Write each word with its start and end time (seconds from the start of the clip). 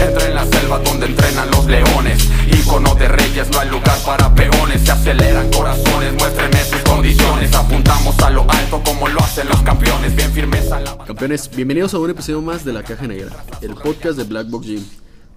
Entra 0.00 0.26
en 0.26 0.34
la 0.34 0.46
selva 0.46 0.78
donde 0.78 1.06
entrenan 1.06 1.50
los 1.50 1.66
leones. 1.66 2.26
Icono 2.46 2.94
de 2.94 3.08
reyes, 3.08 3.50
no 3.50 3.58
hay 3.58 3.68
lugar 3.68 3.98
para 4.06 4.34
peones. 4.34 4.80
Se 4.82 4.92
aceleran 4.92 5.50
corazones, 5.50 6.14
muéstrenme 6.14 6.64
sus 6.64 6.80
condiciones. 6.80 7.54
Apuntamos 7.54 8.18
a 8.20 8.30
lo 8.30 8.50
alto 8.50 8.82
como 8.82 9.08
lo 9.08 9.20
hacen 9.20 9.46
los 9.48 9.60
campeones. 9.60 10.16
Bien 10.16 10.32
firmes 10.32 10.72
a 10.72 10.80
la... 10.80 10.96
Campeones, 11.04 11.50
bienvenidos 11.54 11.92
a 11.92 11.98
un 11.98 12.08
episodio 12.08 12.40
más 12.40 12.64
de 12.64 12.72
La 12.72 12.82
Caja 12.82 13.06
Negra, 13.06 13.44
el 13.60 13.74
podcast 13.74 14.16
de 14.16 14.24
Black 14.24 14.48
Box 14.48 14.66
Gym. 14.66 14.84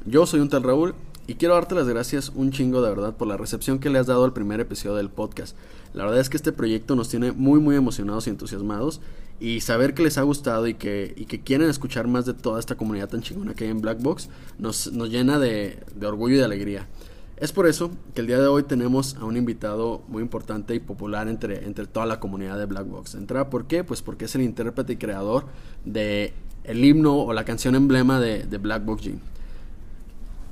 Yo 0.05 0.25
soy 0.25 0.39
un 0.39 0.47
tal 0.47 0.63
Raúl 0.63 0.95
y 1.25 1.35
quiero 1.35 1.53
darte 1.53 1.75
las 1.75 1.87
gracias 1.87 2.31
un 2.35 2.51
chingo 2.51 2.81
de 2.81 2.89
verdad 2.89 3.15
por 3.15 3.27
la 3.27 3.37
recepción 3.37 3.79
que 3.79 3.89
le 3.89 3.99
has 3.99 4.07
dado 4.07 4.25
al 4.25 4.33
primer 4.33 4.59
episodio 4.59 4.95
del 4.95 5.09
podcast. 5.09 5.55
La 5.93 6.03
verdad 6.03 6.19
es 6.19 6.29
que 6.29 6.37
este 6.37 6.51
proyecto 6.51 6.95
nos 6.95 7.09
tiene 7.09 7.31
muy 7.31 7.59
muy 7.59 7.75
emocionados 7.75 8.27
y 8.27 8.31
entusiasmados 8.31 8.99
y 9.39 9.61
saber 9.61 9.93
que 9.93 10.03
les 10.03 10.17
ha 10.17 10.23
gustado 10.23 10.67
y 10.67 10.73
que, 10.73 11.41
quieren 11.43 11.69
escuchar 11.69 12.07
más 12.07 12.25
de 12.25 12.33
toda 12.33 12.59
esta 12.59 12.75
comunidad 12.75 13.09
tan 13.09 13.21
chingona 13.21 13.53
que 13.53 13.65
hay 13.65 13.71
en 13.71 13.81
Black 13.81 14.01
Box 14.01 14.29
nos, 14.57 14.91
nos 14.91 15.09
llena 15.09 15.39
de, 15.39 15.83
orgullo 16.05 16.35
y 16.35 16.39
de 16.39 16.45
alegría. 16.45 16.87
Es 17.37 17.51
por 17.51 17.67
eso 17.67 17.91
que 18.13 18.21
el 18.21 18.27
día 18.27 18.39
de 18.39 18.47
hoy 18.47 18.63
tenemos 18.63 19.15
a 19.15 19.25
un 19.25 19.35
invitado 19.35 20.01
muy 20.07 20.21
importante 20.21 20.75
y 20.75 20.79
popular 20.79 21.27
entre, 21.27 21.65
entre 21.65 21.87
toda 21.87 22.05
la 22.05 22.19
comunidad 22.19 22.57
de 22.57 22.65
Black 22.65 22.87
Box. 22.87 23.15
¿Entra 23.15 23.49
por 23.49 23.65
qué? 23.65 23.83
Pues 23.83 24.01
porque 24.01 24.25
es 24.25 24.35
el 24.35 24.43
intérprete 24.43 24.93
y 24.93 24.97
creador 24.97 25.45
de 25.83 26.33
el 26.63 26.85
himno 26.85 27.17
o 27.17 27.33
la 27.33 27.43
canción 27.43 27.75
emblema 27.75 28.19
de, 28.19 28.43
de 28.43 28.57
Black 28.59 28.85
Box 28.85 29.03
Gym. 29.03 29.19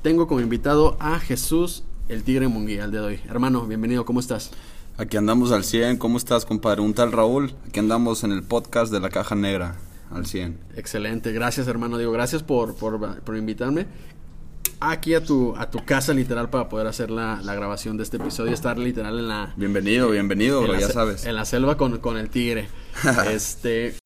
Tengo 0.02 0.28
como 0.28 0.41
invitado 0.41 0.98
a 1.00 1.20
Jesús 1.20 1.84
el 2.10 2.23
Tigre 2.23 2.48
Munguía 2.48 2.86
el 2.86 2.91
día 2.91 3.02
de 3.02 3.08
hoy. 3.08 3.20
Hermano, 3.30 3.68
bienvenido, 3.68 4.04
¿cómo 4.04 4.20
estás? 4.20 4.50
Aquí 4.98 5.16
andamos 5.16 5.52
al 5.52 5.64
100. 5.64 5.98
¿Cómo 5.98 6.18
estás, 6.18 6.44
compadre? 6.44 6.82
Un 6.82 6.96
tal 6.96 7.12
Raúl. 7.12 7.54
Aquí 7.68 7.80
andamos 7.80 8.24
en 8.24 8.32
el 8.32 8.41
podcast 8.41 8.91
de 8.91 8.99
la 8.99 9.10
Caja 9.12 9.35
Negra 9.35 9.76
al 10.10 10.26
100. 10.26 10.58
Excelente, 10.76 11.32
gracias 11.34 11.68
hermano, 11.68 11.99
digo, 11.99 12.12
gracias 12.12 12.41
por, 12.41 12.74
por, 12.76 13.21
por 13.21 13.38
invitarme 13.38 13.85
aquí 14.80 15.13
a 15.13 15.24
tu, 15.24 15.55
a 15.55 15.70
tu 15.70 15.85
casa 15.85 16.13
literal 16.13 16.49
para 16.49 16.68
poder 16.68 16.88
hacer 16.88 17.12
la, 17.12 17.40
la 17.43 17.54
grabación 17.54 17.98
de 17.98 18.04
este 18.04 18.18
episodio, 18.18 18.52
estar 18.52 18.80
literal 18.80 19.20
en 19.20 19.27
la... 19.27 19.54
Bienvenido, 19.55 20.10
bienvenido, 20.10 20.62
en 20.62 20.63
bro, 20.65 20.74
la 20.74 20.80
ya 20.80 20.90
sabes. 20.90 21.26
En 21.26 21.36
la 21.36 21.46
selva 21.46 21.77
con, 21.77 21.99
con 21.99 22.18
el 22.18 22.30
tigre. 22.30 22.68
este... 23.32 24.01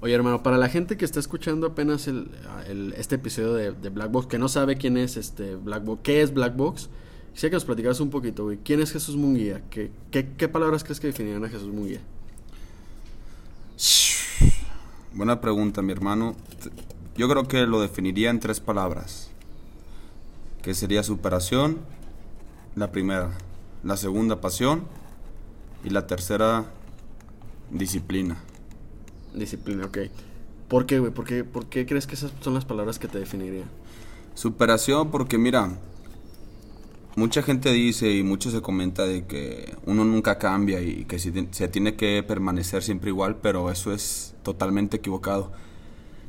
Oye 0.00 0.14
hermano, 0.14 0.44
para 0.44 0.58
la 0.58 0.68
gente 0.68 0.96
que 0.96 1.04
está 1.04 1.18
escuchando 1.18 1.66
apenas 1.66 2.06
el, 2.06 2.30
este 2.96 3.16
episodio 3.16 3.54
de, 3.54 3.72
de 3.72 3.88
Black 3.88 4.12
Box, 4.12 4.28
que 4.28 4.38
no 4.38 4.48
sabe 4.48 4.76
quién 4.76 4.96
es 4.96 5.16
este 5.16 5.56
Black 5.56 5.84
Box, 5.84 6.00
qué 6.04 6.22
es 6.22 6.32
Black 6.32 6.54
Box, 6.54 6.88
quisiera 7.32 7.50
que 7.50 7.56
nos 7.56 7.64
platicaras 7.64 7.98
un 7.98 8.10
poquito, 8.10 8.44
güey. 8.44 8.58
¿Quién 8.58 8.80
es 8.80 8.92
Jesús 8.92 9.16
Munguía? 9.16 9.62
¿Qué, 9.70 9.90
qué, 10.10 10.48
palabras 10.48 10.84
crees 10.84 11.00
que 11.00 11.08
definirían 11.08 11.44
a 11.44 11.48
Jesús 11.48 11.68
Munguía? 11.68 12.00
Buena 15.12 15.40
pregunta, 15.40 15.82
mi 15.82 15.90
hermano. 15.90 16.36
Yo 17.16 17.28
creo 17.28 17.48
que 17.48 17.66
lo 17.66 17.80
definiría 17.80 18.30
en 18.30 18.38
tres 18.38 18.60
palabras. 18.60 19.30
Que 20.62 20.74
sería 20.74 21.02
superación, 21.02 21.78
la 22.76 22.92
primera. 22.92 23.30
La 23.82 23.96
segunda, 23.96 24.40
pasión. 24.40 24.84
Y 25.84 25.90
la 25.90 26.06
tercera, 26.06 26.66
disciplina. 27.70 28.36
Disciplina, 29.38 29.86
ok. 29.86 29.98
¿Por 30.68 30.86
qué, 30.86 30.98
güey? 30.98 31.12
¿Por 31.12 31.24
qué, 31.24 31.44
¿Por 31.44 31.66
qué 31.66 31.86
crees 31.86 32.06
que 32.06 32.14
esas 32.14 32.32
son 32.40 32.54
las 32.54 32.64
palabras 32.64 32.98
que 32.98 33.08
te 33.08 33.18
definirían? 33.18 33.68
Superación 34.34 35.10
porque 35.10 35.38
mira, 35.38 35.78
mucha 37.16 37.42
gente 37.42 37.72
dice 37.72 38.12
y 38.12 38.22
mucho 38.22 38.50
se 38.50 38.60
comenta 38.60 39.04
de 39.06 39.24
que 39.26 39.74
uno 39.86 40.04
nunca 40.04 40.38
cambia 40.38 40.80
y 40.80 41.04
que 41.06 41.18
se, 41.18 41.32
ti- 41.32 41.48
se 41.50 41.68
tiene 41.68 41.96
que 41.96 42.22
permanecer 42.22 42.82
siempre 42.82 43.10
igual, 43.10 43.36
pero 43.36 43.70
eso 43.70 43.92
es 43.92 44.34
totalmente 44.42 44.98
equivocado. 44.98 45.50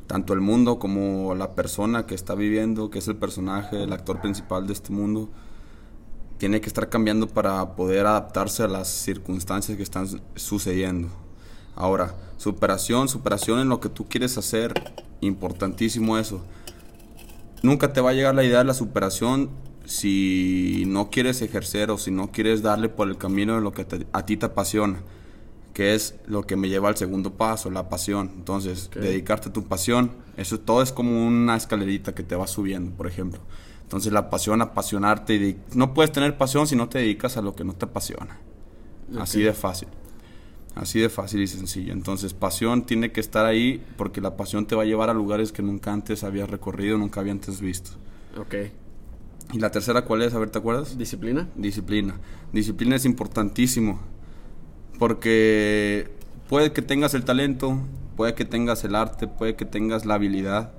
Tanto 0.06 0.32
el 0.32 0.40
mundo 0.40 0.78
como 0.80 1.34
la 1.36 1.54
persona 1.54 2.06
que 2.06 2.16
está 2.16 2.34
viviendo, 2.34 2.90
que 2.90 2.98
es 2.98 3.06
el 3.06 3.16
personaje, 3.16 3.84
el 3.84 3.92
actor 3.92 4.20
principal 4.20 4.66
de 4.66 4.72
este 4.72 4.92
mundo, 4.92 5.30
tiene 6.38 6.60
que 6.60 6.66
estar 6.68 6.88
cambiando 6.88 7.28
para 7.28 7.76
poder 7.76 8.06
adaptarse 8.06 8.62
a 8.64 8.68
las 8.68 8.88
circunstancias 8.88 9.76
que 9.76 9.82
están 9.84 10.08
su- 10.08 10.20
sucediendo. 10.34 11.08
Ahora, 11.80 12.14
superación, 12.36 13.08
superación 13.08 13.58
en 13.60 13.68
lo 13.68 13.80
que 13.80 13.88
tú 13.88 14.06
quieres 14.08 14.36
hacer, 14.38 14.74
importantísimo 15.20 16.18
eso 16.18 16.42
nunca 17.62 17.92
te 17.92 18.00
va 18.00 18.10
a 18.10 18.12
llegar 18.14 18.34
la 18.34 18.44
idea 18.44 18.58
de 18.58 18.64
la 18.64 18.74
superación 18.74 19.50
si 19.84 20.84
no 20.86 21.10
quieres 21.10 21.42
ejercer 21.42 21.90
o 21.90 21.98
si 21.98 22.10
no 22.10 22.30
quieres 22.30 22.62
darle 22.62 22.88
por 22.88 23.08
el 23.08 23.16
camino 23.18 23.54
de 23.54 23.60
lo 23.60 23.72
que 23.72 23.84
te- 23.84 24.06
a 24.12 24.24
ti 24.24 24.36
te 24.36 24.46
apasiona, 24.46 25.00
que 25.74 25.94
es 25.94 26.14
lo 26.26 26.42
que 26.46 26.56
me 26.56 26.68
lleva 26.68 26.88
al 26.88 26.96
segundo 26.96 27.34
paso, 27.34 27.70
la 27.70 27.88
pasión. 27.88 28.30
Entonces, 28.36 28.88
dedicarte 29.00 29.48
a 29.48 29.52
tu 29.52 29.64
pasión, 29.64 30.12
eso 30.36 30.58
todo 30.60 30.82
es 30.82 30.92
como 30.92 31.26
una 31.26 31.56
escalerita 31.56 32.14
que 32.14 32.22
te 32.22 32.36
va 32.36 32.46
subiendo, 32.46 32.92
por 32.96 33.06
ejemplo. 33.06 33.40
Entonces, 33.82 34.12
la 34.12 34.30
pasión, 34.30 34.62
apasionarte, 34.62 35.34
y 35.34 35.56
no 35.74 35.92
puedes 35.92 36.12
tener 36.12 36.38
pasión 36.38 36.66
si 36.66 36.76
no 36.76 36.88
te 36.88 36.98
dedicas 37.00 37.36
a 37.36 37.42
lo 37.42 37.54
que 37.56 37.64
no 37.64 37.72
te 37.74 37.86
apasiona. 37.86 38.38
Así 39.18 39.42
de 39.42 39.52
fácil. 39.52 39.88
Así 40.80 40.98
de 40.98 41.10
fácil 41.10 41.42
y 41.42 41.46
sencillo. 41.46 41.92
Entonces, 41.92 42.32
pasión 42.32 42.86
tiene 42.86 43.12
que 43.12 43.20
estar 43.20 43.44
ahí 43.44 43.84
porque 43.98 44.22
la 44.22 44.38
pasión 44.38 44.64
te 44.64 44.74
va 44.74 44.84
a 44.84 44.86
llevar 44.86 45.10
a 45.10 45.14
lugares 45.14 45.52
que 45.52 45.62
nunca 45.62 45.92
antes 45.92 46.24
habías 46.24 46.48
recorrido, 46.48 46.96
nunca 46.96 47.20
habías 47.20 47.34
antes 47.34 47.60
visto. 47.60 47.90
Ok. 48.38 48.54
¿Y 49.52 49.58
la 49.58 49.70
tercera 49.70 50.06
cuál 50.06 50.22
es? 50.22 50.32
A 50.32 50.38
ver, 50.38 50.48
¿te 50.48 50.58
acuerdas? 50.58 50.96
¿Disciplina? 50.96 51.50
Disciplina. 51.54 52.14
Disciplina 52.50 52.96
es 52.96 53.04
importantísimo 53.04 54.00
porque 54.98 56.10
puede 56.48 56.72
que 56.72 56.80
tengas 56.80 57.12
el 57.12 57.24
talento, 57.24 57.78
puede 58.16 58.34
que 58.34 58.46
tengas 58.46 58.82
el 58.82 58.94
arte, 58.94 59.28
puede 59.28 59.56
que 59.56 59.66
tengas 59.66 60.06
la 60.06 60.14
habilidad, 60.14 60.72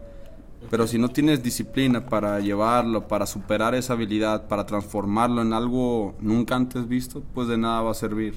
pero 0.72 0.88
si 0.88 0.98
no 0.98 1.10
tienes 1.10 1.44
disciplina 1.44 2.08
para 2.08 2.40
llevarlo, 2.40 3.08
para 3.08 3.28
superar 3.28 3.76
esa 3.76 3.94
habilidad, 3.94 4.48
para 4.48 4.66
transformarlo 4.66 5.44
en 5.44 5.54
algo 5.54 6.16
nunca 6.20 6.56
antes 6.56 6.88
visto, 6.88 7.22
pues 7.36 7.48
de 7.48 7.60
nada 7.60 7.82
va 7.82 7.92
a 7.92 7.94
servir. 7.94 8.34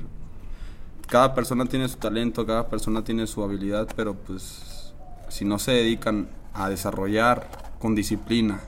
Cada 1.09 1.35
persona 1.35 1.67
tiene 1.67 1.89
su 1.89 1.97
talento, 1.97 2.47
cada 2.47 2.69
persona 2.69 3.05
tiene 3.05 3.27
su 3.27 3.43
habilidad, 3.43 3.89
pero 3.95 4.15
pues 4.15 4.93
si 5.29 5.45
no 5.45 5.59
se 5.59 5.73
dedican 5.73 6.29
a 6.53 6.69
desarrollar 6.69 7.49
con 7.79 7.95
disciplina 7.95 8.63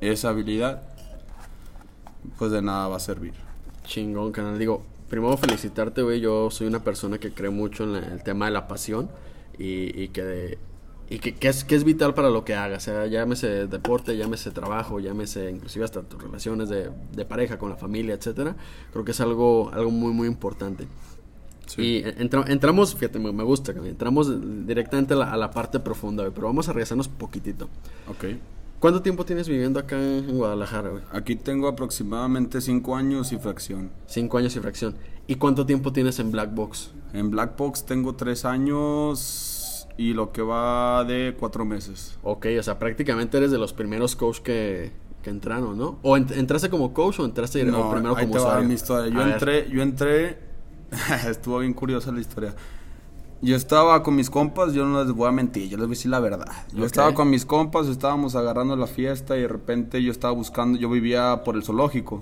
esa 0.00 0.30
habilidad, 0.30 0.82
pues 2.36 2.50
de 2.50 2.62
nada 2.62 2.88
va 2.88 2.96
a 2.96 3.00
servir. 3.00 3.34
Chingón, 3.84 4.32
canal. 4.32 4.58
Digo, 4.58 4.84
primero 5.08 5.36
felicitarte, 5.36 6.02
güey. 6.02 6.20
Yo 6.20 6.50
soy 6.50 6.66
una 6.66 6.84
persona 6.84 7.18
que 7.18 7.32
cree 7.32 7.50
mucho 7.50 7.84
en 7.84 8.04
el 8.04 8.22
tema 8.22 8.46
de 8.46 8.52
la 8.52 8.68
pasión 8.68 9.10
y, 9.58 10.08
que, 10.08 10.58
y 11.08 11.18
que, 11.18 11.48
es, 11.48 11.64
que 11.64 11.74
es 11.74 11.84
vital 11.84 12.14
para 12.14 12.30
lo 12.30 12.44
que 12.44 12.54
hagas. 12.54 12.82
Sea, 12.84 13.06
llámese 13.06 13.66
deporte, 13.66 14.16
llámese 14.16 14.50
trabajo, 14.50 15.00
llámese 15.00 15.50
inclusive 15.50 15.84
hasta 15.84 16.02
tus 16.02 16.22
relaciones 16.22 16.68
de, 16.68 16.90
de 17.12 17.24
pareja, 17.24 17.58
con 17.58 17.70
la 17.70 17.76
familia, 17.76 18.14
etcétera. 18.14 18.56
Creo 18.92 19.04
que 19.04 19.12
es 19.12 19.20
algo, 19.20 19.70
algo 19.72 19.90
muy, 19.90 20.12
muy 20.12 20.28
importante. 20.28 20.86
Y 21.76 22.02
entra- 22.04 22.44
entramos, 22.48 22.94
fíjate, 22.94 23.18
me, 23.18 23.30
me 23.32 23.42
gusta, 23.44 23.72
entramos 23.72 24.30
directamente 24.66 25.14
a 25.14 25.16
la, 25.18 25.32
a 25.32 25.36
la 25.36 25.50
parte 25.50 25.78
profunda, 25.80 26.22
güey, 26.22 26.32
pero 26.34 26.46
vamos 26.46 26.68
a 26.68 26.72
regresarnos 26.72 27.08
poquitito. 27.08 27.68
Ok. 28.08 28.24
¿Cuánto 28.80 29.02
tiempo 29.02 29.24
tienes 29.24 29.48
viviendo 29.48 29.80
acá 29.80 30.00
en 30.00 30.36
Guadalajara, 30.38 30.90
güey? 30.90 31.02
Aquí 31.12 31.34
tengo 31.34 31.66
aproximadamente 31.66 32.60
5 32.60 32.94
años 32.96 33.32
y 33.32 33.38
fracción. 33.38 33.90
Cinco 34.06 34.38
años 34.38 34.54
y 34.56 34.60
fracción. 34.60 34.94
¿Y 35.26 35.34
cuánto 35.34 35.66
tiempo 35.66 35.92
tienes 35.92 36.20
en 36.20 36.30
Black 36.30 36.54
Box? 36.54 36.92
En 37.12 37.28
Black 37.30 37.56
Box 37.58 37.84
tengo 37.84 38.14
3 38.14 38.44
años 38.44 39.86
y 39.96 40.12
lo 40.14 40.30
que 40.32 40.42
va 40.42 41.04
de 41.04 41.34
4 41.38 41.64
meses. 41.64 42.16
Ok, 42.22 42.46
o 42.58 42.62
sea, 42.62 42.78
prácticamente 42.78 43.36
eres 43.36 43.50
de 43.50 43.58
los 43.58 43.72
primeros 43.72 44.14
coach 44.14 44.38
que, 44.40 44.92
que 45.22 45.30
entraron, 45.30 45.76
¿no? 45.76 45.98
¿O 46.02 46.16
ent- 46.16 46.36
entraste 46.36 46.70
como 46.70 46.94
coach 46.94 47.18
o 47.18 47.24
entraste 47.24 47.62
o 47.62 47.66
No, 47.66 47.90
primero 47.90 48.16
ahí 48.16 48.24
como 48.26 48.34
te 48.36 48.38
va 48.40 48.44
usuario? 48.46 48.68
mi 48.68 48.74
historia. 48.74 49.12
Yo 49.12 49.20
A 49.20 49.24
ver. 49.24 49.68
yo 49.70 49.82
entré, 49.82 50.38
estuvo 51.28 51.58
bien 51.58 51.74
curiosa 51.74 52.12
la 52.12 52.20
historia. 52.20 52.54
Yo 53.40 53.54
estaba 53.54 54.02
con 54.02 54.16
mis 54.16 54.30
compas, 54.30 54.72
yo 54.72 54.84
no 54.84 55.02
les 55.04 55.12
voy 55.12 55.28
a 55.28 55.32
mentir, 55.32 55.68
yo 55.68 55.76
les 55.76 55.86
voy 55.86 55.94
a 55.94 55.96
decir 55.96 56.10
la 56.10 56.18
verdad. 56.18 56.48
Yo 56.72 56.80
Ok. 56.80 56.86
estaba 56.86 57.14
con 57.14 57.30
mis 57.30 57.44
compas, 57.46 57.86
estábamos 57.86 58.34
agarrando 58.34 58.74
la 58.74 58.88
fiesta 58.88 59.36
y 59.36 59.42
de 59.42 59.48
repente 59.48 60.02
yo 60.02 60.10
estaba 60.10 60.32
buscando, 60.34 60.76
yo 60.78 60.90
vivía 60.90 61.42
por 61.44 61.54
el 61.54 61.62
zoológico. 61.62 62.16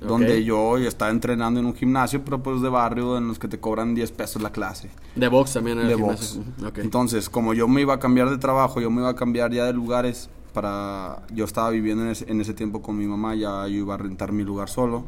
Ok. 0.00 0.08
Donde 0.08 0.42
yo 0.44 0.78
estaba 0.78 1.10
entrenando 1.10 1.60
en 1.60 1.66
un 1.66 1.74
gimnasio, 1.74 2.22
pero 2.24 2.42
pues 2.42 2.60
de 2.62 2.68
barrio, 2.70 3.18
en 3.18 3.28
los 3.28 3.38
que 3.38 3.48
te 3.48 3.58
cobran 3.60 3.94
10 3.94 4.10
pesos 4.12 4.40
la 4.40 4.50
clase. 4.50 4.88
De 5.14 5.28
box 5.28 5.54
también 5.54 5.78
en 5.78 5.84
el 5.84 5.90
de 5.90 5.96
gimnasio. 5.96 6.40
box. 6.42 6.48
Ujú, 6.58 6.66
ok. 6.68 6.78
Entonces, 6.78 7.28
como 7.28 7.52
yo 7.54 7.66
me 7.68 7.82
iba 7.82 7.94
a 7.94 7.98
cambiar 7.98 8.30
de 8.30 8.38
trabajo, 8.38 8.80
yo 8.80 8.90
me 8.90 9.00
iba 9.02 9.10
a 9.10 9.16
cambiar 9.16 9.52
ya 9.52 9.64
de 9.64 9.72
lugares 9.74 10.30
para... 10.54 11.22
Yo 11.34 11.44
estaba 11.44 11.68
viviendo 11.70 12.04
en 12.04 12.10
ese, 12.10 12.30
en 12.30 12.40
ese 12.40 12.54
tiempo 12.54 12.80
con 12.82 12.96
mi 12.96 13.06
mamá, 13.06 13.34
ya 13.34 13.66
yo 13.68 13.76
iba 13.76 13.94
a 13.94 13.98
rentar 13.98 14.32
mi 14.32 14.44
lugar 14.44 14.68
solo. 14.70 15.04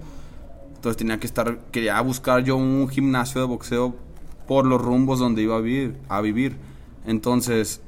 Entonces 0.79 0.97
tenía 0.97 1.19
que 1.19 1.27
estar, 1.27 1.59
quería 1.73 2.01
buscar 2.03 2.45
yo 2.45 2.57
un 2.57 2.89
gimnasio 2.89 3.41
de 3.41 3.49
boxeo 3.49 3.97
por 4.47 4.65
los 4.65 4.81
rumbos 4.81 5.19
donde 5.19 5.43
iba 5.43 5.57
a 5.57 5.61
vivir. 5.61 5.97
A 6.09 6.21
vivir. 6.21 6.55
Entonces, 7.05 7.81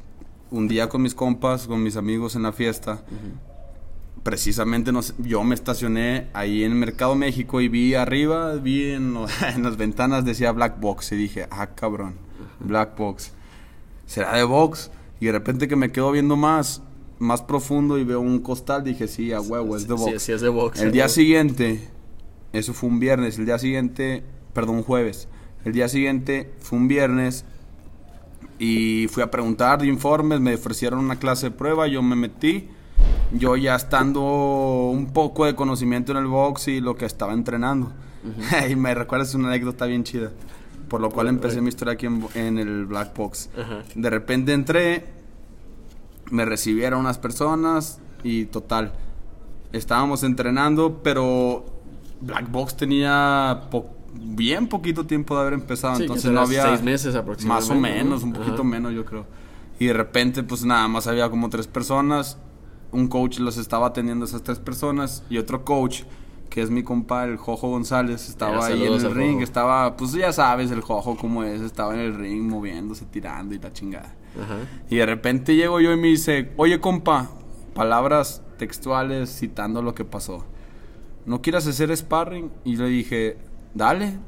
un 0.51 0.67
día 0.67 0.89
con 0.89 1.01
mis 1.01 1.15
compas, 1.15 1.69
con 1.69 1.85
mis 1.85 1.95
amigos 1.95 2.35
en 2.35 2.43
la 2.43 2.51
fiesta, 2.51 3.01
precisamente 4.25 4.91
nos, 4.91 5.15
yo 5.19 5.45
me 5.45 5.55
estacioné 5.55 6.27
ahí 6.33 6.65
en 6.65 6.75
Mercado 6.81 7.15
México 7.15 7.61
y 7.61 7.69
vi 7.69 7.95
arriba, 7.95 8.55
vi 8.57 8.91
en, 8.91 9.15
las 9.63 9.77
ventanas 9.77 10.25
decía 10.25 10.51
Black 10.51 10.81
Box 10.81 11.13
y 11.13 11.17
dije, 11.17 11.47
ah, 11.53 11.69
cabrón, 11.69 12.15
Black 12.59 12.97
Box. 12.99 13.31
¿Será 14.07 14.37
de 14.37 14.43
box? 14.43 14.91
Y 15.21 15.27
de 15.27 15.33
repente 15.33 15.69
que 15.69 15.77
me 15.77 15.93
quedo 15.93 16.11
viendo 16.11 16.35
más, 16.35 16.83
más 17.21 17.41
profundo 17.43 17.99
y 17.99 18.03
veo 18.05 18.19
un 18.21 18.41
costal, 18.41 18.83
dije, 18.83 19.07
sí, 19.07 19.33
a 19.33 19.41
huevo, 19.41 19.77
es 19.77 19.87
de 19.87 19.97
Sí, 19.97 20.03
box. 20.05 20.23
sí, 20.23 20.33
es 20.33 20.41
de 20.41 20.49
box. 20.49 20.81
El 20.81 20.91
día 20.91 21.09
siguiente, 21.09 21.89
eso 22.53 22.75
fue 22.75 22.89
un 22.89 22.99
viernes, 22.99 23.39
el 23.39 23.47
día 23.47 23.59
siguiente, 23.59 24.23
perdón, 24.53 24.77
un 24.77 24.83
jueves. 24.83 25.29
El 25.65 25.73
día 25.73 25.89
siguiente 25.89 26.53
fue 26.61 26.79
un 26.79 26.89
viernes 26.89 27.45
y 28.59 29.09
fui 29.09 29.23
a 29.23 29.31
preguntar 29.31 29.81
de 29.81 29.87
informes, 29.87 30.41
me 30.41 30.55
ofrecieron 30.55 30.99
una 30.99 31.17
clase 31.17 31.47
de 31.47 31.51
prueba, 31.53 31.87
yo 31.87 32.03
me 32.03 32.17
metí. 32.17 32.69
Yo 33.33 33.57
ya 33.57 33.77
estando 33.77 34.91
un 34.93 35.13
poco 35.13 35.47
de 35.47 35.55
conocimiento 35.55 36.13
en 36.13 36.19
el 36.19 36.27
box 36.27 36.69
y 36.69 36.81
lo 36.81 36.97
que 36.97 37.07
estaba 37.07 37.33
entrenando. 37.33 37.93
y 38.71 38.77
me 38.77 38.95
recuerdas 38.95 39.35
una 39.35 39.49
anécdota 39.49 39.87
bien 39.87 40.05
chida. 40.05 40.33
Por 40.89 41.01
lo 41.01 41.11
cual 41.11 41.29
empecé 41.29 41.61
mi 41.61 41.69
historia 41.69 41.95
aquí 41.95 42.07
en, 42.07 42.27
en 42.35 42.59
el 42.59 42.85
Black 42.87 43.17
Box. 43.17 43.49
De 43.95 44.11
repente 44.11 44.53
entré, 44.53 45.07
me 46.31 46.45
recibieron 46.45 47.01
unas 47.01 47.19
personas 47.19 48.01
y 48.25 48.47
total, 48.47 48.93
estábamos 49.73 50.25
entrenando, 50.25 51.01
pero 51.03 51.80
Black 52.21 52.51
Box 52.51 52.77
tenía 52.77 53.63
po- 53.71 53.87
bien 54.15 54.67
poquito 54.69 55.07
tiempo 55.07 55.35
de 55.35 55.41
haber 55.43 55.53
empezado, 55.55 55.97
Sí, 55.97 56.03
entonces 56.03 56.31
no 56.31 56.41
había 56.41 56.63
seis 56.65 56.83
meses 56.83 57.15
aproximadamente, 57.15 57.75
Más 57.75 57.77
o 57.77 57.81
menos, 57.81 58.21
¿no? 58.23 58.27
un 58.29 58.33
poquito 58.33 58.55
Ajá. 58.55 58.65
menos 58.65 58.93
yo 58.93 59.05
creo. 59.05 59.27
Y 59.79 59.87
de 59.87 59.93
repente 59.95 60.43
pues 60.43 60.65
nada 60.65 60.87
más 60.89 61.07
había 61.07 61.31
como 61.31 61.49
tres 61.49 61.67
personas, 61.67 62.39
un 62.93 63.09
coach 63.09 63.39
los 63.39 63.57
estaba 63.57 63.87
atendiendo 63.89 64.25
a 64.25 64.29
esas 64.29 64.43
tres 64.43 64.59
personas 64.59 65.23
y 65.31 65.39
otro 65.39 65.65
coach 65.65 66.03
que 66.51 66.61
es 66.63 66.69
mi 66.71 66.83
compa, 66.83 67.25
el 67.25 67.37
Jojo 67.37 67.69
González, 67.69 68.29
estaba 68.29 68.65
Ah, 68.65 68.67
ahí 68.67 68.85
en 68.85 68.93
el 68.95 69.15
ring, 69.15 69.33
Jojo. 69.35 69.45
estaba, 69.45 69.97
pues 69.97 70.11
ya 70.13 70.33
sabes, 70.33 70.73
el 70.73 70.81
Jojo 70.81 71.17
como 71.17 71.45
es, 71.45 71.61
estaba 71.61 71.95
en 71.95 72.01
el 72.01 72.15
ring 72.17 72.43
moviéndose, 72.51 73.05
tirando 73.07 73.55
y 73.55 73.59
la 73.61 73.73
chingada. 73.73 74.17
Ajá. 74.37 74.57
Y 74.91 74.97
de 74.97 75.07
repente 75.07 75.55
llego 75.55 75.79
yo 75.81 75.93
y 75.93 75.97
me 75.97 76.09
dice, 76.09 76.51
oye 76.57 76.81
compa, 76.81 77.31
palabras 77.73 78.43
textuales 78.59 79.31
citando 79.39 79.81
lo 79.81 79.95
que 79.95 80.05
pasó. 80.05 80.45
¿No 81.27 81.43
quieres 81.43 81.67
hacer 81.67 81.97
sparring? 81.97 82.51
Y 82.65 82.77
le 82.77 82.87
dije, 82.87 83.37
dale. 83.75 84.19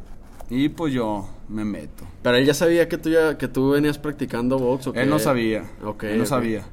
Y 0.50 0.68
pues 0.68 0.92
yo 0.92 1.26
me 1.48 1.64
meto. 1.64 2.04
Pero 2.22 2.36
él 2.36 2.44
ya 2.44 2.54
sabía 2.54 2.88
que 2.88 2.98
tú, 2.98 3.08
ya, 3.10 3.38
que 3.38 3.48
tú 3.48 3.70
venías 3.70 3.98
practicando 3.98 4.58
box 4.58 4.88
o 4.88 4.90
Él 4.94 5.04
qué? 5.04 5.06
no 5.06 5.18
sabía. 5.18 5.64
Ok, 5.84 6.04
él 6.04 6.18
no 6.18 6.26
sabía. 6.26 6.64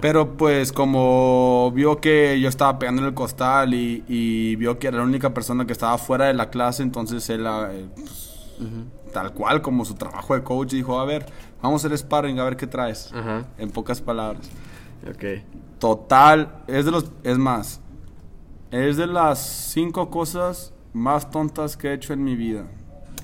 Pero 0.00 0.36
pues 0.36 0.72
como 0.72 1.72
vio 1.74 2.00
que 2.00 2.38
yo 2.40 2.48
estaba 2.48 2.78
pegando 2.78 3.02
en 3.02 3.08
el 3.08 3.14
costal 3.14 3.74
y, 3.74 4.04
y 4.08 4.54
vio 4.56 4.78
que 4.78 4.86
era 4.86 4.98
la 4.98 5.02
única 5.02 5.34
persona 5.34 5.66
que 5.66 5.72
estaba 5.72 5.98
fuera 5.98 6.26
de 6.26 6.34
la 6.34 6.50
clase, 6.50 6.84
entonces 6.84 7.28
él, 7.30 7.44
eh, 7.46 7.86
pues, 7.96 8.56
tal 9.12 9.32
cual 9.34 9.60
como 9.60 9.84
su 9.84 9.94
trabajo 9.94 10.34
de 10.34 10.42
coach, 10.44 10.70
dijo, 10.70 11.00
a 11.00 11.04
ver, 11.04 11.26
vamos 11.60 11.82
a 11.82 11.88
hacer 11.88 11.98
sparring, 11.98 12.38
a 12.38 12.44
ver 12.44 12.56
qué 12.56 12.66
traes. 12.68 13.12
En 13.58 13.70
pocas 13.70 14.00
palabras. 14.00 14.48
Ok. 15.08 15.42
Total, 15.80 16.62
es 16.68 16.84
de 16.84 16.92
los, 16.92 17.10
es 17.24 17.36
más, 17.36 17.80
es 18.72 18.96
de 18.96 19.06
las 19.06 19.38
cinco 19.38 20.10
cosas 20.10 20.72
más 20.92 21.30
tontas 21.30 21.76
que 21.76 21.88
he 21.88 21.94
hecho 21.94 22.12
en 22.12 22.24
mi 22.24 22.34
vida. 22.34 22.64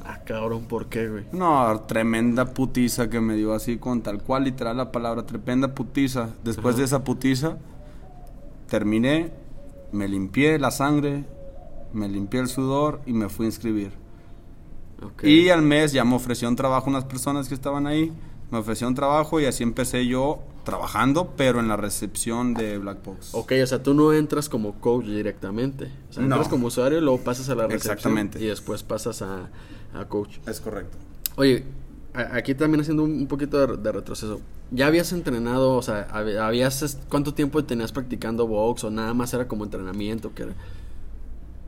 Ah, 0.05 0.21
cabrón, 0.25 0.65
¿por 0.65 0.87
qué, 0.87 1.09
güey? 1.09 1.25
No, 1.33 1.81
tremenda 1.83 2.55
putiza 2.55 3.11
que 3.11 3.21
me 3.21 3.35
dio 3.35 3.53
así 3.53 3.79
con 3.79 4.03
tal 4.03 4.23
cual 4.23 4.45
literal 4.45 4.77
la 4.77 4.93
palabra, 4.93 5.25
tremenda 5.27 5.75
putiza. 5.75 6.31
Después 6.45 6.75
Ajá. 6.75 6.79
de 6.79 6.85
esa 6.85 7.05
putiza, 7.05 7.59
terminé, 8.69 9.33
me 9.93 10.07
limpié 10.07 10.59
la 10.59 10.71
sangre, 10.71 11.25
me 11.93 12.09
limpié 12.09 12.41
el 12.41 12.49
sudor 12.49 13.01
y 13.07 13.13
me 13.13 13.29
fui 13.29 13.47
a 13.47 13.49
inscribir. 13.49 13.93
Y 15.23 15.49
al 15.49 15.63
mes 15.63 15.93
ya 15.93 16.05
me 16.05 16.15
ofreció 16.15 16.49
un 16.49 16.57
trabajo 16.57 16.91
unas 16.91 17.05
personas 17.05 17.49
que 17.49 17.55
estaban 17.55 17.87
ahí, 17.87 18.13
me 18.51 18.59
ofreció 18.59 18.89
un 18.89 18.95
trabajo 18.95 19.41
y 19.41 19.47
así 19.47 19.63
empecé 19.63 20.07
yo 20.07 20.41
trabajando, 20.65 21.33
pero 21.37 21.61
en 21.61 21.69
la 21.69 21.77
recepción 21.77 22.55
de 22.55 22.79
Black 22.79 23.03
Box. 23.05 23.35
Ok, 23.35 23.53
o 23.63 23.67
sea, 23.67 23.83
tú 23.83 23.95
no 23.95 24.13
entras 24.13 24.49
como 24.49 24.75
coach 24.81 25.07
directamente. 25.07 25.91
O 26.11 26.13
sea, 26.13 26.23
No. 26.23 26.35
entras 26.35 26.49
como 26.49 26.67
usuario, 26.67 27.01
luego 27.01 27.19
pasas 27.21 27.49
a 27.49 27.55
la 27.55 27.67
recepción. 27.67 27.95
Exactamente. 27.97 28.43
Y 28.43 28.47
después 28.47 28.83
pasas 28.83 29.23
a, 29.23 29.49
a 29.95 30.05
coach. 30.07 30.39
Es 30.47 30.61
correcto. 30.61 30.97
Oye, 31.37 31.65
a- 32.15 32.37
aquí 32.37 32.55
también 32.55 32.81
haciendo 32.83 33.03
un 33.05 33.13
un 33.13 33.27
poquito 33.27 33.67
de, 33.67 33.77
de 33.77 33.93
retroceso. 33.93 34.41
¿Ya 34.71 34.87
habías 34.87 35.13
entrenado, 35.13 35.75
o 35.77 35.83
sea, 35.83 36.07
hab- 36.09 36.39
habías, 36.39 36.99
cuánto 37.09 37.33
tiempo 37.33 37.65
tenías 37.65 37.91
practicando 37.93 38.47
box 38.47 38.85
o 38.85 38.91
nada 38.91 39.15
más 39.15 39.33
era 39.33 39.49
como 39.49 39.65
entrenamiento? 39.65 40.35
Que 40.35 40.43
era? 40.45 40.53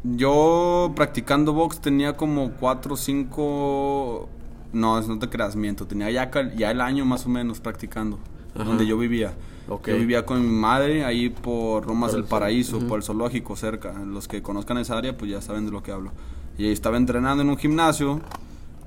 Yo 0.03 0.93
practicando 0.97 1.53
box 1.53 1.81
tenía 1.81 2.17
como 2.17 2.53
4 2.53 2.94
o 2.94 2.97
5... 2.97 4.29
No, 4.72 5.00
no 5.00 5.19
te 5.19 5.28
creas, 5.28 5.56
miento. 5.56 5.87
Tenía 5.87 6.11
ya, 6.11 6.31
ya 6.56 6.70
el 6.70 6.81
año 6.81 7.05
más 7.05 7.26
o 7.26 7.28
menos 7.28 7.61
practicando. 7.61 8.19
Ajá. 8.55 8.64
Donde 8.64 8.87
yo 8.87 8.99
vivía. 8.99 9.32
Ok. 9.69 9.88
Yo 9.88 9.96
vivía 9.99 10.26
con 10.26 10.43
mi 10.43 10.49
madre 10.52 11.05
ahí 11.05 11.28
por 11.31 11.87
Lomas 11.87 12.11
Por 12.11 12.17
del 12.17 12.25
el- 12.25 12.28
Paraíso, 12.28 12.78
por 12.88 12.99
el 12.99 13.02
zoológico 13.05 13.55
cerca. 13.56 13.93
Los 14.05 14.26
que 14.28 14.43
conozcan 14.43 14.78
esa 14.78 14.99
área 14.99 15.17
pues 15.17 15.31
ya 15.31 15.40
saben 15.40 15.67
de 15.67 15.72
lo 15.72 15.82
que 15.82 15.93
hablo. 15.93 16.11
Y 16.58 16.64
ahí 16.67 16.72
estaba 16.72 16.96
entrenando 16.96 17.43
en 17.43 17.49
un 17.50 17.56
gimnasio 17.56 18.20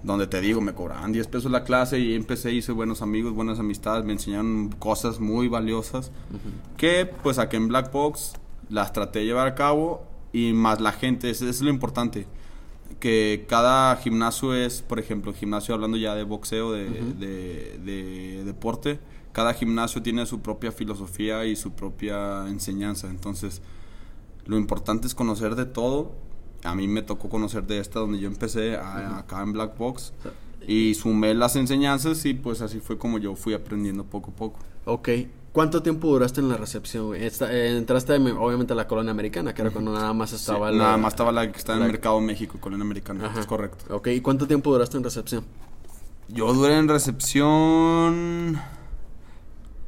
donde 0.04 0.28
te 0.28 0.42
digo, 0.42 0.60
me 0.60 0.74
cobraban 0.74 1.14
10 1.14 1.28
pesos 1.28 1.50
la 1.50 1.64
clase 1.64 1.98
y 1.98 2.14
empecé, 2.14 2.52
hice 2.52 2.74
buenos 2.74 3.02
amigos, 3.02 3.34
buenas 3.34 3.60
amistades, 3.60 4.04
me 4.04 4.12
enseñaron 4.12 4.70
cosas 4.78 5.22
muy 5.22 5.48
valiosas 5.48 6.12
que 6.76 7.06
pues 7.24 7.40
aquí 7.40 7.56
en 7.56 7.70
Black 7.70 7.90
Box 7.94 8.34
las 8.70 8.92
traté 8.92 9.20
de 9.20 9.26
llevar 9.26 9.48
a 9.48 9.56
cabo 9.56 10.04
y 10.34 10.52
más 10.52 10.82
la 10.82 10.92
gente, 10.92 11.30
eso 11.30 11.48
es 11.48 11.62
lo 11.62 11.70
importante, 11.70 12.28
que 13.00 13.46
cada 13.50 13.96
gimnasio 13.98 14.54
es, 14.56 14.82
por 14.82 15.00
ejemplo, 15.00 15.34
gimnasio 15.34 15.74
hablando 15.76 15.98
ya 15.98 16.16
de 16.16 16.24
boxeo, 16.24 16.72
de, 16.72 16.90
de- 16.90 17.80
de 17.84 18.44
deporte, 18.46 19.00
cada 19.34 19.54
gimnasio 19.54 20.02
tiene 20.02 20.26
su 20.26 20.40
propia 20.42 20.72
filosofía 20.72 21.46
y 21.46 21.56
su 21.56 21.72
propia 21.72 22.48
enseñanza, 22.48 23.10
entonces 23.10 23.62
lo 24.46 24.58
importante 24.58 25.08
es 25.08 25.16
conocer 25.16 25.56
de 25.56 25.66
todo. 25.66 26.12
A 26.64 26.76
mí 26.76 26.88
me 26.88 27.02
tocó 27.02 27.28
conocer 27.30 27.64
de 27.66 27.80
esta 27.80 28.00
donde 28.00 28.20
yo 28.20 28.28
empecé 28.28 28.76
a- 28.78 29.18
acá 29.20 29.42
en 29.42 29.52
Black 29.54 29.78
Box 29.78 30.14
y 30.66 30.94
sumé 30.94 31.34
las 31.34 31.56
enseñanzas 31.58 32.24
y 32.26 32.34
pues 32.36 32.62
así 32.62 32.80
fue 32.80 32.98
como 32.98 33.18
yo 33.18 33.36
fui 33.36 33.54
aprendiendo 33.54 34.06
poco 34.06 34.32
a 34.32 34.36
poco. 34.36 34.60
Ok. 34.86 35.10
¿Cuánto 35.54 35.84
tiempo 35.84 36.08
duraste 36.08 36.42
en 36.42 36.50
la 36.50 36.58
recepción, 36.58 37.06
güey? 37.08 37.24
Esta- 37.24 37.54
eh, 37.54 37.78
entraste 37.78 38.18
me- 38.18 38.32
obviamente 38.32 38.74
a 38.74 38.76
la 38.76 38.88
colonia 38.88 39.12
americana, 39.12 39.54
que 39.54 39.62
era 39.62 39.70
cuando 39.72 39.94
nada 39.94 40.12
más 40.12 40.32
Sí, 40.32 40.36
estaba 40.38 40.72
la- 40.72 40.78
nada 40.84 40.98
más 40.98 41.14
estaba 41.14 41.32
la 41.32 41.50
que 41.52 41.58
está 41.60 41.76
en 41.76 41.84
el 41.84 41.92
Mercado 41.92 42.20
México, 42.20 42.58
Colonia 42.60 42.84
Americana, 42.84 43.28
Ajá. 43.28 43.40
es 43.40 43.46
correcto. 43.46 43.96
Ok, 43.96 44.08
¿y 44.08 44.20
cuánto 44.22 44.48
tiempo 44.48 44.72
duraste 44.74 44.98
en 44.98 45.04
recepción? 45.04 45.46
Yo 46.28 46.52
duré 46.54 46.76
en 46.80 46.88
recepción 46.90 48.60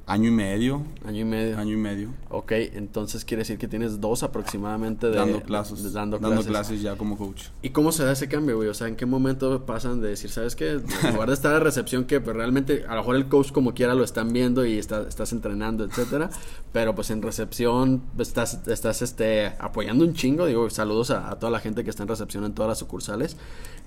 año 0.08 0.28
y 0.30 0.32
medio, 0.32 0.84
Año 1.04 1.22
y 1.22 1.26
medio. 1.26 1.58
año 1.58 1.74
y 1.74 1.78
medio, 1.78 2.10
Ok, 2.30 2.52
entonces 2.52 3.26
quiere 3.26 3.42
decir 3.42 3.58
que 3.58 3.68
tienes 3.68 4.00
dos 4.02 4.22
aproximadamente 4.24 5.08
de... 5.10 5.16
dando 5.16 5.42
clases, 5.42 5.82
de- 5.84 5.92
dando, 5.92 6.18
dando 6.20 6.30
clases. 6.44 6.52
clases 6.52 6.82
ya 6.82 6.96
como 6.96 7.18
coach. 7.18 7.46
¿Y 7.64 7.70
cómo 7.72 7.92
se 7.92 8.04
da 8.04 8.12
ese 8.12 8.28
cambio, 8.28 8.58
güey? 8.58 8.70
O 8.70 8.74
sea, 8.76 8.88
¿en 8.88 8.96
qué 8.98 9.06
momento 9.08 9.66
pasan 9.66 10.02
de 10.02 10.10
decir, 10.10 10.30
¿sabes 10.30 10.56
qué? 10.56 10.74
En 11.04 11.14
lugar 11.14 11.30
de 11.30 11.34
estar 11.34 11.54
a 11.56 11.60
recepción, 11.60 12.06
que 12.06 12.22
pues, 12.22 12.36
realmente 12.36 12.84
a 12.88 12.94
lo 12.94 13.02
mejor 13.02 13.16
el 13.16 13.28
coach 13.30 13.52
como 13.52 13.74
quiera 13.74 13.96
lo 13.96 14.04
están 14.04 14.32
viendo 14.32 14.64
y 14.66 14.78
está- 14.78 15.08
estás 15.08 15.32
entrenando, 15.32 15.84
etcétera, 15.86 16.30
pero 16.72 16.94
pues 16.94 17.10
en 17.10 17.22
recepción 17.24 18.04
estás, 18.20 18.68
estás 18.68 19.02
este, 19.02 19.48
apoyando 19.60 20.04
un 20.06 20.14
chingo, 20.14 20.46
digo, 20.46 20.70
saludos 20.70 21.10
a, 21.12 21.32
a 21.32 21.40
toda 21.40 21.52
la 21.52 21.60
gente 21.60 21.84
que 21.84 21.90
está 21.90 22.04
en 22.04 22.10
recepción 22.10 22.46
en 22.46 22.54
todas 22.54 22.70
las 22.70 22.78
sucursales, 22.80 23.38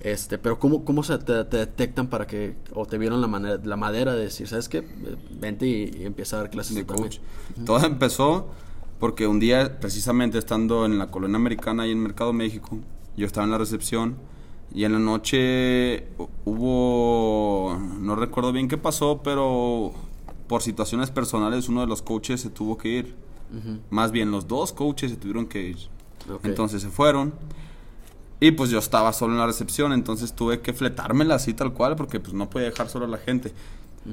este, 0.01 0.37
pero 0.37 0.59
¿cómo, 0.59 0.83
cómo 0.85 1.03
se 1.03 1.17
te, 1.19 1.43
te 1.45 1.57
detectan 1.57 2.07
para 2.07 2.25
que, 2.27 2.55
o 2.73 2.85
te 2.85 2.97
vieron 2.97 3.21
la, 3.21 3.27
manera, 3.27 3.59
la 3.63 3.75
madera 3.77 4.13
de 4.15 4.23
decir, 4.23 4.47
¿sabes 4.47 4.67
qué? 4.69 4.83
Vente 5.39 5.65
y, 5.67 5.83
y 6.01 6.08
empieza 6.09 6.35
a 6.37 6.41
dar 6.41 6.49
clases 6.49 6.75
de 6.75 6.83
tú 6.83 6.93
también"? 6.93 7.09
coach. 7.11 7.65
Todo 7.65 7.85
empezó 7.85 8.47
porque 8.99 9.25
un 9.27 9.39
día, 9.39 9.79
precisamente 9.79 10.37
estando 10.37 10.85
en 10.85 10.97
la 10.99 11.07
colonia 11.09 11.37
americana 11.37 11.87
y 11.87 11.91
en 11.91 11.99
Mercado 12.03 12.33
México, 12.33 12.77
yo 13.15 13.25
estaba 13.25 13.45
en 13.45 13.51
la 13.51 13.57
recepción 13.57 14.15
y 14.73 14.83
en 14.83 14.91
la 14.93 14.99
noche 14.99 16.07
hu- 16.17 16.27
hubo, 16.45 17.79
no 17.99 18.15
recuerdo 18.15 18.51
bien 18.51 18.67
qué 18.67 18.77
pasó, 18.77 19.21
pero 19.23 19.93
por 20.47 20.61
situaciones 20.61 21.11
personales 21.11 21.69
uno 21.69 21.81
de 21.81 21.87
los 21.87 22.01
coaches 22.01 22.41
se 22.41 22.49
tuvo 22.49 22.77
que 22.77 22.89
ir. 22.89 23.15
Más 23.89 24.11
bien 24.11 24.29
los 24.29 24.47
dos 24.47 24.73
coaches 24.73 25.09
se 25.11 25.17
tuvieron 25.17 25.47
que 25.47 25.61
ir. 25.69 25.77
Entonces 26.43 26.81
se 26.83 26.89
fueron. 26.89 27.33
Y 28.41 28.51
pues 28.51 28.69
yo 28.69 28.77
estaba 28.79 29.11
solo 29.11 29.33
en 29.33 29.39
la 29.39 29.47
recepción, 29.47 29.91
entonces 29.91 30.33
tuve 30.33 30.61
que 30.61 30.71
fletármela 30.73 31.35
así 31.35 31.53
tal 31.53 31.73
cual 31.73 31.95
porque 31.95 32.19
pues 32.19 32.33
no 32.33 32.49
podía 32.49 32.67
dejar 32.69 32.87
solo 32.89 33.05
a 33.05 33.07
la 33.07 33.17
gente. 33.17 33.53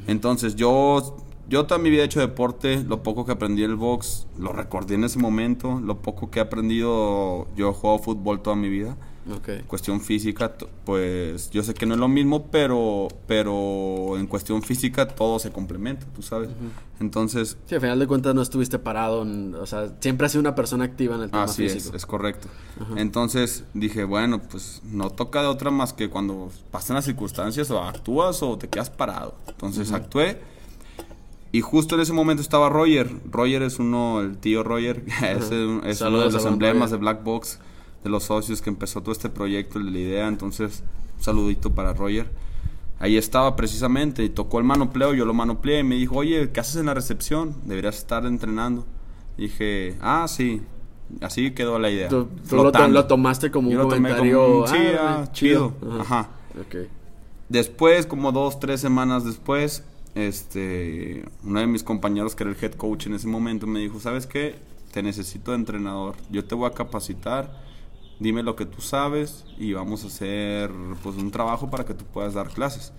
Entonces 0.06 0.56
yo 0.56 1.16
yo 1.48 1.66
toda 1.66 1.78
mi 1.78 1.90
vida 1.90 2.02
he 2.02 2.06
hecho 2.06 2.20
deporte, 2.20 2.82
lo 2.84 3.02
poco 3.02 3.24
que 3.24 3.32
aprendí 3.32 3.62
en 3.64 3.70
el 3.70 3.76
box, 3.76 4.26
lo 4.38 4.52
recordé 4.52 4.94
en 4.96 5.04
ese 5.04 5.18
momento, 5.18 5.80
lo 5.80 5.98
poco 6.02 6.30
que 6.30 6.38
he 6.38 6.42
aprendido, 6.42 7.46
yo 7.56 7.70
he 7.70 7.72
jugado 7.72 7.98
fútbol 8.00 8.40
toda 8.42 8.56
mi 8.56 8.68
vida. 8.68 8.96
Ok. 9.28 9.66
Cuestión 9.66 10.00
física, 10.00 10.52
pues 10.84 11.50
yo 11.50 11.64
sé 11.64 11.74
que 11.74 11.84
no 11.84 11.94
es 11.94 12.00
lo 12.00 12.06
mismo, 12.06 12.46
pero, 12.46 13.08
pero 13.26 14.16
en 14.16 14.28
cuestión 14.28 14.62
física 14.62 15.08
todo 15.08 15.40
se 15.40 15.50
complementa, 15.50 16.06
tú 16.14 16.22
sabes. 16.22 16.48
Entonces, 17.00 17.58
Sí, 17.66 17.74
al 17.74 17.80
final 17.80 17.98
de 17.98 18.06
cuentas 18.06 18.36
no 18.36 18.40
estuviste 18.42 18.78
parado, 18.78 19.22
en- 19.22 19.54
o 19.56 19.66
sea, 19.66 19.92
siempre 19.98 20.26
has 20.26 20.32
sido 20.32 20.40
una 20.42 20.54
persona 20.54 20.84
activa 20.84 21.16
en 21.16 21.22
el 21.22 21.30
tema 21.30 21.42
Así 21.42 21.64
es, 21.64 21.72
físico. 21.74 21.96
es 21.96 22.06
correcto. 22.06 22.46
Entonces 22.96 23.64
dije, 23.74 24.04
bueno, 24.04 24.40
pues 24.40 24.80
no 24.84 25.10
toca 25.10 25.42
de 25.42 25.48
otra 25.48 25.70
más 25.72 25.92
que 25.92 26.08
cuando 26.08 26.50
pasan 26.70 26.94
las 26.96 27.04
circunstancias 27.04 27.68
o 27.72 27.82
actúas 27.82 28.42
o 28.44 28.56
te 28.56 28.68
quedas 28.68 28.90
parado. 28.90 29.34
Entonces 29.48 29.90
actué 29.92 30.40
y 31.52 31.60
justo 31.60 31.94
en 31.94 32.00
ese 32.02 32.12
momento 32.12 32.42
estaba 32.42 32.68
Roger. 32.68 33.10
Roger 33.30 33.62
es 33.62 33.78
uno, 33.78 34.20
el 34.20 34.36
tío 34.38 34.62
Roger, 34.62 35.04
es, 35.22 35.50
uno 36.02 36.20
de 36.20 36.30
los 36.30 36.44
emblemas 36.44 36.90
Roger. 36.90 36.90
de 36.90 36.96
Black 36.98 37.22
Box, 37.24 37.58
de 38.04 38.10
los 38.10 38.24
socios 38.24 38.60
que 38.62 38.70
empezó 38.70 39.00
todo 39.00 39.12
este 39.12 39.28
proyecto, 39.30 39.78
de 39.78 39.90
la 39.90 39.98
idea. 39.98 40.28
Entonces, 40.28 40.82
un 41.18 41.22
saludito 41.24 41.70
para 41.74 41.92
Roger. 41.92 42.30
Ahí 42.98 43.16
estaba 43.18 43.56
precisamente 43.56 44.24
y 44.24 44.30
tocó 44.30 44.58
el 44.58 44.64
manopleo, 44.64 45.12
yo 45.12 45.26
lo 45.26 45.34
manopleé 45.34 45.80
y 45.80 45.84
me 45.84 45.96
dijo, 45.96 46.16
oye, 46.16 46.50
¿qué 46.50 46.60
haces 46.60 46.76
en 46.76 46.86
la 46.86 46.94
recepción? 46.94 47.54
Deberías 47.64 47.98
estar 47.98 48.24
entrenando. 48.24 48.86
Dije, 49.36 49.96
ah, 50.00 50.26
sí. 50.28 50.62
Así 51.20 51.50
quedó 51.52 51.78
la 51.78 51.90
idea. 51.90 52.08
Tú, 52.08 52.24
tú 52.48 52.56
lo, 52.56 52.62
to- 52.62 52.70
flotando. 52.70 52.94
lo 52.94 53.06
tomaste 53.06 53.50
como 53.50 53.70
Yo 53.70 53.84
un 53.84 53.90
comentario. 53.90 54.42
como 54.42 54.58
un, 54.62 54.68
sí, 54.68 54.76
ah, 54.98 55.24
ah, 55.24 55.32
chido. 55.32 55.74
Ajá. 56.00 56.30
Ok. 56.58 56.88
Después, 57.48 58.06
como 58.06 58.32
dos, 58.32 58.58
tres 58.58 58.80
semanas 58.80 59.24
después, 59.24 59.84
este, 60.16 61.25
uno 61.44 61.61
de 61.61 61.66
mis 61.66 61.82
compañeros 61.85 62.35
que 62.35 62.42
era 62.44 62.50
el 62.52 62.56
head 62.61 62.73
coach 62.73 63.06
en 63.06 63.14
ese 63.14 63.28
momento 63.28 63.66
me 63.66 63.80
dijo, 63.80 64.00
¿sabes 64.00 64.26
qué? 64.26 64.54
Te 64.92 65.02
necesito 65.02 65.50
de 65.50 65.58
entrenador. 65.58 66.14
Yo 66.30 66.44
te 66.44 66.54
voy 66.54 66.68
a 66.68 66.73
capacitar. 66.75 67.64
Dime 68.18 68.42
lo 68.42 68.56
que 68.56 68.64
tú 68.64 68.80
sabes 68.80 69.44
y 69.58 69.75
vamos 69.75 70.02
a 70.04 70.06
hacer 70.06 70.70
pues 71.02 71.16
un 71.16 71.30
trabajo 71.30 71.70
para 71.70 71.85
que 71.85 71.92
tú 71.92 72.04
puedas 72.06 72.32
dar 72.32 72.49
clases. 72.49 72.92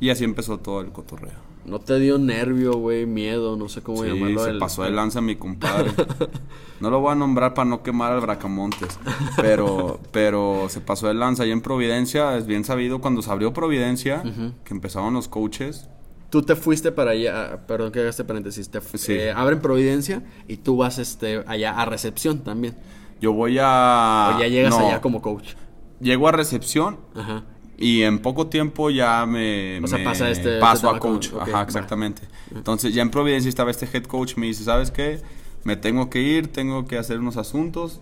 Y 0.00 0.08
así 0.10 0.24
empezó 0.24 0.58
todo 0.58 0.80
el 0.80 0.92
cotorreo. 0.92 1.46
No 1.66 1.78
te 1.80 1.98
dio 1.98 2.16
nervio, 2.18 2.72
güey, 2.78 3.04
miedo, 3.04 3.56
no 3.56 3.68
sé 3.68 3.82
cómo 3.82 4.02
Sí, 4.02 4.08
llamarlo. 4.08 4.44
se 4.44 4.50
el- 4.50 4.58
pasó 4.58 4.84
de 4.84 4.90
lanza 4.90 5.20
mi 5.20 5.36
compadre. 5.36 5.90
No 6.80 6.90
lo 6.90 7.00
voy 7.00 7.10
a 7.10 7.16
nombrar 7.16 7.54
para 7.54 7.68
no 7.68 7.82
quemar 7.82 8.12
al 8.12 8.20
Bracamontes, 8.20 9.00
pero, 9.36 9.98
pero 10.12 10.68
se 10.68 10.80
pasó 10.80 11.08
de 11.08 11.14
lanza. 11.14 11.42
Allá 11.42 11.52
en 11.52 11.60
Providencia, 11.60 12.36
es 12.36 12.46
bien 12.46 12.62
sabido, 12.62 13.00
cuando 13.00 13.20
se 13.20 13.28
abrió 13.32 13.52
Providencia, 13.52 14.22
que 14.64 14.74
empezaban 14.74 15.12
los 15.12 15.26
coaches, 15.26 15.88
Tú 16.30 16.42
te 16.42 16.54
fuiste 16.56 16.92
para 16.92 17.12
allá, 17.12 17.60
perdón 17.66 17.90
que 17.90 18.00
haga 18.00 18.10
este 18.10 18.22
paréntesis, 18.24 18.68
te 18.68 18.80
Sí. 18.98 19.12
eh, 19.14 19.30
abren 19.32 19.60
Providencia 19.60 20.22
y 20.46 20.58
tú 20.58 20.76
vas 20.76 20.98
este 20.98 21.42
allá 21.46 21.72
a 21.80 21.84
recepción 21.86 22.40
también. 22.44 22.74
yo 23.20 23.32
voy 23.32 23.58
a... 23.60 24.34
o 24.36 24.40
ya 24.40 24.46
llegas 24.46 24.74
Ah, 24.74 24.80
no, 24.80 24.86
allá 24.88 25.00
como 25.00 25.22
coach. 25.22 25.54
Llego 26.00 26.28
a 26.28 26.32
recepción 26.32 26.98
Ajá. 27.16 27.42
y 27.78 28.02
en 28.02 28.18
poco 28.20 28.46
tiempo 28.46 28.90
ya 28.90 29.24
me, 29.26 29.80
O 29.82 29.86
sea, 29.88 29.98
me 29.98 30.04
pasa 30.04 30.28
este- 30.30 30.60
paso 30.60 30.74
este 30.74 30.86
tema 30.86 30.96
a 30.98 31.00
coach. 31.00 31.30
con- 31.30 31.40
Ajá, 31.42 31.62
exactamente. 31.62 32.22
Entonces 32.54 32.92
ya 32.94 33.02
en 33.02 33.10
Providencia 33.10 33.48
estaba 33.48 33.70
este 33.70 33.86
head 33.92 34.04
coach, 34.04 34.36
me 34.36 34.46
dice, 34.46 34.64
¿sabes 34.64 34.90
qué? 34.90 35.20
Me 35.64 35.76
tengo 35.76 36.08
que 36.10 36.20
ir, 36.20 36.52
tengo 36.52 36.86
que 36.86 36.98
hacer 36.98 37.18
unos 37.18 37.36
asuntos, 37.38 38.00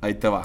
ahí 0.00 0.14
te 0.14 0.28
va. 0.28 0.42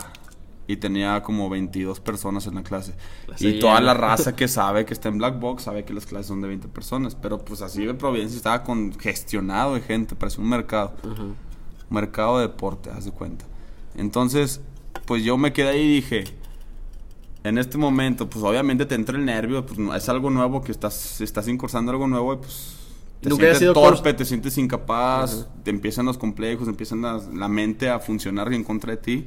Y 0.71 0.77
tenía 0.77 1.23
como 1.23 1.49
22 1.49 1.99
personas 1.99 2.45
en 2.45 2.53
la 2.53 2.61
clase. 2.63 2.93
Y 3.39 3.59
toda 3.59 3.81
la 3.81 3.95
raza 3.95 4.35
que 4.35 4.47
sabe 4.47 4.85
que 4.85 4.93
está 4.93 5.09
en 5.09 5.17
Black 5.17 5.39
Box 5.39 5.63
sabe 5.63 5.83
que 5.83 5.93
las 5.95 6.05
clases 6.05 6.27
son 6.27 6.41
de 6.41 6.47
20 6.47 6.67
personas. 6.67 7.15
Pero 7.15 7.39
pues 7.39 7.63
así 7.63 7.83
de 7.85 7.95
Providencia 7.95 8.37
estaba 8.37 8.63
congestionado 8.63 9.73
de 9.73 9.81
gente, 9.81 10.15
parece 10.15 10.39
un 10.39 10.47
mercado. 10.49 10.93
Ajá. 11.03 11.23
Mercado 11.89 12.37
de 12.37 12.47
deporte, 12.49 12.91
haz 12.91 13.05
de 13.05 13.11
cuenta. 13.11 13.45
Entonces, 13.95 14.61
pues 15.05 15.23
yo 15.23 15.37
me 15.37 15.53
quedé 15.53 15.69
ahí 15.69 15.81
y 15.81 15.93
dije, 15.95 16.25
en 17.43 17.57
este 17.57 17.77
momento, 17.79 18.29
pues 18.29 18.45
obviamente 18.45 18.85
te 18.85 18.93
entra 18.93 19.17
el 19.17 19.25
nervio, 19.25 19.65
pues 19.65 19.79
es 19.95 20.07
algo 20.09 20.29
nuevo 20.29 20.61
que 20.61 20.71
estás, 20.71 21.19
estás 21.21 21.47
incursando 21.47 21.91
algo 21.91 22.05
nuevo 22.07 22.33
y 22.33 22.37
pues 22.37 22.75
te 23.21 23.29
Nunca 23.29 23.55
sientes 23.55 23.73
torpe, 23.73 24.13
te 24.13 24.23
sientes 24.23 24.57
incapaz, 24.59 25.47
te 25.63 25.71
empiezan 25.71 26.05
los 26.05 26.17
complejos, 26.19 26.67
empiezan 26.67 27.01
las- 27.01 27.27
la 27.33 27.47
mente 27.47 27.89
a 27.89 27.99
funcionar 27.99 28.53
en 28.53 28.63
contra 28.63 28.91
de 28.91 28.97
ti, 28.97 29.25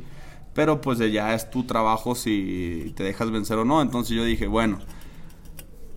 pero 0.55 0.81
pues 0.81 0.99
ya 0.99 1.35
es 1.35 1.51
tu 1.51 1.65
trabajo 1.65 2.15
si 2.15 2.93
te 2.97 3.03
dejas 3.05 3.31
vencer 3.31 3.59
o 3.59 3.65
no. 3.65 3.81
Entonces 3.83 4.17
yo 4.17 4.25
dije, 4.25 4.47
bueno, 4.47 4.79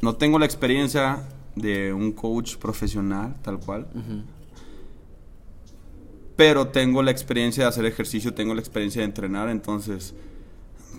no 0.01 0.15
tengo 0.15 0.39
la 0.39 0.45
experiencia 0.45 1.24
de 1.55 1.93
un 1.93 2.12
coach 2.12 2.55
profesional, 2.57 3.35
tal 3.41 3.59
cual. 3.59 3.88
Pero 6.35 6.67
tengo 6.67 7.01
la 7.01 7.12
experiencia 7.12 7.63
de 7.63 7.69
hacer 7.69 7.85
ejercicio, 7.85 8.33
tengo 8.33 8.53
la 8.53 8.59
experiencia 8.59 9.01
de 9.01 9.05
entrenar, 9.05 9.50
entonces 9.50 10.13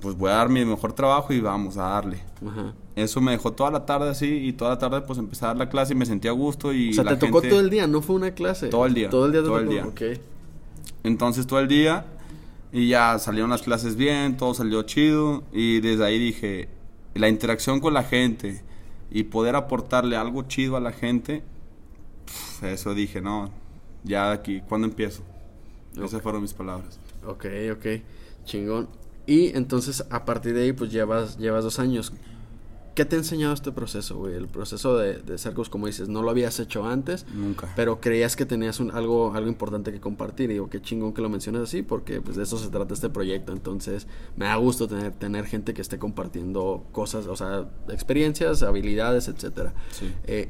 pues 0.00 0.16
voy 0.16 0.30
a 0.30 0.34
dar 0.34 0.48
mi 0.48 0.64
mejor 0.64 0.92
trabajo 0.92 1.32
y 1.32 1.40
vamos 1.40 1.76
a 1.78 1.82
darle. 1.88 2.22
Ajá. 2.46 2.74
Eso 2.94 3.20
me 3.20 3.32
dejó 3.32 3.52
toda 3.52 3.70
la 3.70 3.84
tarde 3.86 4.08
así 4.10 4.26
y 4.26 4.52
toda 4.52 4.72
la 4.72 4.78
tarde 4.78 5.00
pues 5.02 5.18
empecé 5.18 5.44
a 5.44 5.48
dar 5.48 5.56
la 5.56 5.68
clase 5.68 5.92
y 5.94 5.96
me 5.96 6.06
sentía 6.06 6.30
a 6.30 6.34
gusto 6.34 6.72
y 6.72 6.90
O 6.90 6.92
sea, 6.94 7.04
la 7.04 7.18
te 7.18 7.26
tocó 7.26 7.40
gente- 7.40 7.50
todo 7.50 7.60
el 7.60 7.70
día, 7.70 7.86
no 7.86 8.00
fue 8.02 8.16
una 8.16 8.30
clase. 8.32 8.68
Todo 8.68 8.86
el 8.86 8.94
día, 8.94 9.10
Todo 9.10 9.26
el 9.26 9.32
día 9.32 9.40
te 9.42 9.46
todo 9.48 9.58
el 9.58 9.68
día. 9.68 9.86
ok. 9.86 10.02
Entonces 11.04 11.46
todo 11.46 11.60
el 11.60 11.68
día 11.68 12.04
y 12.72 12.88
ya 12.88 13.18
salieron 13.18 13.50
las 13.50 13.62
clases 13.62 13.96
bien, 13.96 14.36
todo 14.36 14.54
salió 14.54 14.82
chido 14.82 15.44
y 15.52 15.80
desde 15.80 16.04
ahí 16.04 16.18
dije, 16.18 16.68
la 17.14 17.28
interacción 17.28 17.80
con 17.80 17.94
la 17.94 18.02
gente 18.02 18.62
y 19.10 19.24
poder 19.24 19.56
aportarle 19.56 20.16
algo 20.16 20.42
chido 20.42 20.76
a 20.76 20.80
la 20.80 20.92
gente, 20.92 21.42
eso 22.62 22.94
dije, 22.94 23.20
no, 23.20 23.50
ya 24.04 24.32
aquí, 24.32 24.62
¿cuándo 24.68 24.86
empiezo? 24.86 25.22
Esas 25.96 26.22
fueron 26.22 26.42
mis 26.42 26.52
palabras. 26.52 26.98
Ok, 27.26 27.46
ok. 27.72 27.86
Chingón. 28.44 28.88
Y 29.26 29.56
entonces, 29.56 30.04
a 30.10 30.24
partir 30.24 30.54
de 30.54 30.64
ahí, 30.64 30.72
pues 30.72 30.92
llevas, 30.92 31.38
llevas 31.38 31.64
dos 31.64 31.78
años. 31.78 32.12
¿Qué 32.96 33.04
te 33.04 33.14
ha 33.14 33.18
enseñado 33.18 33.52
este 33.52 33.72
proceso, 33.72 34.16
güey? 34.16 34.34
El 34.34 34.48
proceso 34.48 34.96
de, 34.96 35.18
de 35.18 35.36
ser 35.36 35.52
coach, 35.52 35.68
como 35.68 35.86
dices, 35.86 36.08
no 36.08 36.22
lo 36.22 36.30
habías 36.30 36.58
hecho 36.60 36.86
antes, 36.86 37.26
Nunca. 37.34 37.70
pero 37.76 38.00
creías 38.00 38.36
que 38.36 38.46
tenías 38.46 38.80
un- 38.80 38.90
algo, 38.90 39.34
algo 39.34 39.48
importante 39.50 39.92
que 39.92 40.00
compartir. 40.00 40.48
Y 40.50 40.54
digo, 40.54 40.70
qué 40.70 40.80
chingón 40.80 41.12
que 41.12 41.20
lo 41.20 41.28
menciones 41.28 41.60
así, 41.60 41.82
porque 41.82 42.22
pues 42.22 42.36
de 42.38 42.44
eso 42.44 42.56
se 42.56 42.70
trata 42.70 42.94
este 42.94 43.10
proyecto. 43.10 43.52
Entonces, 43.52 44.06
me 44.36 44.46
da 44.46 44.56
gusto 44.56 44.88
tener, 44.88 45.12
tener 45.12 45.44
gente 45.44 45.74
que 45.74 45.82
esté 45.82 45.98
compartiendo 45.98 46.86
cosas, 46.92 47.26
o 47.26 47.36
sea, 47.36 47.68
experiencias, 47.90 48.62
habilidades, 48.62 49.28
etcétera. 49.28 49.74
Sí. 49.92 50.10
Eh, 50.26 50.48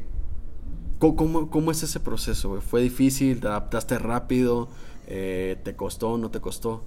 ¿cómo, 1.01 1.17
cómo, 1.17 1.51
cómo 1.51 1.71
es 1.73 1.83
ese 1.83 1.99
proceso, 1.99 2.51
güey? 2.51 2.61
¿Fue 2.63 2.81
difícil? 2.81 3.41
¿Te 3.41 3.49
adaptaste 3.49 3.99
rápido? 3.99 4.69
Eh, 5.09 5.59
¿Te 5.65 5.75
costó? 5.75 6.17
¿No 6.17 6.31
te 6.31 6.41
costó? 6.41 6.85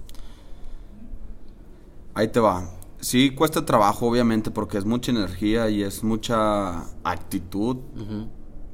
Ahí 2.14 2.28
te 2.28 2.40
va. 2.40 2.70
Sí, 3.00 3.30
cuesta 3.30 3.64
trabajo, 3.64 4.06
obviamente, 4.06 4.50
porque 4.50 4.76
es 4.78 4.84
mucha 4.84 5.10
energía 5.10 5.70
y 5.70 5.82
es 5.82 6.04
mucha 6.04 6.80
actitud 7.02 7.78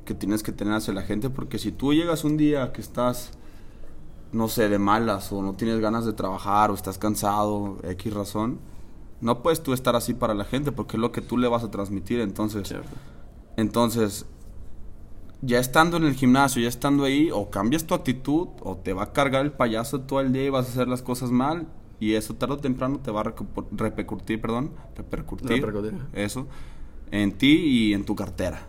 que 0.05 0.15
tienes 0.15 0.43
que 0.43 0.53
tener 0.53 0.75
hacia 0.75 0.93
la 0.95 1.03
gente. 1.03 1.31
Porque 1.31 1.59
si 1.59 1.71
tú 1.73 1.95
llegas 1.95 2.25
un 2.25 2.37
día 2.37 2.73
que 2.73 2.81
estás, 2.81 3.31
no 4.33 4.49
sé, 4.49 4.69
de 4.69 4.79
malas 4.79 5.33
o 5.33 5.43
no 5.43 5.55
tienes 5.55 5.79
ganas 5.81 6.05
de 6.05 6.13
trabajar 6.13 6.71
o 6.71 6.75
estás 6.75 6.99
cansado, 6.99 7.79
X 7.85 8.13
razón, 8.13 8.59
no 9.21 9.43
puedes 9.43 9.63
tú 9.63 9.73
estar 9.73 9.95
así 9.97 10.13
para 10.13 10.35
la 10.35 10.45
gente 10.45 10.73
porque 10.73 10.97
es 10.97 11.01
lo 11.01 11.13
que 11.13 11.23
tú 11.23 11.39
le 11.39 11.49
vas 11.49 11.63
a 11.63 11.71
transmitir. 11.71 12.21
Entonces, 12.21 12.67
Cierto. 12.69 12.89
entonces, 13.57 14.27
ya 15.41 15.59
estando 15.61 15.97
en 15.99 16.05
el 16.05 16.15
gimnasio, 16.15 16.63
ya 16.63 16.69
estando 16.69 17.05
ahí, 17.05 17.31
o 17.33 17.49
cambias 17.51 17.85
tu 17.87 17.95
actitud, 17.95 18.49
o 18.61 18.77
te 18.77 18.93
va 18.93 19.05
a 19.05 19.13
cargar 19.13 19.45
el 19.45 19.53
payaso 19.53 20.01
todo 20.01 20.21
el 20.21 20.33
día 20.33 20.45
y 20.45 20.51
vas 20.51 20.67
a 20.67 20.71
hacer 20.71 20.89
las 20.89 21.03
cosas 21.03 21.31
mal, 21.31 21.69
y 21.99 22.15
eso 22.15 22.35
tarde 22.35 22.55
o 22.55 22.59
temprano 22.59 23.01
te 23.03 23.11
va 23.11 23.23
a 23.23 23.35
repercutir, 23.73 24.41
perdón, 24.41 24.71
repercutir, 24.97 25.49
Repercutir. 25.63 25.95
eso, 26.13 26.47
en 27.11 27.33
ti 27.33 27.57
y 27.57 27.95
en 27.95 28.05
tu 28.05 28.15
cartera. 28.15 28.63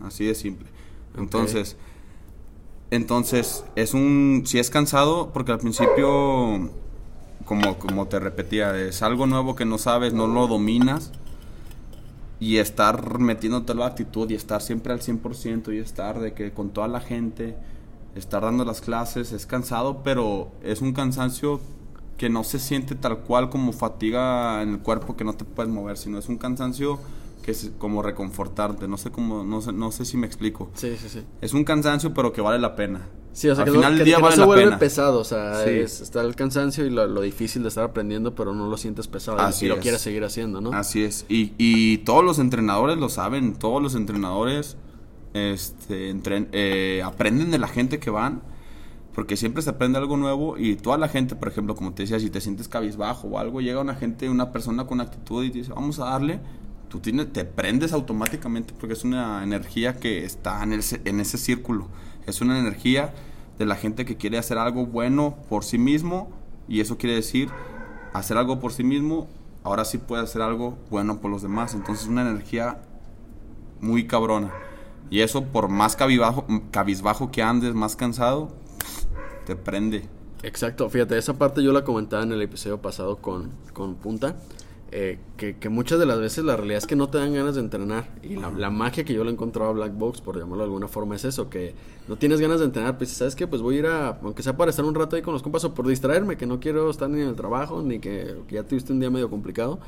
Así 0.00 0.24
de 0.24 0.34
simple. 0.34 0.68
Entonces, 1.16 1.76
entonces, 2.90 3.64
es 3.74 3.94
un, 3.94 4.42
si 4.44 4.58
es 4.58 4.68
cansado, 4.68 5.30
porque 5.32 5.52
al 5.52 5.58
principio, 5.58 6.70
como, 7.46 7.78
como 7.78 8.06
te 8.08 8.18
repetía, 8.18 8.76
es 8.78 9.02
algo 9.02 9.26
nuevo 9.26 9.54
que 9.56 9.64
no 9.64 9.78
sabes, 9.78 10.12
no 10.12 10.26
lo 10.26 10.46
dominas, 10.46 11.10
y 12.38 12.58
estar 12.58 13.18
metiéndote 13.18 13.74
la 13.74 13.86
actitud 13.86 14.28
y 14.28 14.34
estar 14.34 14.60
siempre 14.60 14.92
al 14.92 15.00
100% 15.00 15.72
y 15.72 15.78
estar 15.78 16.20
de 16.20 16.34
que 16.34 16.52
con 16.52 16.70
toda 16.70 16.88
la 16.88 17.00
gente, 17.00 17.56
estar 18.14 18.42
dando 18.42 18.64
las 18.64 18.80
clases, 18.80 19.32
es 19.32 19.46
cansado, 19.46 20.02
pero 20.02 20.50
es 20.62 20.82
un 20.82 20.92
cansancio 20.92 21.60
que 22.16 22.28
no 22.28 22.44
se 22.44 22.58
siente 22.58 22.94
tal 22.94 23.18
cual 23.18 23.50
como 23.50 23.72
fatiga 23.72 24.62
en 24.62 24.70
el 24.70 24.78
cuerpo 24.78 25.16
que 25.16 25.24
no 25.24 25.32
te 25.34 25.44
puedes 25.44 25.72
mover, 25.72 25.96
sino 25.96 26.18
es 26.18 26.28
un 26.28 26.38
cansancio 26.38 26.98
que 27.42 27.50
es 27.50 27.72
como 27.78 28.02
reconfortarte, 28.02 28.86
no 28.86 28.96
sé 28.96 29.10
cómo, 29.10 29.42
no 29.42 29.60
sé, 29.60 29.72
no 29.72 29.90
sé 29.90 30.04
si 30.04 30.16
me 30.16 30.26
explico. 30.28 30.70
Sí, 30.74 30.96
sí, 30.96 31.08
sí. 31.08 31.22
Es 31.40 31.52
un 31.54 31.64
cansancio 31.64 32.14
pero 32.14 32.32
que 32.32 32.40
vale 32.40 32.60
la 32.60 32.76
pena. 32.76 33.08
Sí, 33.32 33.48
o 33.48 33.54
sea, 33.56 33.64
Al 33.64 33.70
que, 33.70 33.76
final 33.76 33.92
del 33.94 33.98
que- 34.00 34.04
día 34.04 34.16
que 34.16 34.20
no 34.22 34.26
vale 34.26 34.36
se 34.36 34.44
vuelve 34.44 34.64
pena. 34.66 34.78
pesado, 34.78 35.18
o 35.18 35.24
sea, 35.24 35.64
Sí. 35.64 35.70
es- 35.70 36.00
está 36.02 36.20
el 36.20 36.36
cansancio 36.36 36.84
y 36.86 36.90
lo, 36.90 37.06
lo 37.08 37.20
difícil 37.22 37.62
de 37.62 37.68
estar 37.70 37.82
aprendiendo, 37.82 38.34
pero 38.34 38.54
no 38.54 38.68
lo 38.68 38.76
sientes 38.76 39.08
pesado 39.08 39.38
Así 39.40 39.64
y 39.64 39.68
lo 39.68 39.76
es. 39.76 39.80
quieres 39.80 40.02
seguir 40.02 40.22
haciendo, 40.22 40.60
¿no? 40.60 40.70
Así 40.72 41.02
es. 41.02 41.24
Y, 41.30 41.52
y 41.58 41.98
todos 41.98 42.22
los 42.22 42.38
entrenadores 42.38 42.98
lo 42.98 43.08
saben. 43.08 43.54
Todos 43.54 43.82
los 43.82 43.94
entrenadores 43.96 44.76
este, 45.34 46.12
entren- 46.14 46.48
eh, 46.52 47.02
aprenden 47.04 47.50
de 47.50 47.58
la 47.58 47.68
gente 47.68 47.98
que 47.98 48.10
van, 48.10 48.42
porque 49.14 49.36
siempre 49.36 49.62
se 49.62 49.70
aprende 49.70 49.98
algo 49.98 50.16
nuevo 50.16 50.56
y 50.58 50.76
toda 50.76 50.96
la 50.98 51.08
gente, 51.08 51.36
por 51.36 51.48
ejemplo, 51.48 51.74
como 51.74 51.92
te 51.92 52.02
decía, 52.04 52.18
si 52.18 52.30
te 52.30 52.40
sientes 52.40 52.68
cabizbajo 52.68 53.28
o 53.28 53.38
algo, 53.38 53.60
llega 53.60 53.80
una 53.80 53.94
gente, 53.94 54.28
una 54.30 54.52
persona 54.52 54.86
con 54.86 55.00
actitud 55.00 55.44
y 55.44 55.50
te 55.50 55.58
dice, 55.58 55.72
vamos 55.72 55.98
a 55.98 56.06
darle, 56.06 56.40
tú 56.88 57.00
tienes, 57.00 57.32
te 57.32 57.44
prendes 57.44 57.92
automáticamente 57.92 58.72
porque 58.78 58.94
es 58.94 59.04
una 59.04 59.42
energía 59.42 59.96
que 59.96 60.24
está 60.24 60.62
en, 60.62 60.72
ese- 60.74 61.00
en 61.04 61.20
ese 61.20 61.38
círculo, 61.38 61.88
es 62.26 62.40
una 62.40 62.58
energía 62.58 63.12
de 63.58 63.66
la 63.66 63.76
gente 63.76 64.04
que 64.04 64.16
quiere 64.16 64.38
hacer 64.38 64.56
algo 64.58 64.86
bueno 64.86 65.36
por 65.48 65.64
sí 65.64 65.78
mismo 65.78 66.30
y 66.68 66.80
eso 66.80 66.96
quiere 66.96 67.14
decir 67.16 67.50
hacer 68.14 68.36
algo 68.38 68.60
por 68.60 68.72
sí 68.72 68.84
mismo, 68.84 69.28
ahora 69.62 69.84
sí 69.84 69.98
puede 69.98 70.22
hacer 70.22 70.42
algo 70.42 70.76
bueno 70.90 71.20
por 71.20 71.30
los 71.30 71.42
demás, 71.42 71.74
entonces 71.74 72.04
es 72.04 72.10
una 72.10 72.22
energía 72.22 72.78
muy 73.80 74.06
cabrona. 74.06 74.50
Y 75.10 75.20
eso 75.20 75.44
por 75.44 75.68
más 75.68 75.96
cabizbajo, 75.96 76.46
cabizbajo 76.70 77.30
que 77.30 77.42
andes, 77.42 77.74
más 77.74 77.96
cansado, 77.96 78.50
te 79.44 79.56
prende. 79.56 80.02
Exacto, 80.42 80.88
fíjate, 80.90 81.16
esa 81.16 81.38
parte 81.38 81.62
yo 81.62 81.72
la 81.72 81.84
comentaba 81.84 82.22
en 82.24 82.32
el 82.32 82.42
episodio 82.42 82.82
pasado 82.82 83.18
con, 83.18 83.50
con 83.72 83.94
Punta, 83.94 84.36
eh, 84.90 85.18
que, 85.36 85.56
que 85.56 85.68
muchas 85.68 85.98
de 86.00 86.04
las 86.04 86.18
veces 86.18 86.44
la 86.44 86.56
realidad 86.56 86.78
es 86.78 86.86
que 86.86 86.96
no 86.96 87.08
te 87.08 87.18
dan 87.18 87.32
ganas 87.32 87.54
de 87.54 87.60
entrenar. 87.60 88.10
Y 88.22 88.34
la, 88.34 88.50
la 88.50 88.68
magia 88.70 89.04
que 89.04 89.14
yo 89.14 89.22
le 89.22 89.30
he 89.30 89.32
encontrado 89.32 89.70
a 89.70 89.72
Black 89.72 89.96
Box, 89.96 90.20
por 90.20 90.36
llamarlo 90.36 90.58
de 90.58 90.64
alguna 90.64 90.88
forma, 90.88 91.14
es 91.14 91.24
eso, 91.24 91.48
que 91.48 91.74
no 92.08 92.16
tienes 92.16 92.40
ganas 92.40 92.58
de 92.58 92.66
entrenar, 92.66 92.98
pues 92.98 93.10
sabes 93.10 93.36
que 93.36 93.46
pues 93.46 93.62
voy 93.62 93.76
a 93.76 93.78
ir 93.78 93.86
a, 93.86 94.08
aunque 94.22 94.42
sea 94.42 94.56
para 94.56 94.70
estar 94.70 94.84
un 94.84 94.94
rato 94.94 95.14
ahí 95.14 95.22
con 95.22 95.32
los 95.32 95.42
compas 95.42 95.64
o 95.64 95.74
por 95.74 95.86
distraerme, 95.86 96.36
que 96.36 96.46
no 96.46 96.58
quiero 96.58 96.90
estar 96.90 97.08
ni 97.08 97.20
en 97.20 97.28
el 97.28 97.36
trabajo, 97.36 97.80
ni 97.82 98.00
que, 98.00 98.36
que 98.48 98.56
ya 98.56 98.64
tuviste 98.64 98.92
un 98.92 98.98
día 98.98 99.10
medio 99.10 99.30
complicado. 99.30 99.78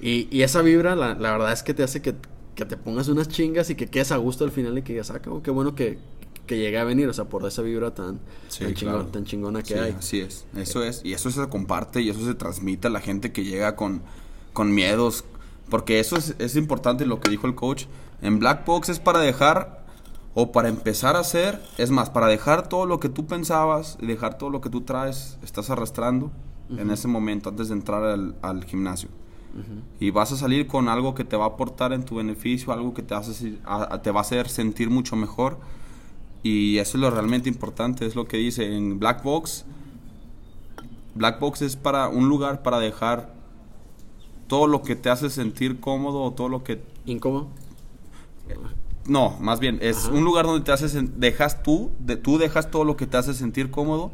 Y, 0.00 0.28
y 0.30 0.42
esa 0.42 0.62
vibra, 0.62 0.94
la, 0.96 1.14
la 1.14 1.32
verdad 1.32 1.52
es 1.52 1.62
que 1.62 1.74
te 1.74 1.82
hace 1.82 2.00
que, 2.00 2.14
que 2.54 2.64
te 2.64 2.76
pongas 2.76 3.08
unas 3.08 3.28
chingas 3.28 3.68
y 3.70 3.74
que 3.74 3.88
quedes 3.88 4.12
a 4.12 4.16
gusto 4.16 4.44
al 4.44 4.52
final 4.52 4.78
y 4.78 4.82
que 4.82 4.92
digas, 4.92 5.10
ah, 5.10 5.20
qué 5.20 5.50
bueno 5.50 5.74
que, 5.74 5.98
que 6.46 6.58
llegué 6.58 6.78
a 6.78 6.84
venir, 6.84 7.08
o 7.08 7.12
sea, 7.12 7.24
por 7.26 7.46
esa 7.46 7.62
vibra 7.62 7.94
tan, 7.94 8.18
Sí, 8.48 8.64
tan, 8.64 8.74
claro. 8.74 8.98
chingona, 8.98 9.12
tan 9.12 9.24
chingona 9.24 9.62
que 9.62 9.74
Sí, 9.74 9.80
hay. 9.80 9.92
Así 9.92 10.20
es, 10.20 10.44
eso 10.56 10.82
es. 10.82 11.00
Y 11.04 11.12
eso 11.12 11.30
se 11.30 11.48
comparte 11.48 12.00
y 12.02 12.10
eso 12.10 12.24
se 12.24 12.34
transmite 12.34 12.88
a 12.88 12.90
la 12.90 13.00
gente 13.00 13.32
que 13.32 13.44
llega 13.44 13.76
con, 13.76 14.02
con 14.52 14.74
miedos. 14.74 15.24
Porque 15.70 16.00
eso 16.00 16.16
es, 16.16 16.34
es 16.38 16.56
importante 16.56 17.06
lo 17.06 17.20
que 17.20 17.30
dijo 17.30 17.46
el 17.46 17.54
coach. 17.54 17.84
En 18.20 18.38
Black 18.38 18.66
Box 18.66 18.88
es 18.90 18.98
para 18.98 19.20
dejar 19.20 19.82
o 20.34 20.50
para 20.52 20.68
empezar 20.68 21.16
a 21.16 21.20
hacer, 21.20 21.60
es 21.78 21.90
más, 21.90 22.10
para 22.10 22.26
dejar 22.26 22.68
todo 22.68 22.86
lo 22.86 22.98
que 23.00 23.08
tú 23.08 23.26
pensabas 23.26 23.98
y 24.00 24.06
dejar 24.06 24.38
todo 24.38 24.50
lo 24.50 24.60
que 24.60 24.70
tú 24.70 24.80
traes, 24.82 25.38
estás 25.42 25.70
arrastrando 25.70 26.30
en 26.70 26.90
ese 26.90 27.06
momento 27.06 27.50
antes 27.50 27.68
de 27.68 27.74
entrar 27.74 28.02
al, 28.02 28.34
al 28.42 28.64
gimnasio. 28.64 29.08
Y 30.00 30.10
vas 30.10 30.32
a 30.32 30.36
salir 30.36 30.66
con 30.66 30.88
algo 30.88 31.14
que 31.14 31.24
te 31.24 31.36
va 31.36 31.44
a 31.44 31.48
aportar 31.48 31.92
en 31.92 32.02
tu 32.04 32.14
beneficio, 32.16 32.72
algo 32.72 32.94
que 32.94 33.02
te, 33.02 33.14
hace, 33.14 33.58
a- 33.66 34.00
te 34.00 34.10
va 34.10 34.20
a 34.20 34.22
hacer 34.22 34.48
sentir 34.48 34.88
mucho 34.88 35.14
mejor. 35.14 35.58
Y 36.42 36.78
eso 36.78 36.96
es 36.96 37.00
lo 37.02 37.10
realmente 37.10 37.48
importante, 37.48 38.04
es 38.06 38.16
lo 38.16 38.26
que 38.26 38.36
dice 38.36 38.74
en 38.76 38.98
Black 38.98 39.22
Box. 39.22 39.64
Black 41.14 41.38
Box 41.40 41.62
es 41.62 41.76
para 41.76 42.08
un 42.08 42.28
lugar 42.28 42.62
para 42.62 42.78
dejar 42.80 43.34
todo 44.48 44.66
lo 44.66 44.82
que 44.82 44.96
te 44.96 45.08
hace 45.10 45.30
sentir 45.30 45.80
cómodo 45.80 46.22
o 46.22 46.32
todo 46.32 46.48
lo 46.48 46.64
que 46.64 46.82
¿Incómodo? 47.06 47.48
no, 49.06 49.36
más 49.40 49.60
bien 49.60 49.78
es 49.82 50.06
Ajá. 50.06 50.14
un 50.14 50.24
lugar 50.24 50.46
donde 50.46 50.64
te 50.64 50.72
haces 50.72 50.96
dejas 51.18 51.62
tú, 51.62 51.90
de, 51.98 52.16
tú 52.16 52.38
dejas 52.38 52.70
todo 52.70 52.84
lo 52.84 52.96
que 52.96 53.06
te 53.06 53.16
hace 53.16 53.34
sentir 53.34 53.70
cómodo 53.70 54.10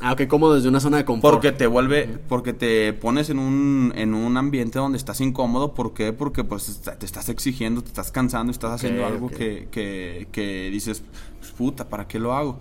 Ah, 0.00 0.12
ok, 0.12 0.28
como 0.28 0.52
desde 0.52 0.68
una 0.68 0.78
zona 0.78 0.98
de 0.98 1.04
confort. 1.04 1.34
porque 1.34 1.50
te 1.50 1.66
vuelve 1.66 2.18
porque 2.28 2.52
te 2.52 2.92
pones 2.92 3.30
en 3.30 3.40
un 3.40 3.92
en 3.96 4.14
un 4.14 4.36
ambiente 4.36 4.78
donde 4.78 4.96
estás 4.96 5.20
incómodo, 5.20 5.74
¿por 5.74 5.92
qué? 5.92 6.12
Porque 6.12 6.44
pues 6.44 6.80
te 6.98 7.04
estás 7.04 7.28
exigiendo, 7.28 7.82
te 7.82 7.88
estás 7.88 8.12
cansando, 8.12 8.52
estás 8.52 8.70
haciendo 8.72 9.04
algo 9.04 9.28
que, 9.28 9.66
que, 9.72 10.28
que 10.30 10.70
dices, 10.70 11.02
puta, 11.58 11.88
¿para 11.88 12.06
qué 12.06 12.20
lo 12.20 12.32
hago? 12.32 12.58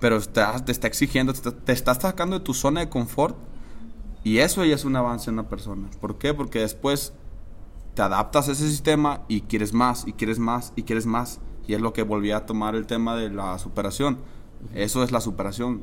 Pero 0.00 0.20
te 0.20 0.72
está 0.72 0.86
exigiendo, 0.86 1.32
te, 1.32 1.50
te 1.50 1.72
estás 1.72 1.98
sacando 2.00 2.38
de 2.38 2.44
tu 2.44 2.54
zona 2.54 2.80
de 2.80 2.88
confort 2.88 3.36
y 4.22 4.38
eso 4.38 4.64
ya 4.64 4.74
es 4.74 4.84
un 4.84 4.96
avance 4.96 5.28
en 5.28 5.34
una 5.34 5.48
persona. 5.48 5.90
¿Por 6.00 6.16
qué? 6.16 6.32
Porque 6.32 6.60
después 6.60 7.12
te 7.94 8.02
adaptas 8.02 8.48
a 8.48 8.52
ese 8.52 8.68
sistema 8.68 9.22
y 9.28 9.42
quieres 9.42 9.72
más, 9.72 10.06
y 10.06 10.12
quieres 10.12 10.38
más, 10.38 10.72
y 10.76 10.84
quieres 10.84 11.06
más. 11.06 11.40
Y 11.66 11.74
es 11.74 11.80
lo 11.80 11.92
que 11.92 12.02
volví 12.02 12.30
a 12.30 12.46
tomar 12.46 12.74
el 12.74 12.86
tema 12.86 13.16
de 13.16 13.30
la 13.30 13.58
superación. 13.58 14.18
Eso 14.74 15.02
es 15.02 15.12
la 15.12 15.20
superación. 15.20 15.82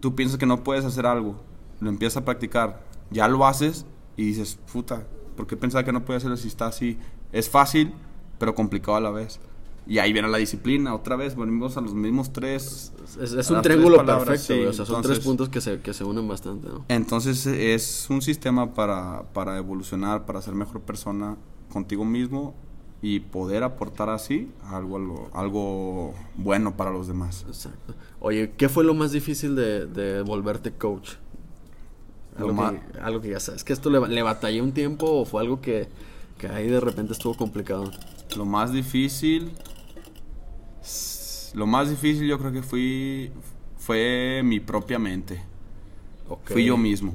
Tú 0.00 0.14
piensas 0.14 0.38
que 0.38 0.46
no 0.46 0.62
puedes 0.62 0.84
hacer 0.84 1.06
algo, 1.06 1.40
lo 1.80 1.88
empiezas 1.88 2.18
a 2.18 2.24
practicar, 2.24 2.84
ya 3.10 3.26
lo 3.26 3.46
haces 3.46 3.86
y 4.16 4.26
dices, 4.26 4.58
puta, 4.70 5.06
¿por 5.36 5.46
qué 5.46 5.56
pensaba 5.56 5.82
que 5.82 5.92
no 5.92 6.04
podía 6.04 6.18
hacerlo 6.18 6.36
si 6.36 6.48
está 6.48 6.66
así? 6.66 6.98
Es 7.32 7.48
fácil, 7.48 7.94
pero 8.38 8.54
complicado 8.54 8.96
a 8.96 9.00
la 9.00 9.10
vez. 9.10 9.40
Y 9.86 9.98
ahí 9.98 10.12
viene 10.14 10.28
la 10.28 10.38
disciplina, 10.38 10.94
otra 10.94 11.14
vez, 11.16 11.34
volvemos 11.36 11.76
a 11.76 11.82
los 11.82 11.92
mismos 11.94 12.32
tres. 12.32 12.92
Es, 13.20 13.50
un 13.50 13.60
triángulo 13.60 13.98
palabras, 13.98 14.26
perfecto, 14.28 14.54
sí. 14.54 14.66
O 14.66 14.72
sea, 14.72 14.86
son 14.86 14.96
Entonces- 14.96 15.18
tres 15.18 15.26
puntos 15.26 15.48
que 15.50 15.60
se, 15.60 15.80
que 15.80 15.92
se 15.92 16.04
unen 16.04 16.26
bastante, 16.26 16.68
¿no? 16.68 16.84
Entonces 16.88 17.46
es 17.46 18.06
un 18.08 18.22
sistema 18.22 18.72
para, 18.72 19.24
para 19.34 19.58
evolucionar, 19.58 20.24
para 20.24 20.40
ser 20.40 20.54
mejor 20.54 20.80
persona 20.80 21.36
contigo 21.70 22.04
mismo 22.06 22.54
y 23.02 23.20
poder 23.20 23.62
aportar 23.62 24.08
así 24.08 24.50
algo, 24.70 25.28
algo, 25.34 26.14
bueno 26.36 26.74
para 26.78 26.90
los 26.90 27.06
demás. 27.06 27.44
Exacto. 27.46 27.94
Oye, 28.20 28.52
¿qué 28.56 28.70
fue 28.70 28.84
lo 28.84 28.94
más 28.94 29.12
difícil 29.12 29.54
de, 29.54 29.84
de 29.84 30.22
volverte 30.22 30.72
coach? 30.72 31.10
Lo 32.38 32.46
Algo, 32.46 32.54
ma- 32.54 32.72
que, 32.72 32.98
algo 33.00 33.20
que 33.20 33.28
ya 33.28 33.40
sabes. 33.40 33.62
¿Que 33.64 33.74
esto 33.74 33.90
le, 33.90 34.00
le 34.08 34.22
batallé 34.22 34.62
un 34.62 34.72
tiempo 34.72 35.06
o 35.10 35.24
fue 35.26 35.42
algo 35.42 35.60
que, 35.60 35.88
que 36.38 36.48
ahí 36.48 36.68
de 36.68 36.80
repente 36.80 37.12
estuvo 37.12 37.34
complicado? 37.36 37.90
Lo 38.36 38.46
más 38.46 38.72
difícil, 38.72 39.52
lo 41.54 41.66
más 41.66 41.88
difícil 41.88 42.26
yo 42.26 42.38
creo 42.38 42.52
que 42.52 42.62
fui, 42.62 43.30
fue 43.78 44.42
mi 44.44 44.60
propia 44.60 44.98
mente. 44.98 45.42
Ok. 46.28 46.52
Fui 46.52 46.64
yo 46.64 46.76
mismo. 46.76 47.14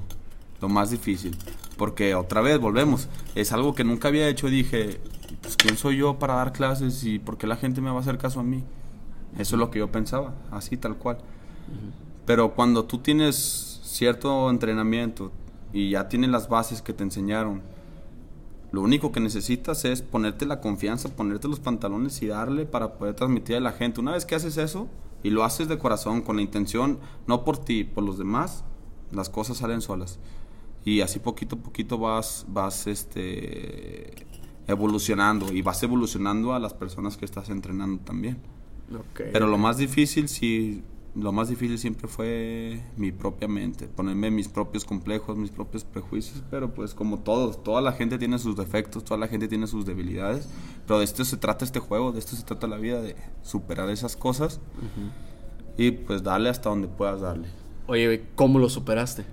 Lo 0.62 0.70
más 0.70 0.92
difícil. 0.92 1.36
Porque 1.78 2.16
otra 2.16 2.42
vez, 2.42 2.60
volvemos. 2.60 3.08
Es 3.36 3.52
algo 3.52 3.74
que 3.74 3.84
nunca 3.84 4.10
había 4.10 4.28
hecho. 4.28 4.48
Dije, 4.48 5.00
pues 5.42 5.56
¿quién 5.56 5.78
soy 5.78 5.98
yo 5.98 6.20
para 6.20 6.36
dar 6.36 6.52
clases 6.52 7.04
y 7.04 7.20
por 7.20 7.38
qué 7.38 7.48
la 7.48 7.56
gente 7.56 7.82
me 7.82 7.90
va 7.90 7.98
a 7.98 8.02
hacer 8.02 8.18
caso 8.18 8.40
a 8.40 8.44
mí? 8.44 8.64
Eso 9.38 9.56
es 9.56 9.60
lo 9.60 9.72
que 9.72 9.80
yo 9.80 9.92
pensaba, 9.92 10.34
así 10.52 10.76
tal 10.78 10.98
cual. 10.98 11.20
Pero 12.26 12.54
cuando 12.54 12.86
tú 12.86 13.00
tienes 13.00 13.80
cierto 13.84 14.50
entrenamiento 14.50 15.32
y 15.72 15.92
ya 15.92 16.08
tienes 16.08 16.30
las 16.30 16.50
bases 16.50 16.82
que 16.82 16.94
te 16.94 17.04
enseñaron, 17.04 17.62
lo 18.72 18.82
único 18.82 19.12
que 19.12 19.20
necesitas 19.20 19.84
es 19.86 20.02
ponerte 20.02 20.46
la 20.46 20.62
confianza, 20.62 21.10
ponerte 21.10 21.48
los 21.48 21.60
pantalones 21.60 22.22
y 22.22 22.28
darle 22.28 22.66
para 22.66 22.94
poder 22.94 23.16
transmitir 23.16 23.56
a 23.56 23.60
la 23.60 23.72
gente. 23.72 24.00
Una 24.00 24.12
vez 24.12 24.26
que 24.26 24.36
haces 24.36 24.58
eso 24.58 24.88
y 25.24 25.32
lo 25.32 25.44
haces 25.44 25.68
de 25.68 25.80
corazón, 25.80 26.22
con 26.22 26.36
la 26.36 26.44
intención, 26.44 27.00
no 27.26 27.44
por 27.44 27.58
ti, 27.58 27.84
por 27.84 28.04
los 28.04 28.18
demás, 28.18 28.64
las 29.12 29.30
cosas 29.30 29.58
salen 29.58 29.82
solas. 29.82 30.20
Y 30.86 31.02
así 31.02 31.20
poquito 31.20 31.56
a 31.56 31.60
poquito 31.60 31.98
vas, 31.98 32.46
vas 32.48 32.86
este, 32.88 34.14
evolucionando 34.68 35.52
y 35.52 35.62
vas 35.62 35.82
evolucionando 35.82 36.54
a 36.54 36.60
las 36.60 36.74
personas 36.74 37.18
que 37.18 37.26
estás 37.26 37.50
entrenando 37.50 38.02
también. 38.04 38.38
Pero 39.16 39.48
lo 39.48 39.58
más 39.58 39.78
difícil, 39.78 40.28
sí, 40.30 40.84
lo 41.16 41.32
más 41.32 41.50
difícil 41.50 41.78
siempre 41.80 42.08
fue 42.08 42.84
mi 42.96 43.12
propia 43.12 43.48
mente, 43.48 43.88
ponerme 43.88 44.30
mis 44.32 44.48
propios 44.48 44.86
complejos, 44.86 45.38
mis 45.38 45.50
propios 45.50 45.84
prejuicios, 45.84 46.44
pero 46.52 46.74
pues 46.74 46.94
como 46.94 47.20
todos, 47.20 47.64
toda 47.64 47.82
la 47.82 47.92
gente 47.94 48.18
tiene 48.18 48.38
sus 48.40 48.56
defectos, 48.56 49.04
toda 49.04 49.20
la 49.20 49.28
gente 49.28 49.48
tiene 49.48 49.66
sus 49.68 49.86
debilidades, 49.86 50.48
pero 50.86 51.00
de 51.00 51.06
esto 51.06 51.26
se 51.26 51.38
trata 51.38 51.66
este 51.66 51.80
juego, 51.80 52.12
de 52.12 52.20
esto 52.20 52.36
se 52.36 52.44
trata 52.44 52.68
la 52.68 52.78
vida, 52.78 53.02
de 53.02 53.16
superar 53.42 53.90
esas 53.90 54.16
cosas 54.16 54.60
y 55.78 55.92
pues 55.92 56.22
darle 56.24 56.50
hasta 56.50 56.70
donde 56.70 56.88
puedas 56.88 57.22
darle. 57.22 57.48
Oye, 57.88 58.28
¿cómo 58.36 58.60
lo 58.60 58.70
superaste? 58.70 59.26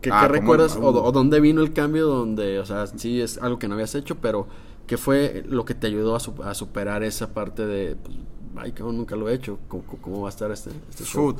¿Qué, 0.00 0.10
Ah, 0.12 0.20
qué 0.22 0.26
¿cómo- 0.26 0.40
recuerdas? 0.40 0.76
O, 0.76 0.88
o 0.88 1.12
dónde 1.12 1.40
vino 1.40 1.62
el 1.62 1.72
cambio? 1.72 2.06
Donde, 2.06 2.58
o 2.58 2.66
sea, 2.66 2.86
sí 2.86 3.20
es 3.20 3.38
algo 3.38 3.58
que 3.58 3.68
no 3.68 3.74
habías 3.74 3.94
hecho, 3.94 4.16
pero 4.16 4.46
¿qué 4.86 4.96
fue 4.98 5.44
lo 5.48 5.64
que 5.64 5.74
te 5.74 5.86
ayudó 5.86 6.14
a, 6.16 6.20
su- 6.20 6.42
a 6.42 6.54
superar 6.54 7.02
esa 7.04 7.32
parte 7.32 7.64
de, 7.66 7.96
pues, 7.96 8.16
ay, 8.56 8.72
cabrón, 8.72 8.96
nunca 8.96 9.16
lo 9.16 9.28
he 9.28 9.34
hecho? 9.34 9.58
¿Cómo, 9.68 9.82
cómo 10.00 10.20
va 10.22 10.28
a 10.28 10.30
estar 10.30 10.50
este, 10.50 10.70
este 10.90 11.04
show? 11.04 11.34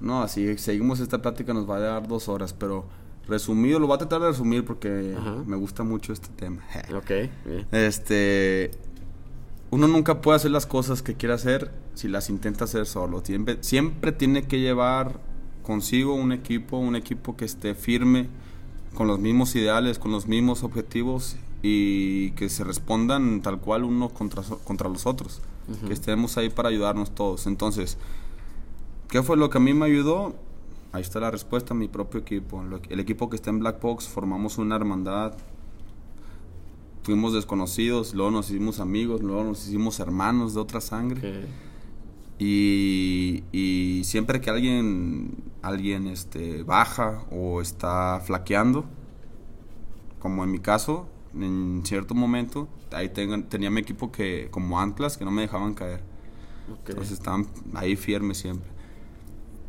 No, 0.00 0.26
si 0.28 0.56
seguimos 0.58 1.00
esta 1.00 1.20
plática 1.20 1.52
nos 1.52 1.68
va 1.68 1.76
a 1.76 1.80
dar 1.80 2.08
dos 2.08 2.28
horas, 2.28 2.52
pero 2.52 2.86
resumido, 3.28 3.78
lo 3.78 3.86
voy 3.86 3.96
a 3.96 3.98
tratar 3.98 4.20
de 4.20 4.28
resumir 4.28 4.64
porque 4.64 5.14
Ajá. 5.16 5.36
me 5.46 5.56
gusta 5.56 5.82
mucho 5.82 6.12
este 6.12 6.28
tema. 6.28 6.62
Ok, 6.94 7.10
bien. 7.44 7.66
Este. 7.70 8.70
Uno 9.70 9.86
nunca 9.86 10.20
puede 10.20 10.36
hacer 10.36 10.50
las 10.50 10.66
cosas 10.66 11.00
que 11.00 11.14
quiere 11.14 11.34
hacer 11.34 11.70
si 11.94 12.08
las 12.08 12.28
intenta 12.28 12.64
hacer 12.64 12.86
solo. 12.86 13.22
Siempre, 13.24 13.58
siempre 13.60 14.10
tiene 14.10 14.42
que 14.42 14.58
llevar 14.58 15.20
consigo 15.62 16.14
un 16.14 16.32
equipo, 16.32 16.78
un 16.78 16.96
equipo 16.96 17.36
que 17.36 17.44
esté 17.44 17.76
firme, 17.76 18.28
con 18.94 19.06
los 19.06 19.20
mismos 19.20 19.54
ideales, 19.54 20.00
con 20.00 20.10
los 20.10 20.26
mismos 20.26 20.64
objetivos 20.64 21.36
y 21.62 22.32
que 22.32 22.48
se 22.48 22.64
respondan 22.64 23.42
tal 23.42 23.60
cual 23.60 23.84
uno 23.84 24.08
contra, 24.08 24.42
contra 24.64 24.88
los 24.88 25.06
otros. 25.06 25.40
Que 25.86 25.92
estemos 25.92 26.36
ahí 26.36 26.50
para 26.50 26.68
ayudarnos 26.68 27.14
todos. 27.14 27.46
Entonces, 27.46 27.98
¿qué 29.08 29.22
fue 29.22 29.36
lo 29.36 29.50
que 29.50 29.58
a 29.58 29.60
mí 29.60 29.74
me 29.74 29.86
ayudó? 29.86 30.34
Ahí 30.92 31.02
está 31.02 31.20
la 31.20 31.30
respuesta, 31.30 31.74
mi 31.74 31.88
propio 31.88 32.20
equipo. 32.20 32.62
El 32.88 33.00
equipo 33.00 33.30
que 33.30 33.36
está 33.36 33.50
en 33.50 33.60
Black 33.60 33.80
Box, 33.80 34.08
formamos 34.08 34.58
una 34.58 34.76
hermandad 34.76 35.34
fuimos 37.02 37.32
desconocidos, 37.32 38.14
luego 38.14 38.30
nos 38.30 38.50
hicimos 38.50 38.80
amigos, 38.80 39.22
luego 39.22 39.44
nos 39.44 39.66
hicimos 39.66 40.00
hermanos 40.00 40.54
de 40.54 40.60
otra 40.60 40.80
sangre. 40.80 41.46
Y, 42.38 43.44
y 43.52 44.02
siempre 44.04 44.40
que 44.40 44.48
alguien, 44.48 45.34
alguien 45.62 46.06
este, 46.06 46.62
baja 46.62 47.24
o 47.30 47.60
está 47.60 48.20
flaqueando, 48.24 48.84
como 50.18 50.44
en 50.44 50.50
mi 50.50 50.58
caso, 50.58 51.08
en 51.34 51.82
cierto 51.84 52.14
momento, 52.14 52.68
ahí 52.92 53.08
tengo- 53.08 53.42
tenía 53.44 53.70
mi 53.70 53.80
equipo 53.80 54.10
que, 54.10 54.48
como 54.50 54.80
anclas 54.80 55.16
que 55.16 55.24
no 55.24 55.30
me 55.30 55.42
dejaban 55.42 55.74
caer. 55.74 56.00
ok. 56.72 56.90
Entonces 56.90 57.12
estaban 57.14 57.46
ahí 57.74 57.96
firmes 57.96 58.38
siempre. 58.38 58.68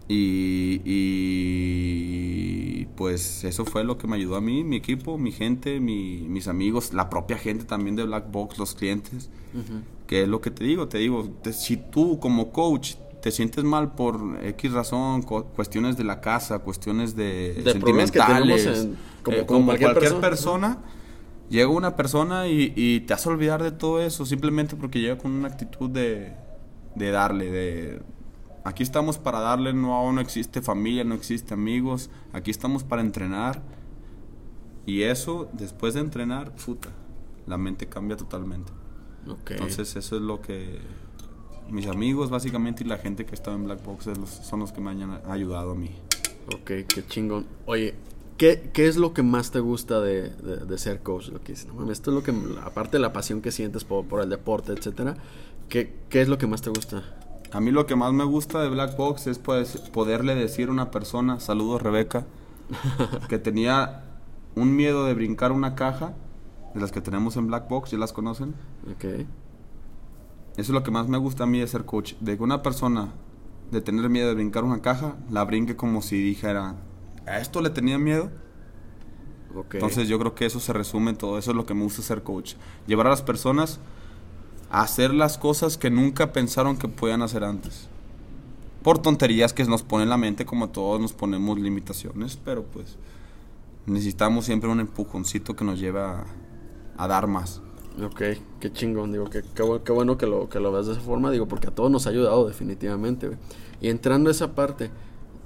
Y, 0.07 0.81
y, 0.85 2.85
pues 2.95 3.43
eso 3.43 3.65
fue 3.65 3.83
lo 3.83 3.97
que 3.97 4.07
me 4.07 4.15
ayudó 4.17 4.35
a 4.35 4.41
mí, 4.41 4.63
mi 4.63 4.75
equipo, 4.75 5.17
mi 5.17 5.31
gente, 5.31 5.79
mi- 5.79 6.25
mis 6.27 6.47
amigos, 6.47 6.93
la 6.93 7.09
propia 7.09 7.37
gente 7.37 7.65
también 7.65 7.95
de 7.95 8.03
Black 8.03 8.31
Box, 8.31 8.57
los 8.57 8.75
clientes. 8.75 9.29
Ujú. 9.53 9.81
Que 10.07 10.23
es 10.23 10.27
lo 10.27 10.41
que 10.41 10.51
te 10.51 10.63
digo, 10.65 10.87
te 10.87 10.97
digo, 10.97 11.29
te- 11.41 11.53
si 11.53 11.77
tú 11.77 12.19
como 12.19 12.51
coach 12.51 12.95
te 13.21 13.31
sientes 13.31 13.63
mal 13.63 13.93
por 13.93 14.19
X 14.43 14.71
razón, 14.73 15.21
cu- 15.21 15.45
cuestiones 15.55 15.95
de 15.95 16.03
la 16.03 16.19
casa, 16.21 16.59
cuestiones 16.59 17.15
de, 17.15 17.53
De 17.53 17.63
que 17.63 17.71
sentimentales, 17.71 18.63
tenemos 18.63 18.85
en- 18.85 18.97
como- 19.23 19.37
eh, 19.37 19.45
como 19.45 19.65
cualquier 19.67 19.91
cualquier, 19.93 20.11
persona. 20.21 20.21
persona, 20.21 20.77
llega 21.51 21.67
una 21.67 21.95
persona 21.95 22.47
y, 22.47 22.73
y 22.75 23.01
te 23.01 23.13
hace 23.13 23.29
olvidar 23.29 23.61
de 23.61 23.71
todo 23.71 24.01
eso 24.01 24.25
simplemente 24.25 24.75
porque 24.75 24.99
llega 24.99 25.17
con 25.17 25.31
una 25.31 25.49
actitud 25.49 25.89
de, 25.89 26.33
de 26.95 27.11
darle, 27.11 27.51
de 27.51 28.01
aquí 28.63 28.83
estamos 28.83 29.17
para 29.17 29.39
darle, 29.39 29.73
no, 29.73 30.11
no 30.11 30.21
existe 30.21 30.61
familia, 30.61 31.03
no 31.03 31.13
existe 31.13 31.53
amigos, 31.53 32.09
aquí 32.33 32.49
estamos 32.49 32.83
para 32.83 33.01
entrenar 33.01 33.61
y 34.85 35.03
eso 35.03 35.49
después 35.53 35.93
de 35.93 35.99
entrenar, 35.99 36.55
puta, 36.55 36.89
la 37.45 37.57
mente 37.57 37.87
cambia 37.87 38.17
totalmente. 38.17 38.71
Ok. 39.27 39.51
Entonces 39.51 39.95
eso 39.95 40.15
es 40.15 40.21
lo 40.21 40.41
que 40.41 40.79
mis 41.69 41.87
amigos 41.87 42.29
básicamente 42.29 42.83
y 42.83 42.87
la 42.87 42.97
gente 42.97 43.25
que 43.25 43.35
está 43.35 43.53
en 43.53 43.65
Black 43.65 43.83
Box 43.83 44.09
son 44.41 44.61
los 44.61 44.71
que 44.71 44.81
me 44.81 44.91
han 44.91 45.21
ayudado 45.29 45.71
a 45.71 45.75
mí. 45.75 45.91
Ok, 46.47 46.71
qué 46.87 47.05
chingón. 47.07 47.45
Oye, 47.65 47.93
¿qué, 48.41 48.71
qué 48.73 48.87
es 48.87 48.97
lo 48.97 49.13
que 49.13 49.21
más 49.21 49.51
te 49.51 49.59
gusta 49.59 50.01
de, 50.01 50.29
de- 50.31 50.65
de 50.65 50.77
ser 50.79 51.01
coach? 51.03 51.27
Lo 51.29 51.41
que 51.43 51.51
dices, 51.53 51.67
no 51.67 51.75
mames, 51.75 51.99
esto 51.99 52.09
es 52.09 52.15
lo 52.15 52.23
que, 52.23 52.33
aparte 52.65 52.97
de 52.97 53.01
la 53.01 53.13
pasión 53.13 53.41
que 53.41 53.51
sientes 53.51 53.83
por, 53.83 54.05
por 54.05 54.19
el 54.21 54.29
deporte, 54.29 54.71
etcétera, 54.73 55.15
¿qué, 55.69 55.93
¿qué 56.09 56.21
es 56.23 56.27
lo 56.27 56.39
que 56.39 56.47
más 56.47 56.61
te 56.63 56.71
gusta? 56.71 57.03
A 57.51 57.59
mí 57.61 57.69
lo 57.69 57.85
que 57.85 57.95
más 57.95 58.13
me 58.13 58.23
gusta 58.23 58.61
de 58.63 58.69
Black 58.69 58.97
Box 58.97 59.27
es 59.27 59.37
pues, 59.37 59.77
poderle 59.77 60.33
decir 60.33 60.69
a 60.69 60.71
una 60.71 60.89
persona, 60.89 61.39
saludos 61.39 61.83
Rebeca, 61.83 62.25
que 63.29 63.37
tenía 63.37 64.05
un 64.55 64.75
miedo 64.75 65.05
de 65.05 65.13
brincar 65.13 65.51
una 65.51 65.75
caja, 65.75 66.13
de 66.73 66.79
las 66.81 66.91
que 66.91 67.01
tenemos 67.01 67.35
en 67.37 67.45
Black 67.47 67.69
Box, 67.69 67.91
ya 67.91 67.97
las 67.99 68.11
conocen. 68.13 68.55
Ok, 68.91 69.03
Eso 69.03 69.27
es 70.57 70.69
lo 70.69 70.81
que 70.83 70.91
más 70.91 71.07
me 71.09 71.17
gusta 71.17 71.43
a 71.43 71.47
mí 71.47 71.59
de 71.59 71.67
ser 71.67 71.85
coach, 71.85 72.13
de 72.21 72.37
que 72.37 72.43
una 72.43 72.61
persona 72.63 73.09
de 73.71 73.81
tener 73.81 74.09
miedo 74.09 74.29
de 74.29 74.33
brincar 74.35 74.63
una 74.63 74.81
caja, 74.81 75.15
la 75.29 75.43
brinque 75.45 75.75
como 75.75 76.01
si 76.01 76.21
dijera, 76.21 76.75
¿a 77.25 77.39
esto 77.39 77.61
le 77.61 77.69
tenía 77.69 77.97
miedo? 77.97 78.31
ok. 79.55 79.75
Entonces 79.75 80.07
yo 80.07 80.19
creo 80.19 80.35
que 80.35 80.45
eso 80.45 80.59
se 80.59 80.73
resume 80.73 81.11
en 81.11 81.17
todo, 81.17 81.37
eso 81.37 81.51
es 81.51 81.57
lo 81.57 81.65
que 81.65 81.73
me 81.73 81.83
gusta 81.83 82.01
ser 82.01 82.23
coach. 82.23 82.53
Llevar 82.87 83.07
a 83.07 83.11
las 83.11 83.21
personas 83.21 83.79
a 84.69 84.81
hacer 84.83 85.13
las 85.13 85.37
cosas 85.37 85.77
que 85.77 85.89
nunca 85.91 86.33
pensaron 86.33 86.77
que 86.77 86.87
podían 86.87 87.21
hacer 87.21 87.43
antes. 87.43 87.89
Por 88.83 88.99
tonterías 88.99 89.53
que 89.53 89.65
nos 89.65 89.83
ponen 89.83 90.03
en 90.05 90.09
la 90.09 90.17
mente, 90.17 90.45
como 90.45 90.69
todos 90.69 90.99
nos 91.01 91.13
ponemos 91.13 91.59
limitaciones, 91.59 92.37
pero 92.37 92.63
pues 92.65 92.97
necesitamos 93.85 94.45
siempre 94.45 94.69
un 94.69 94.79
empujoncito 94.81 95.55
que 95.55 95.65
nos 95.65 95.79
lleve 95.79 96.01
a, 96.01 96.25
a 96.97 97.07
dar 97.07 97.27
más. 97.27 97.61
Ok, 98.01 98.21
qué 98.59 98.71
chingón, 98.71 99.11
digo, 99.11 99.29
qué, 99.29 99.43
qué, 99.53 99.63
bu- 99.63 99.83
qué 99.83 99.91
bueno 99.91 100.17
que 100.17 100.25
lo, 100.25 100.47
que 100.47 100.59
lo 100.61 100.71
ves 100.71 100.85
de 100.87 100.93
esa 100.93 101.01
forma, 101.01 101.29
digo, 101.29 101.47
porque 101.47 101.67
a 101.67 101.71
todos 101.75 101.91
nos 101.91 102.07
ha 102.07 102.09
ayudado 102.11 102.47
definitivamente. 102.47 103.37
Y 103.81 103.89
entrando 103.89 104.29
a 104.29 104.31
esa 104.31 104.55
parte, 104.55 104.91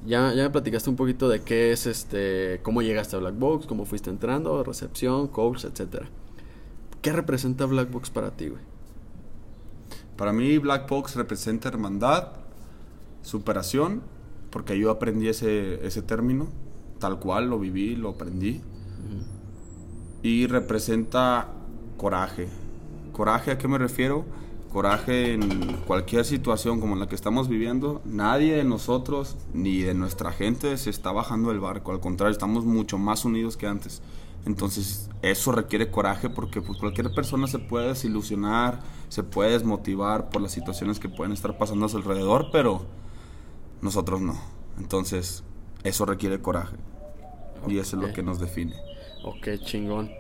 ya, 0.06 0.34
ya 0.34 0.44
me 0.44 0.50
platicaste 0.50 0.90
un 0.90 0.96
poquito 0.96 1.30
de 1.30 1.42
qué 1.42 1.72
es 1.72 1.86
este, 1.86 2.60
cómo 2.64 2.82
llegaste 2.82 3.16
a 3.16 3.20
Black 3.20 3.38
Box, 3.38 3.66
cómo 3.66 3.86
fuiste 3.86 4.10
entrando, 4.10 4.64
recepción, 4.64 5.28
coach, 5.28 5.66
etcétera. 5.66 6.08
¿Qué 7.02 7.12
representa 7.12 7.66
Black 7.66 7.92
Box 7.92 8.10
para 8.10 8.32
ti, 8.32 8.50
güey? 8.50 8.62
Para 10.18 10.34
mí 10.34 10.58
Black 10.58 10.90
Box 10.90 11.16
representa 11.16 11.70
hermandad, 11.70 12.30
superación, 13.22 14.02
porque 14.50 14.80
yo 14.80 14.90
aprendí 14.90 15.28
ese, 15.28 15.86
ese 15.86 16.02
término, 16.02 16.48
tal 17.00 17.20
cual 17.20 17.50
lo 17.50 17.60
viví, 17.60 17.96
lo 17.96 18.10
aprendí. 18.10 18.62
Y 20.24 20.48
representa 20.48 21.50
coraje. 21.98 22.48
¿Coraje 23.12 23.52
a 23.52 23.58
qué 23.58 23.68
me 23.68 23.78
refiero? 23.78 24.26
Coraje 24.76 25.32
en 25.32 25.78
cualquier 25.88 26.26
situación 26.26 26.82
como 26.82 26.98
la 26.98 27.08
que 27.08 27.16
estamos 27.16 27.48
viviendo. 27.48 28.02
Nadie 28.04 28.58
de 28.58 28.66
nosotros 28.66 29.38
ni 29.54 29.84
de 29.84 29.94
nuestra 29.94 30.34
gente 30.34 30.76
se 30.76 30.90
está 30.90 31.14
bajando 31.14 31.48
del 31.48 31.62
barco. 31.62 31.94
Al 31.94 32.02
contrario, 32.02 32.34
estamos 32.34 32.66
mucho 32.66 32.98
más 32.98 33.24
unidos 33.24 33.56
que 33.56 33.68
antes. 33.68 34.02
Entonces, 34.46 35.10
eso 35.22 35.54
requiere 35.54 35.90
coraje 35.90 36.30
porque 36.30 36.62
pues, 36.62 36.78
cualquier 36.78 37.14
persona 37.14 37.48
se 37.48 37.58
puede 37.58 37.88
desilusionar, 37.88 38.82
se 39.08 39.24
puede 39.24 39.52
desmotivar 39.52 40.28
por 40.28 40.42
las 40.42 40.52
situaciones 40.52 41.00
que 41.00 41.08
pueden 41.08 41.32
estar 41.32 41.58
pasando 41.58 41.86
a 41.86 41.88
su 41.88 41.96
alrededor, 41.96 42.50
pero 42.52 42.86
nosotros 43.80 44.20
no. 44.20 44.38
Entonces, 44.78 45.46
eso 45.86 46.06
requiere 46.06 46.42
coraje. 46.42 46.76
Y 47.66 47.78
eso 47.78 47.96
es 47.96 48.06
lo 48.10 48.14
que 48.14 48.24
nos 48.24 48.42
define. 48.42 48.76
Ok, 49.24 49.52
chingón. 49.64 50.12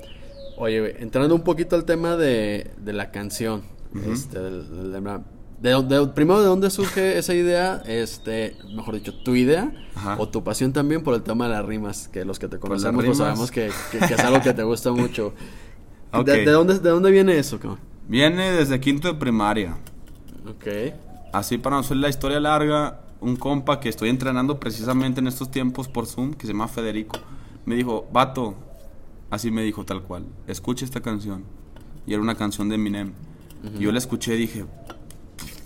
Oye, 0.58 1.04
entrando 1.04 1.36
un 1.36 1.44
poquito 1.44 1.76
al 1.76 1.84
tema 1.84 2.15
de, 2.15 2.72
de 2.78 2.94
la 2.94 3.12
canción, 3.12 3.75
este, 4.03 4.39
del- 4.39 4.91
de, 5.62 5.84
de- 5.84 6.08
primero, 6.08 6.41
¿de 6.41 6.47
dónde 6.47 6.69
surge 6.69 7.17
esa 7.17 7.34
idea? 7.34 7.81
Este, 7.88 8.55
mejor 8.75 8.95
dicho, 8.95 9.13
tu 9.23 9.36
idea 9.36 9.71
Ajá. 9.95 10.17
o 10.19 10.27
tu 10.27 10.43
pasión 10.43 10.73
también 10.73 11.01
por 11.01 11.13
el 11.15 11.23
tema 11.23 11.47
de 11.47 11.53
las 11.53 11.65
rimas, 11.65 12.08
que 12.10 12.25
los 12.25 12.38
que 12.39 12.47
te 12.47 12.60
conocemos 12.60 13.03
pues, 13.05 13.17
sabemos 13.17 13.51
que, 13.51 13.71
que- 13.91 13.99
que 13.99 14.13
es 14.13 14.19
algo 14.19 14.41
que 14.41 14.53
te 14.53 14.63
gusta 14.63 14.91
mucho. 14.91 15.34
Ok. 16.12 16.27
¿De, 16.27 16.45
de 16.45 16.51
dónde, 16.51 16.79
¿De 16.79 16.89
dónde 16.91 17.12
viene 17.12 17.38
eso, 17.38 17.60
cabrón? 17.60 17.79
Viene 18.08 18.51
desde 18.51 18.79
quinto 18.79 19.10
de 19.12 19.15
primaria. 19.15 19.75
Ok, 20.47 20.93
Así 21.34 21.58
para 21.58 21.75
no 21.75 21.79
hacer 21.81 21.97
la 21.97 22.08
historia 22.08 22.39
larga, 22.39 23.01
un 23.19 23.36
compa 23.36 23.81
que 23.81 23.89
estoy 23.89 24.08
entrenando 24.10 24.58
precisamente 24.58 25.19
en 25.19 25.27
estos 25.27 25.51
tiempos 25.51 25.89
por 25.89 26.05
Zoom, 26.05 26.34
que 26.34 26.47
se 26.47 26.53
llama 26.53 26.69
Federico, 26.69 27.19
me 27.65 27.75
dijo, 27.75 28.08
vato, 28.13 28.55
así 29.29 29.51
me 29.51 29.63
dijo 29.63 29.84
tal 29.84 30.03
cual, 30.03 30.23
escucha 30.47 30.86
esta 30.86 31.01
canción. 31.01 31.43
Y 32.08 32.13
era 32.13 32.21
una 32.21 32.36
canción 32.36 32.69
de 32.69 32.75
Eminem. 32.75 33.12
Yo 33.80 33.91
la 33.91 33.97
escuché 33.97 34.36
y 34.36 34.38
dije, 34.39 34.65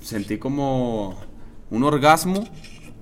sentí 0.02 0.38
como 0.38 1.18
un 1.70 1.84
orgasmo, 1.84 2.44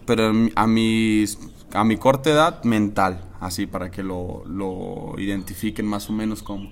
pero 0.05 0.31
a, 0.55 0.67
mis, 0.67 1.37
a 1.73 1.83
mi 1.83 1.97
corta 1.97 2.29
edad 2.29 2.63
mental, 2.63 3.21
así 3.39 3.65
para 3.67 3.91
que 3.91 4.03
lo, 4.03 4.43
lo 4.45 5.15
identifiquen 5.19 5.85
más 5.85 6.09
o 6.09 6.13
menos 6.13 6.43
como. 6.43 6.69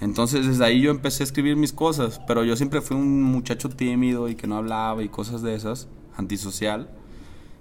Entonces 0.00 0.46
desde 0.46 0.64
ahí 0.64 0.80
yo 0.80 0.90
empecé 0.90 1.22
a 1.22 1.26
escribir 1.26 1.56
mis 1.56 1.72
cosas, 1.72 2.20
pero 2.26 2.44
yo 2.44 2.56
siempre 2.56 2.80
fui 2.80 2.96
un 2.96 3.22
muchacho 3.22 3.68
tímido 3.68 4.28
y 4.28 4.34
que 4.34 4.46
no 4.46 4.56
hablaba 4.56 5.02
y 5.02 5.08
cosas 5.08 5.40
de 5.42 5.54
esas, 5.54 5.88
antisocial. 6.16 6.90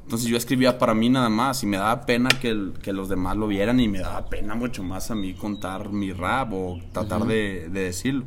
Entonces 0.04 0.28
yo 0.28 0.36
escribía 0.36 0.78
para 0.80 0.94
mí 0.94 1.08
nada 1.10 1.30
más 1.30 1.64
y 1.64 1.66
me 1.68 1.78
daba 1.78 2.06
pena 2.06 2.28
que, 2.42 2.50
el- 2.50 2.74
que 2.82 2.92
los 2.92 3.08
demás 3.08 3.38
lo 3.38 3.48
vieran 3.48 3.80
y 3.80 3.88
me 3.88 4.00
daba 4.00 4.26
pena 4.26 4.56
mucho 4.56 4.84
más 4.84 5.12
a 5.12 5.16
mí 5.16 5.34
contar 5.34 5.92
mi 5.94 6.12
rap 6.12 6.52
o 6.52 6.80
tratar 6.92 7.26
de, 7.26 7.70
de 7.72 7.80
decirlo. 7.82 8.26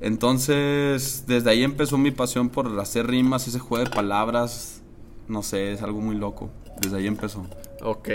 Entonces 0.00 1.24
desde 1.26 1.50
ahí 1.50 1.62
empezó 1.64 1.98
mi 1.98 2.10
pasión 2.10 2.48
por 2.50 2.78
hacer 2.80 3.06
rimas, 3.06 3.48
ese 3.48 3.58
juego 3.58 3.84
de 3.84 3.90
palabras, 3.90 4.82
no 5.28 5.42
sé, 5.42 5.72
es 5.72 5.82
algo 5.82 6.00
muy 6.00 6.16
loco. 6.16 6.50
Desde 6.80 6.98
ahí 6.98 7.06
empezó. 7.06 7.46
ok. 7.82 8.08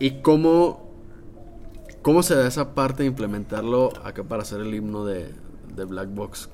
¿Y 0.00 0.20
cómo, 0.22 0.88
cómo 2.02 2.22
se 2.22 2.36
da 2.36 2.46
esa 2.46 2.74
parte 2.74 3.02
de 3.02 3.08
implementarlo 3.08 3.90
acá 4.04 4.22
para 4.22 4.42
hacer 4.42 4.60
el 4.60 4.72
himno 4.74 5.04
de, 5.04 5.32
de 5.74 5.84
Black 5.84 6.14
Box? 6.14 6.48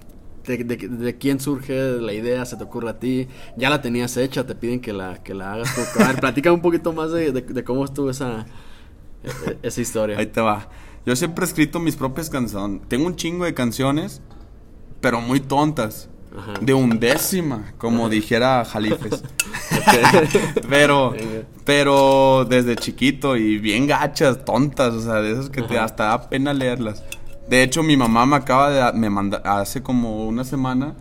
¿De, 0.47 0.59
de, 0.65 0.77
de 0.77 1.19
quién 1.19 1.41
surge 1.41 1.75
la 2.01 2.13
idea? 2.15 2.45
¿Se 2.47 2.57
te 2.57 2.65
ocurre 2.65 2.89
a 2.91 2.99
ti? 2.99 3.29
¿Ya 3.57 3.69
la 3.71 3.83
tenías 3.83 4.17
hecha? 4.17 4.47
¿Te 4.47 4.55
piden 4.55 4.81
que 4.81 4.93
la, 4.95 5.23
que 5.23 5.35
la 5.35 5.53
hagas 5.55 5.75
tú? 5.75 6.03
A 6.03 6.09
ver, 6.09 6.21
platica 6.21 6.53
un 6.53 6.61
poquito 6.63 6.93
más 6.95 7.13
de, 7.13 7.33
de- 7.33 7.43
de 7.43 7.65
cómo 7.65 7.85
estuvo 7.85 8.09
esa, 8.11 8.47
e- 9.23 9.51
e- 9.51 9.59
esa 9.63 9.81
historia. 9.83 10.19
Ahí 10.19 10.27
te 10.27 10.41
va. 10.41 10.69
Yo 11.07 11.15
siempre 11.17 11.45
he 11.45 11.49
escrito 11.49 11.81
mis 11.81 11.97
propias 11.97 12.31
canciones. 12.31 12.81
Tengo 12.89 13.07
un 13.07 13.17
chingo 13.17 13.45
de 13.45 13.53
canciones, 13.55 14.23
pero 15.05 15.21
muy 15.21 15.39
tontas. 15.39 16.09
Ajá. 16.35 16.55
De 16.63 16.73
undécima, 16.73 17.75
como 17.77 18.09
dijera 18.09 18.65
Jalifes. 18.65 19.23
pero, 20.71 21.15
pero 21.65 22.47
desde 22.49 22.75
chiquito 22.75 23.37
y 23.37 23.59
bien 23.59 23.87
gachas, 23.87 24.47
tontas, 24.47 24.95
o 24.95 25.01
sea, 25.03 25.17
de 25.17 25.33
esas 25.33 25.51
que 25.51 25.61
te 25.61 25.79
hasta 25.79 26.05
da 26.05 26.31
pena 26.31 26.55
leerlas. 26.55 27.05
De 27.51 27.63
hecho, 27.63 27.83
mi 27.83 27.99
mamá 27.99 28.25
me 28.25 28.37
acaba 28.37 28.71
de 28.71 28.99
me 28.99 29.11
manda 29.11 29.43
hace 29.45 29.83
como 29.83 30.27
una 30.27 30.43
semana 30.43 30.95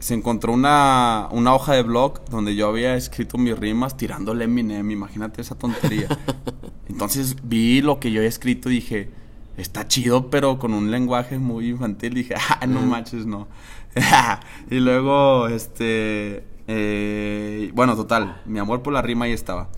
se 0.00 0.14
encontró 0.14 0.52
una, 0.52 1.28
una 1.30 1.54
hoja 1.54 1.74
de 1.74 1.82
blog 1.82 2.24
donde 2.28 2.54
yo 2.54 2.68
había 2.68 2.96
escrito 2.96 3.38
mis 3.38 3.56
rimas 3.56 3.96
tirándole 3.96 4.44
Eminem, 4.44 4.90
imagínate 4.90 5.40
esa 5.40 5.54
tontería. 5.54 6.08
Entonces 6.88 7.36
vi 7.42 7.80
lo 7.80 7.98
que 8.00 8.10
yo 8.10 8.20
había 8.20 8.28
escrito 8.28 8.70
y 8.70 8.74
dije, 8.74 9.10
está 9.56 9.88
chido, 9.88 10.30
pero 10.30 10.58
con 10.58 10.74
un 10.74 10.90
lenguaje 10.90 11.38
muy 11.38 11.70
infantil. 11.70 12.14
Dije, 12.14 12.34
ah, 12.60 12.66
no 12.66 12.80
manches, 12.82 13.26
no. 13.26 13.48
y 14.70 14.76
luego, 14.76 15.48
este, 15.48 16.44
eh, 16.66 17.70
bueno, 17.74 17.96
total, 17.96 18.42
mi 18.46 18.58
amor 18.58 18.82
por 18.82 18.92
la 18.92 19.02
rima 19.02 19.26
ahí 19.26 19.32
estaba. 19.32 19.68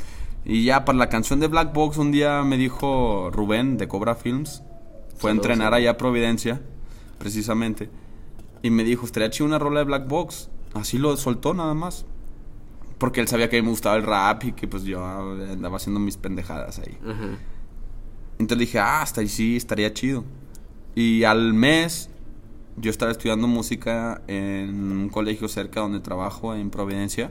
Y 0.44 0.64
ya 0.64 0.84
para 0.84 0.98
la 0.98 1.08
canción 1.08 1.40
de 1.40 1.46
Black 1.48 1.72
Box, 1.72 1.98
un 1.98 2.10
día 2.10 2.42
me 2.42 2.56
dijo 2.56 3.30
Rubén 3.30 3.76
de 3.76 3.86
Cobra 3.88 4.14
Films, 4.14 4.62
fue 5.16 5.30
a 5.30 5.34
entrenar 5.34 5.74
allá 5.74 5.90
a 5.90 5.96
Providencia, 5.96 6.60
precisamente, 7.18 7.90
y 8.62 8.70
me 8.70 8.84
dijo, 8.84 9.04
estaría 9.04 9.30
chido 9.30 9.46
una 9.46 9.58
rola 9.58 9.80
de 9.80 9.84
Black 9.84 10.08
Box. 10.08 10.50
Así 10.74 10.98
lo 10.98 11.16
soltó 11.16 11.54
nada 11.54 11.74
más. 11.74 12.06
Porque 12.98 13.20
él 13.20 13.28
sabía 13.28 13.48
que 13.48 13.62
me 13.62 13.68
gustaba 13.68 13.96
el 13.96 14.02
rap 14.02 14.44
y 14.44 14.52
que 14.52 14.66
pues 14.66 14.82
yo 14.82 15.04
andaba 15.04 15.76
haciendo 15.76 16.00
mis 16.00 16.16
pendejadas 16.16 16.80
ahí. 16.80 16.98
Entonces 18.38 18.59
dije, 18.59 18.79
ah, 18.79 19.03
hasta 19.03 19.20
ahí 19.20 19.29
sí, 19.29 19.57
estaría 19.57 19.92
chido. 19.92 20.24
Y 20.94 21.24
al 21.24 21.55
mes 21.55 22.11
yo 22.77 22.90
estaba 22.90 23.11
estudiando 23.11 23.48
música 23.48 24.22
en 24.27 24.92
un 24.92 25.09
colegio 25.09 25.48
cerca 25.48 25.81
donde 25.81 26.01
trabajo, 26.01 26.55
en 26.55 26.70
Providencia. 26.70 27.31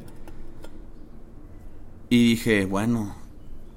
Y 2.10 2.30
dije, 2.30 2.66
bueno, 2.66 3.16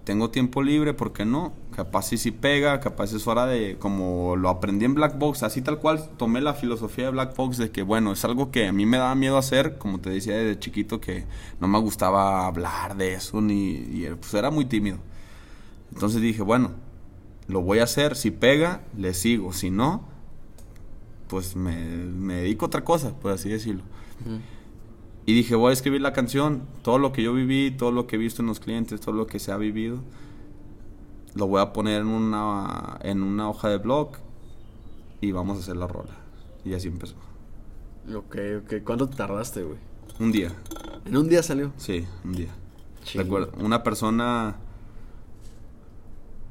tengo 0.05 0.31
tiempo 0.31 0.62
libre, 0.62 0.95
¿por 0.95 1.12
qué 1.12 1.25
no? 1.25 1.53
Capaz 1.75 2.03
si 2.03 2.19
sí, 2.19 2.31
pega, 2.31 2.81
capaz 2.81 3.12
es 3.12 3.27
hora 3.27 3.47
de, 3.47 3.77
como 3.79 4.37
lo 4.37 4.49
aprendí 4.49 4.85
en 4.85 4.95
Black 4.95 5.19
Box, 5.19 5.43
así 5.43 5.62
tal 5.62 5.79
cual 5.79 6.11
tomé 6.16 6.40
la 6.40 6.55
filosofía 6.55 7.07
de 7.07 7.11
Black 7.12 7.37
Box 7.37 7.59
de 7.59 7.71
que, 7.71 7.83
bueno, 7.83 8.12
es 8.12 8.25
algo 8.25 8.51
que 8.51 8.66
a 8.66 8.73
mí 8.73 8.87
me 8.87 8.99
daba 8.99 9.14
miedo 9.14 9.38
hacer, 9.38 9.79
como 9.79 10.01
te 10.01 10.11
decía 10.11 10.37
desde 10.37 10.59
chiquito, 10.59 11.01
que 11.01 11.27
no 11.61 11.69
me 11.69 11.79
gustaba 11.79 12.47
hablar 12.47 12.97
de 12.97 13.14
eso, 13.14 13.40
ni, 13.40 13.73
y, 13.73 14.09
pues 14.21 14.35
era 14.35 14.51
muy 14.51 14.64
tímido. 14.64 14.99
Entonces 15.93 16.21
dije, 16.21 16.43
bueno, 16.43 16.73
lo 17.50 17.62
voy 17.62 17.80
a 17.80 17.84
hacer, 17.84 18.16
si 18.16 18.30
pega, 18.30 18.82
le 18.96 19.14
sigo, 19.14 19.52
si 19.52 19.70
no, 19.70 20.04
pues 21.28 21.56
me, 21.56 21.74
dedico 21.74 22.64
a 22.64 22.68
otra 22.68 22.84
cosa, 22.84 23.18
por 23.18 23.32
así 23.32 23.48
decirlo. 23.48 23.82
Y 25.26 25.34
dije, 25.34 25.54
voy 25.54 25.70
a 25.70 25.72
escribir 25.72 26.00
la 26.00 26.12
canción, 26.12 26.62
todo 26.82 26.98
lo 26.98 27.12
que 27.12 27.22
yo 27.22 27.32
viví, 27.32 27.70
todo 27.70 27.92
lo 27.92 28.06
que 28.06 28.16
he 28.16 28.18
visto 28.18 28.42
en 28.42 28.48
los 28.48 28.60
clientes, 28.60 29.00
todo 29.00 29.14
lo 29.14 29.26
que 29.26 29.38
se 29.38 29.52
ha 29.52 29.56
vivido, 29.56 30.00
lo 31.34 31.46
voy 31.46 31.60
a 31.60 31.72
poner 31.72 32.02
en 32.02 32.08
una, 32.08 32.98
en 33.02 33.22
una 33.22 33.48
hoja 33.48 33.68
de 33.68 33.78
blog 33.78 34.12
y 35.20 35.32
vamos 35.32 35.58
a 35.58 35.60
hacer 35.60 35.76
la 35.76 35.86
rola. 35.86 36.16
Y 36.64 36.74
así 36.74 36.88
empezó. 36.88 37.14
Ok, 38.14 38.36
ok. 38.64 38.74
¿Cuánto 38.84 39.08
tardaste, 39.08 39.62
güey? 39.62 39.78
Un 40.18 40.32
día. 40.32 40.52
¿En 41.04 41.16
un 41.16 41.28
día 41.28 41.42
salió? 41.42 41.72
Sí, 41.76 42.04
un 42.24 42.32
día. 42.32 42.50
Recuerdo, 43.14 43.52
una 43.58 43.82
persona 43.82 44.56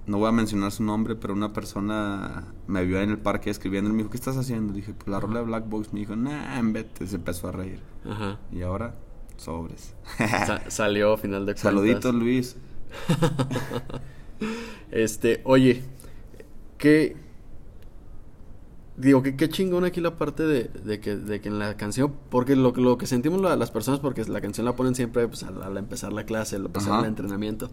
no 0.10 0.18
voy 0.18 0.28
a 0.28 0.32
mencionar 0.32 0.72
su 0.72 0.84
nombre, 0.84 1.16
pero 1.16 1.34
una 1.34 1.54
persona 1.54 2.46
me 2.68 2.84
vio 2.84 3.00
en 3.00 3.12
el 3.12 3.20
parque 3.20 3.52
escribiendo 3.52 3.92
y 3.92 3.94
me 3.94 4.00
dijo, 4.00 4.10
¿qué 4.10 4.18
estás 4.18 4.38
haciendo? 4.38 4.74
Dije, 4.74 4.94
pues 4.94 5.08
la 5.08 5.20
rola 5.20 5.40
de 5.40 5.46
Black 5.46 5.70
Box. 5.70 5.94
Me 5.94 6.00
dijo, 6.00 6.16
nah, 6.16 6.60
vete. 6.64 7.06
Se 7.06 7.16
empezó 7.16 7.48
a 7.48 7.52
reír. 7.52 7.80
Ajá. 8.10 8.40
Y 8.52 8.64
ahora, 8.64 8.96
sobres. 9.38 9.94
salió 10.68 11.16
final 11.18 11.46
de 11.46 11.54
cuentas. 11.54 11.62
Saluditos, 11.62 12.16
Luis. 12.16 12.56
este, 14.92 15.42
oye, 15.44 15.84
¿qué... 16.78 17.16
Digo, 18.98 19.24
que 19.24 19.38
qué 19.38 19.48
chingón 19.48 19.86
aquí 19.86 20.02
la 20.02 20.18
parte 20.18 20.44
de, 20.44 21.00
que, 21.00 21.16
de 21.16 21.40
que 21.40 21.48
en 21.48 21.58
la 21.58 21.78
canción, 21.78 22.14
porque 22.30 22.58
lo, 22.58 22.72
lo 22.72 22.98
que 22.98 23.06
sentimos 23.06 23.40
las 23.40 23.72
personas, 23.72 24.02
porque 24.02 24.26
la 24.26 24.42
canción 24.42 24.66
la 24.66 24.76
ponen 24.76 24.94
siempre 24.94 25.26
pues, 25.28 25.44
al, 25.44 25.78
empezar 25.78 26.12
la 26.12 26.26
clase, 26.26 26.58
al 26.58 26.66
empezar 26.66 27.00
el 27.00 27.06
entrenamiento 27.06 27.70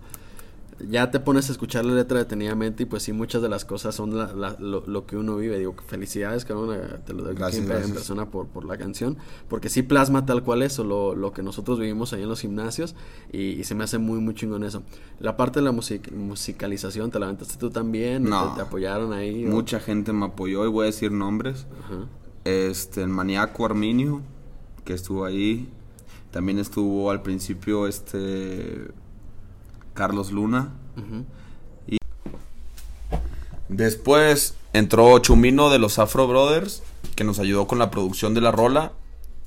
ya 0.81 1.11
te 1.11 1.21
pones 1.21 1.49
a 1.49 1.53
escuchar 1.53 1.85
la 1.85 1.95
letra 1.95 2.19
detenidamente 2.19 2.83
y 2.83 2.87
pues 2.87 3.03
sí, 3.03 3.13
muchas 3.13 3.41
de 3.41 3.49
las 3.49 3.65
cosas 3.65 3.95
son 3.95 4.11
lo, 4.15 5.07
que 5.07 5.17
uno 5.17 5.37
vive. 5.37 5.59
Digo, 5.59 5.75
felicidades, 5.87 6.45
cabrón, 6.45 6.79
te 7.05 7.15
lo 7.15 7.25
doy 7.25 7.37
en 7.55 7.67
persona 7.67 8.31
por, 8.31 8.47
por 8.47 8.65
la 8.65 8.77
canción, 8.77 9.17
porque 9.49 9.69
sí 9.69 9.83
plasma 9.83 10.27
tal 10.27 10.43
cual 10.43 10.63
eso, 10.63 10.85
lo, 10.85 11.15
lo 11.15 11.33
que 11.33 11.43
nosotros 11.43 11.79
vivimos 11.79 12.13
ahí 12.13 12.23
en 12.23 12.29
los 12.29 12.41
gimnasios 12.41 12.95
y, 13.33 13.65
se 13.65 13.75
me 13.75 13.85
hace 13.85 13.99
muy, 13.99 14.21
muy 14.21 14.35
chingón 14.35 14.65
eso. 14.65 14.83
La 15.19 15.37
parte 15.37 15.61
de 15.61 15.65
la 15.65 15.73
musicalización, 15.73 17.11
¿te 17.11 17.19
la 17.19 17.27
aventaste 17.27 17.57
tú 17.57 17.71
también? 17.71 18.25
No. 18.25 18.55
¿Te, 18.55 18.61
apoyaron 18.61 19.13
ahí? 19.13 19.45
Mucha 19.45 19.81
gente 19.81 20.13
me 20.13 20.27
apoyó 20.27 20.65
y 20.65 20.69
voy 20.69 20.85
a 20.85 20.87
decir 20.87 21.11
nombres. 21.11 21.67
Este, 22.45 23.03
el 23.03 23.09
Maniaco 23.09 23.65
Arminio, 23.65 24.21
que 24.85 24.93
estuvo 24.93 25.25
ahí. 25.25 25.69
También 26.31 26.59
estuvo 26.59 27.11
al 27.11 27.23
principio 27.23 27.87
este 27.87 28.89
Carlos 29.97 30.31
Luna. 30.31 30.71
Y 31.89 31.99
después 33.69 34.55
entró 34.73 35.19
Chumino 35.19 35.71
de 35.71 35.81
los 35.81 35.99
Afro 35.99 36.29
Brothers, 36.29 36.85
que 37.17 37.25
nos 37.25 37.41
ayudó 37.41 37.67
con 37.67 37.81
la 37.81 37.91
producción 37.91 38.35
de 38.35 38.41
la 38.41 38.53
rola. 38.53 38.93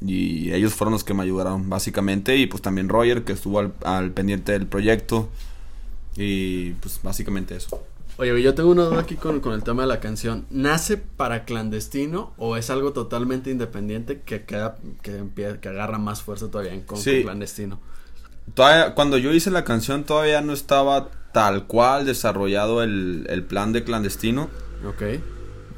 Y 0.02 0.52
ellos 0.54 0.74
fueron 0.74 0.94
los 0.94 1.04
que 1.06 1.14
me 1.14 1.24
ayudaron, 1.24 1.70
básicamente. 1.70 2.36
Y 2.36 2.48
pues 2.48 2.62
también 2.62 2.90
Roger, 2.90 3.24
que 3.24 3.34
estuvo 3.34 3.60
al, 3.60 4.12
pendiente 4.12 4.52
del 4.52 4.68
proyecto. 4.68 5.30
Y 6.18 6.72
pues 6.72 7.00
básicamente 7.02 7.56
eso. 7.56 7.82
Oye, 8.18 8.42
yo 8.42 8.54
tengo 8.54 8.72
una 8.72 8.84
duda 8.84 9.00
aquí 9.00 9.16
con, 9.16 9.42
el 9.54 9.64
tema 9.64 9.84
de 9.84 9.88
la 9.88 10.02
canción. 10.02 10.46
¿Nace 10.50 10.98
para 10.98 11.46
clandestino 11.46 12.34
o 12.38 12.58
es 12.58 12.70
algo 12.70 12.92
totalmente 12.92 13.50
independiente 13.50 14.22
que, 14.22 14.44
queda, 14.44 14.78
que, 15.02 15.24
que 15.62 15.70
agarra 15.70 16.00
más 16.00 16.22
fuerza 16.22 16.52
todavía 16.52 16.74
en 16.74 16.82
con 16.82 17.02
clandestino? 17.02 17.80
Cuando 18.96 19.18
yo 19.18 19.34
hice 19.34 19.52
la 19.52 19.64
canción 19.64 20.04
todavía 20.04 20.42
no 20.42 20.54
estaba 20.54 21.10
tal 21.34 21.68
cual 21.68 22.06
desarrollado 22.06 22.84
el, 22.84 23.46
plan 23.48 23.74
de 23.74 23.84
clandestino. 23.84 24.50
Ok. 24.86 25.22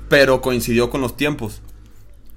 Pero 0.10 0.42
coincidió 0.42 0.90
con 0.90 1.02
los 1.02 1.16
tiempos. 1.16 1.62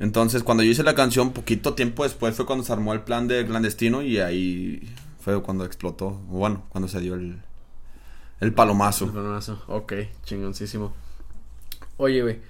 Entonces, 0.00 0.42
cuando 0.42 0.62
yo 0.62 0.70
hice 0.70 0.82
la 0.82 0.94
canción, 0.94 1.32
poquito 1.32 1.74
tiempo 1.74 2.04
después 2.04 2.34
fue 2.34 2.46
cuando 2.46 2.64
se 2.64 2.72
armó 2.72 2.92
el 2.92 3.00
plan 3.00 3.28
de 3.28 3.46
clandestino 3.46 4.02
y 4.02 4.18
ahí 4.18 4.92
fue 5.20 5.40
cuando 5.42 5.64
explotó. 5.64 6.10
Bueno, 6.10 6.64
cuando 6.68 6.88
se 6.88 7.00
dio 7.00 7.14
el, 7.14 7.40
el 8.40 8.52
palomazo. 8.52 9.06
El 9.06 9.12
palomazo, 9.12 9.62
ok, 9.68 9.92
chingoncísimo. 10.24 10.92
Oye, 11.96 12.22
güey, 12.22 12.40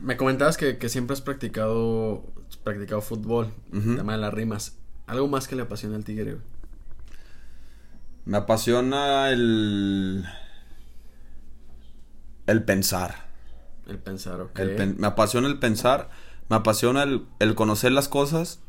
me 0.00 0.16
comentabas 0.16 0.56
que, 0.56 0.88
siempre 0.88 1.14
has 1.14 1.20
practicado, 1.20 2.24
practicado 2.62 3.00
fútbol, 3.00 3.52
el 3.72 3.96
tema 3.96 4.12
de 4.12 4.18
las 4.18 4.32
rimas. 4.32 4.79
Algo 5.10 5.26
más 5.26 5.48
que 5.48 5.56
le 5.56 5.62
apasiona 5.62 5.96
al 5.96 6.04
tigre, 6.04 6.36
Me 8.24 8.36
apasiona 8.36 9.30
el. 9.30 10.24
El 12.46 12.62
pensar. 12.62 13.26
El 13.88 13.98
pensar, 13.98 14.40
ok. 14.40 14.60
me 14.96 15.08
apasiona 15.08 15.48
el 15.48 15.58
pensar. 15.58 16.10
Me 16.48 16.54
apasiona 16.54 17.02
el, 17.02 17.26
el, 17.40 17.56
conocer 17.56 17.90
las 17.90 18.08
cosas. 18.08 18.60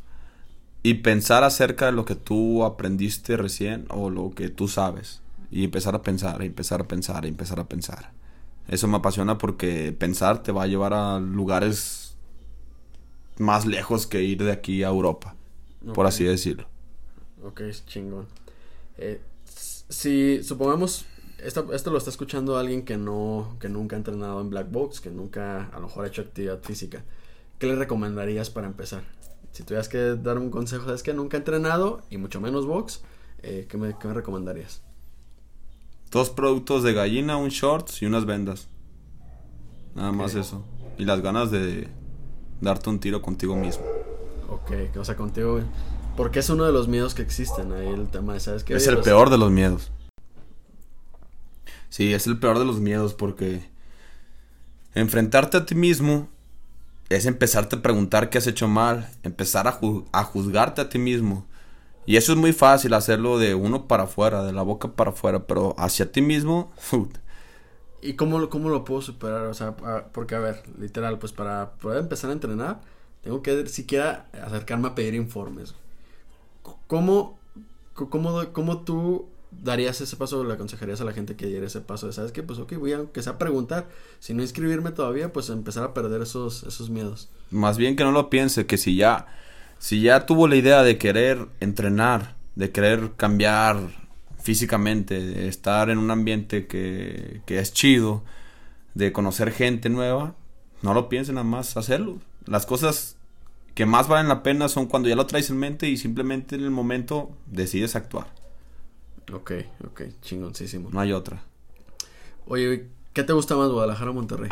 Y 0.81 0.95
pensar 0.95 1.43
acerca 1.43 1.85
de 1.85 1.91
lo 1.91 2.05
que 2.05 2.15
tú 2.15 2.63
aprendiste 2.63 3.37
recién 3.37 3.85
o 3.89 4.09
lo 4.09 4.31
que 4.31 4.49
tú 4.49 4.67
sabes. 4.67 5.21
Y 5.51 5.63
empezar 5.63 5.93
a 5.93 6.01
pensar, 6.01 6.41
y 6.41 6.47
empezar 6.47 6.81
a 6.81 6.87
pensar, 6.87 7.25
y 7.25 7.27
empezar 7.27 7.59
a 7.59 7.69
pensar. 7.69 8.13
Eso 8.67 8.87
me 8.87 8.97
apasiona 8.97 9.37
porque 9.37 9.91
pensar 9.91 10.41
te 10.41 10.51
va 10.51 10.63
a 10.63 10.67
llevar 10.67 10.95
a 10.95 11.19
lugares 11.19 12.15
más 13.37 13.67
lejos 13.67 14.07
que 14.07 14.23
ir 14.23 14.43
de 14.43 14.53
aquí 14.53 14.81
a 14.81 14.87
Europa 14.87 15.35
por 15.93 16.05
así 16.05 16.23
decirlo. 16.23 16.65
Ok, 17.43 17.61
es 17.61 17.85
chingón. 17.85 18.27
Eh, 18.97 19.21
si 19.45 20.43
supongamos, 20.43 21.05
esto, 21.39 21.73
esto 21.73 21.91
lo 21.91 21.97
está 21.97 22.09
escuchando 22.09 22.57
alguien 22.57 22.83
que 22.83 22.97
no, 22.97 23.57
que 23.59 23.69
nunca 23.69 23.95
ha 23.95 23.99
entrenado 23.99 24.41
en 24.41 24.49
Black 24.49 24.71
Box, 24.71 25.01
que 25.01 25.09
nunca 25.09 25.65
a 25.65 25.79
lo 25.79 25.87
mejor 25.87 26.05
ha 26.05 26.07
hecho 26.07 26.21
actividad 26.21 26.61
física, 26.61 27.03
¿qué 27.59 27.67
le 27.67 27.75
recomendarías 27.75 28.49
para 28.49 28.67
empezar? 28.67 29.03
Si 29.51 29.63
tuvieras 29.63 29.89
que 29.89 30.15
dar 30.15 30.37
un 30.37 30.49
consejo, 30.49 30.93
es 30.93 31.03
que 31.03 31.13
nunca 31.13 31.37
he 31.37 31.39
entrenado 31.39 32.03
y 32.09 32.17
mucho 32.17 32.39
menos 32.39 32.65
box, 32.65 33.01
eh, 33.43 33.67
¿qué, 33.69 33.77
me, 33.77 33.91
recomendarías? 33.91 34.81
Dos 36.09 36.29
productos 36.29 36.83
de 36.83 36.93
gallina, 36.93 37.37
un 37.37 37.49
shorts 37.49 38.01
y 38.01 38.05
unas 38.05 38.25
vendas. 38.25 38.67
Nada 39.95 40.11
más 40.11 40.35
eso. 40.35 40.63
Y 40.97 41.05
las 41.05 41.21
ganas 41.21 41.51
de 41.51 41.87
darte 42.61 42.89
un 42.89 42.99
tiro 42.99 43.21
contigo 43.21 43.55
mismo. 43.55 43.83
Ok, 44.71 44.97
o 44.97 45.05
sea, 45.05 45.15
contigo, 45.15 45.59
Porque 46.15 46.39
es 46.39 46.49
uno 46.49 46.65
de 46.65 46.71
los 46.71 46.87
miedos 46.87 47.13
que 47.13 47.21
existen 47.21 47.73
ahí, 47.73 47.87
el 47.87 48.07
tema 48.09 48.39
¿sabes 48.39 48.63
qué? 48.63 48.75
Es 48.75 48.87
el 48.87 48.99
peor 48.99 49.29
de 49.29 49.37
los 49.37 49.51
miedos. 49.51 49.91
Sí, 51.89 52.13
es 52.13 52.25
el 52.27 52.39
peor 52.39 52.57
de 52.57 52.65
los 52.65 52.79
miedos 52.79 53.13
porque 53.13 53.69
enfrentarte 54.95 55.57
a 55.57 55.65
ti 55.65 55.75
mismo 55.75 56.29
es 57.09 57.25
empezarte 57.25 57.75
a 57.75 57.81
preguntar 57.81 58.29
qué 58.29 58.37
has 58.37 58.47
hecho 58.47 58.69
mal, 58.69 59.09
empezar 59.23 59.67
a, 59.67 59.79
a 60.13 60.23
juzgarte 60.23 60.79
a 60.79 60.89
ti 60.89 60.99
mismo. 60.99 61.45
Y 62.05 62.15
eso 62.15 62.31
es 62.31 62.37
muy 62.37 62.53
fácil 62.53 62.93
hacerlo 62.93 63.37
de 63.37 63.53
uno 63.53 63.87
para 63.87 64.03
afuera, 64.03 64.43
de 64.43 64.53
la 64.53 64.61
boca 64.61 64.93
para 64.93 65.11
afuera, 65.11 65.45
pero 65.45 65.75
hacia 65.77 66.11
ti 66.11 66.21
mismo... 66.21 66.71
¿Y 68.03 68.13
cómo, 68.13 68.49
cómo 68.49 68.69
lo 68.69 68.83
puedo 68.83 69.01
superar? 69.01 69.45
O 69.45 69.53
sea, 69.53 69.75
porque 70.11 70.33
a 70.33 70.39
ver, 70.39 70.63
literal, 70.79 71.19
pues 71.19 71.33
para 71.33 71.73
poder 71.73 71.99
empezar 71.99 72.31
a 72.31 72.33
entrenar, 72.33 72.81
tengo 73.23 73.41
que 73.41 73.67
siquiera 73.67 74.27
acercarme 74.33 74.89
a 74.89 74.95
pedir 74.95 75.13
informes. 75.15 75.75
¿Cómo, 76.87 77.39
cómo, 77.93 78.51
cómo 78.51 78.81
tú 78.83 79.27
darías 79.51 79.99
ese 80.01 80.15
paso, 80.15 80.43
le 80.43 80.53
aconsejarías 80.53 81.01
a 81.01 81.05
la 81.05 81.11
gente 81.11 81.35
que 81.35 81.45
diera 81.45 81.67
ese 81.67 81.81
paso 81.81 82.07
de, 82.07 82.13
¿sabes 82.13 82.31
qué? 82.31 82.41
Pues 82.41 82.59
ok, 82.59 82.73
voy 82.77 82.93
a, 82.93 83.05
que 83.11 83.21
sea 83.21 83.37
preguntar, 83.37 83.89
si 84.19 84.33
no 84.33 84.41
inscribirme 84.41 84.91
todavía, 84.91 85.33
pues 85.33 85.49
empezar 85.49 85.83
a 85.83 85.93
perder 85.93 86.21
esos, 86.21 86.63
esos 86.63 86.89
miedos. 86.89 87.29
Más 87.51 87.77
bien 87.77 87.95
que 87.95 88.03
no 88.03 88.11
lo 88.11 88.29
piense, 88.29 88.65
que 88.65 88.77
si 88.77 88.95
ya, 88.95 89.27
si 89.77 90.01
ya 90.01 90.25
tuvo 90.25 90.47
la 90.47 90.55
idea 90.55 90.83
de 90.83 90.97
querer 90.97 91.47
entrenar, 91.59 92.35
de 92.55 92.71
querer 92.71 93.11
cambiar 93.17 93.77
físicamente, 94.39 95.19
de 95.19 95.47
estar 95.47 95.89
en 95.89 95.97
un 95.97 96.11
ambiente 96.11 96.67
que, 96.67 97.41
que 97.45 97.59
es 97.59 97.73
chido, 97.73 98.23
de 98.93 99.11
conocer 99.11 99.51
gente 99.51 99.89
nueva, 99.89 100.35
no 100.81 100.93
lo 100.93 101.09
piense 101.09 101.33
nada 101.33 101.43
más 101.43 101.77
hacerlo. 101.77 102.19
Las 102.45 102.65
cosas 102.65 103.17
que 103.75 103.85
más 103.85 104.07
valen 104.07 104.27
la 104.27 104.43
pena 104.43 104.67
son 104.69 104.87
cuando 104.87 105.09
ya 105.09 105.15
lo 105.15 105.25
traes 105.27 105.49
en 105.49 105.57
mente 105.57 105.87
y 105.87 105.97
simplemente 105.97 106.55
en 106.55 106.63
el 106.63 106.71
momento 106.71 107.31
decides 107.47 107.95
actuar. 107.95 108.27
Ok, 109.33 109.51
ok, 109.85 110.01
chingoncísimo. 110.21 110.89
No 110.91 110.99
hay 110.99 111.13
otra. 111.13 111.43
Oye, 112.47 112.87
¿qué 113.13 113.23
te 113.23 113.33
gusta 113.33 113.55
más, 113.55 113.69
Guadalajara 113.69 114.11
o 114.11 114.13
Monterrey? 114.13 114.49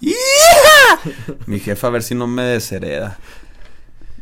Mi 1.46 1.60
jefa 1.60 1.86
a 1.86 1.90
ver 1.90 2.02
si 2.02 2.14
no 2.14 2.26
me 2.26 2.42
deshereda. 2.42 3.18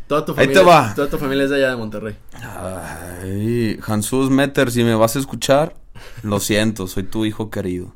Toda 0.06 0.24
tu 0.24 0.32
Ahí 0.32 0.38
familia, 0.38 0.60
te 0.60 0.66
va. 0.66 0.94
Toda 0.94 1.08
tu 1.08 1.18
familia 1.18 1.44
es 1.44 1.50
de 1.50 1.56
allá 1.56 1.70
de 1.70 1.76
Monterrey. 1.76 2.16
Ay, 2.34 3.78
Jesús 3.80 4.28
Meter, 4.28 4.70
si 4.70 4.82
me 4.82 4.94
vas 4.94 5.14
a 5.14 5.20
escuchar, 5.20 5.76
lo 6.22 6.40
siento, 6.40 6.88
soy 6.88 7.04
tu 7.04 7.24
hijo 7.24 7.48
querido. 7.48 7.94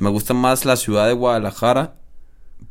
Me 0.00 0.10
gusta 0.10 0.34
más 0.34 0.64
la 0.64 0.76
ciudad 0.76 1.06
de 1.06 1.12
Guadalajara, 1.12 1.94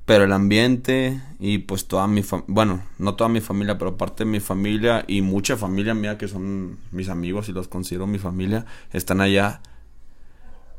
pero 0.07 0.23
el 0.23 0.31
ambiente 0.31 1.21
y 1.37 1.57
pues 1.57 1.85
toda 1.85 2.07
mi 2.07 2.23
familia, 2.23 2.45
bueno, 2.47 2.81
no 2.97 3.15
toda 3.15 3.29
mi 3.29 3.41
familia, 3.41 3.77
pero 3.77 3.97
parte 3.97 4.23
de 4.23 4.29
mi 4.29 4.39
familia 4.39 5.03
y 5.05 5.21
mucha 5.21 5.57
familia 5.57 5.93
mía 5.93 6.17
que 6.17 6.29
son 6.29 6.79
mis 6.91 7.09
amigos 7.09 7.49
y 7.49 7.51
los 7.51 7.67
considero 7.67 8.07
mi 8.07 8.17
familia, 8.17 8.65
están 8.93 9.19
allá. 9.19 9.59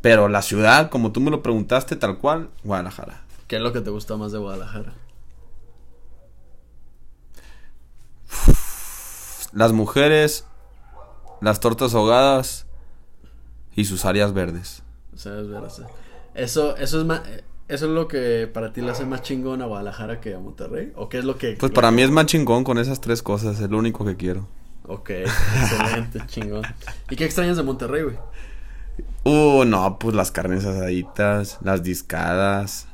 Pero 0.00 0.28
la 0.28 0.40
ciudad, 0.40 0.88
como 0.88 1.12
tú 1.12 1.20
me 1.20 1.30
lo 1.30 1.42
preguntaste, 1.42 1.94
tal 1.96 2.16
cual, 2.16 2.48
Guadalajara. 2.64 3.22
¿Qué 3.48 3.56
es 3.56 3.62
lo 3.62 3.74
que 3.74 3.82
te 3.82 3.90
gusta 3.90 4.16
más 4.16 4.32
de 4.32 4.38
Guadalajara? 4.38 4.94
Las 9.52 9.74
mujeres, 9.74 10.46
las 11.42 11.60
tortas 11.60 11.94
ahogadas 11.94 12.64
y 13.76 13.84
sus 13.84 14.06
áreas 14.06 14.32
verdes. 14.32 14.82
Eso, 16.34 16.76
eso 16.78 17.00
es 17.00 17.04
más, 17.04 17.20
eso 17.68 17.86
es 17.86 17.92
lo 17.92 18.08
que 18.08 18.48
para 18.52 18.72
ti 18.72 18.80
le 18.80 18.90
hace 18.90 19.04
más 19.06 19.22
chingón 19.22 19.62
a 19.62 19.66
Guadalajara 19.66 20.20
que 20.20 20.34
a 20.34 20.38
Monterrey. 20.38 20.92
¿O 20.96 21.08
qué 21.08 21.18
es 21.18 21.24
lo 21.24 21.36
que? 21.38 21.52
Pues 21.58 21.70
lo 21.70 21.74
para 21.74 21.90
que- 21.90 21.96
mí 21.96 22.02
es 22.02 22.10
más 22.10 22.26
chingón 22.26 22.64
con 22.64 22.78
esas 22.78 23.00
tres 23.00 23.22
cosas, 23.22 23.60
es 23.60 23.70
lo 23.70 23.78
único 23.78 24.04
que 24.04 24.16
quiero. 24.16 24.48
Ok, 24.86 25.10
excelente, 25.10 26.20
chingón. 26.28 26.62
¿Y 27.10 27.16
qué 27.16 27.24
extrañas 27.24 27.56
de 27.56 27.62
Monterrey, 27.62 28.02
güey? 28.04 28.16
Uh, 29.24 29.64
no, 29.64 29.98
pues 29.98 30.14
las 30.14 30.30
carnes 30.30 30.64
asaditas, 30.64 31.58
las 31.62 31.82
discadas. 31.82 32.88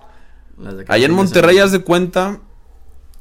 Las 0.59 0.77
de 0.77 0.85
Allá 0.89 1.07
en 1.07 1.13
Monterrey, 1.13 1.59
haz 1.59 1.71
de 1.73 1.81
cuenta, 1.81 2.41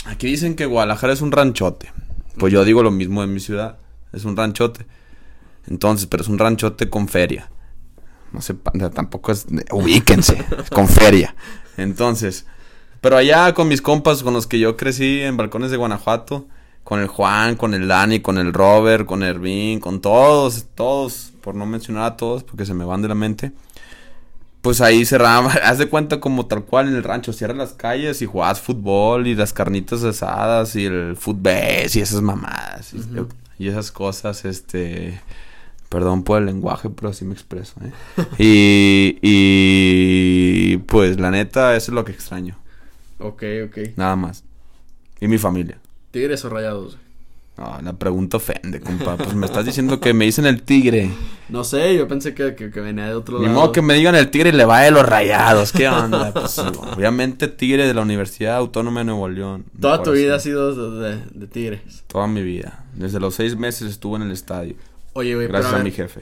aquí 0.06 0.28
dicen 0.28 0.56
que 0.56 0.66
Guadalajara 0.66 1.14
es 1.14 1.22
un 1.22 1.32
ranchote. 1.32 1.92
Pues 2.40 2.52
yo 2.52 2.64
digo 2.66 2.82
lo 2.82 2.90
mismo 2.92 3.22
de 3.22 3.28
mi 3.28 3.40
ciudad, 3.40 3.78
es 4.12 4.26
un 4.26 4.36
ranchote. 4.36 4.88
Entonces, 5.68 6.08
pero 6.08 6.24
es 6.24 6.30
un 6.30 6.40
ranchote 6.40 6.90
con 6.90 7.08
feria. 7.08 7.50
No 8.34 8.42
sé, 8.42 8.56
tampoco 8.94 9.32
es... 9.32 9.46
Ubíquense, 9.72 10.44
con 10.72 10.88
feria. 10.88 11.36
Entonces, 11.78 12.46
pero 13.04 13.18
allá 13.18 13.54
con 13.54 13.68
mis 13.68 13.82
compas 13.82 14.24
con 14.24 14.34
los 14.34 14.48
que 14.48 14.60
yo 14.60 14.78
crecí 14.78 15.22
en 15.22 15.38
Balcones 15.38 15.72
de 15.72 15.78
Guanajuato, 15.78 16.48
con 16.84 17.00
el 17.00 17.08
Juan, 17.08 17.56
con 17.56 17.74
el 17.74 17.88
Dani, 17.88 18.22
con 18.22 18.38
el 18.38 18.54
Robert, 18.54 19.06
con 19.06 19.24
Ervin, 19.24 19.80
con 19.80 20.02
todos, 20.02 20.68
todos, 20.74 21.34
por 21.42 21.54
no 21.54 21.66
mencionar 21.66 22.04
a 22.04 22.18
todos, 22.18 22.44
porque 22.44 22.66
se 22.66 22.74
me 22.74 22.86
van 22.86 23.02
de 23.02 23.08
la 23.10 23.16
mente. 23.16 23.52
Pues 24.62 24.80
ahí 24.80 25.04
cerraba, 25.04 25.52
haz 25.64 25.80
de 25.80 25.90
cuenta 25.90 26.20
como 26.22 26.46
tal 26.46 26.64
cual 26.64 26.88
en 26.88 26.96
el 26.96 27.04
rancho, 27.04 27.34
cierras 27.34 27.58
las 27.58 27.74
calles 27.74 28.22
y 28.22 28.26
jugabas 28.26 28.62
fútbol 28.62 29.28
y 29.28 29.36
las 29.36 29.52
carnitas 29.52 30.04
asadas 30.04 30.76
y 30.78 30.86
el 30.86 31.18
fútbol 31.18 31.54
y 31.94 32.00
esas 32.00 32.22
mamadas 32.22 32.94
y, 32.94 33.02
y 33.62 33.68
esas 33.68 33.92
cosas, 33.92 34.46
este, 34.46 35.20
perdón 35.94 36.24
por 36.24 36.40
el 36.40 36.48
lenguaje, 36.48 36.90
pero 36.90 37.10
así 37.10 37.24
me 37.24 37.34
expreso, 37.34 37.76
¿eh? 37.86 37.92
y, 38.40 39.20
y 39.22 40.78
pues 40.78 41.20
la 41.20 41.30
neta, 41.30 41.76
eso 41.76 41.92
es 41.92 41.96
lo 41.96 42.04
que 42.04 42.12
extraño, 42.12 42.58
Ok, 43.20 43.44
ok. 43.68 43.78
nada 43.96 44.16
más. 44.16 44.44
Y 45.22 45.28
mi 45.28 45.38
familia. 45.38 45.78
¿Tigres 46.12 46.44
o 46.46 46.50
rayados? 46.50 46.98
No, 47.56 47.80
la 47.84 47.94
pregunta 47.94 48.38
ofende, 48.38 48.82
compa. 48.82 49.16
Pues 49.16 49.36
me 49.36 49.46
estás 49.46 49.64
diciendo 49.66 50.00
que 50.00 50.12
me 50.16 50.26
dicen 50.26 50.48
el 50.48 50.64
tigre. 50.64 51.12
No 51.50 51.64
sé, 51.64 51.96
yo 51.96 52.08
pensé 52.08 52.34
que, 52.34 52.56
que, 52.56 52.72
que 52.72 52.80
venía 52.82 53.06
de 53.06 53.14
otro 53.14 53.38
Ni 53.38 53.46
lado. 53.46 53.60
modo 53.60 53.72
que 53.72 53.84
me 53.84 53.94
digan 53.94 54.16
el 54.16 54.32
tigre 54.32 54.50
y 54.50 54.54
le 54.54 54.66
va 54.66 54.82
de 54.82 54.90
los 54.90 55.06
rayados. 55.06 55.72
¿Qué 55.72 55.88
onda? 55.88 56.34
Pues, 56.34 56.58
obviamente 56.58 57.48
tigre 57.48 57.86
de 57.88 57.94
la 57.94 58.02
Universidad 58.02 58.56
Autónoma 58.56 59.02
de 59.02 59.06
Nuevo 59.06 59.30
León. 59.30 59.66
Toda 59.80 60.02
tu 60.02 60.12
vida 60.14 60.36
ha 60.36 60.40
sido 60.40 60.74
de, 61.00 61.10
de- 61.16 61.24
de 61.32 61.48
Tigres. 61.48 62.04
Toda 62.08 62.26
mi 62.26 62.42
vida. 62.42 62.86
Desde 62.96 63.20
los 63.20 63.36
seis 63.36 63.56
meses 63.56 63.88
estuve 63.92 64.16
en 64.18 64.24
el 64.24 64.32
estadio. 64.32 64.74
Oye, 65.14 65.36
güey, 65.36 65.48
Gracias 65.48 65.72
pero 65.72 65.78
a, 65.78 65.82
a 65.82 65.84
mi 65.84 65.92
jefe. 65.92 66.22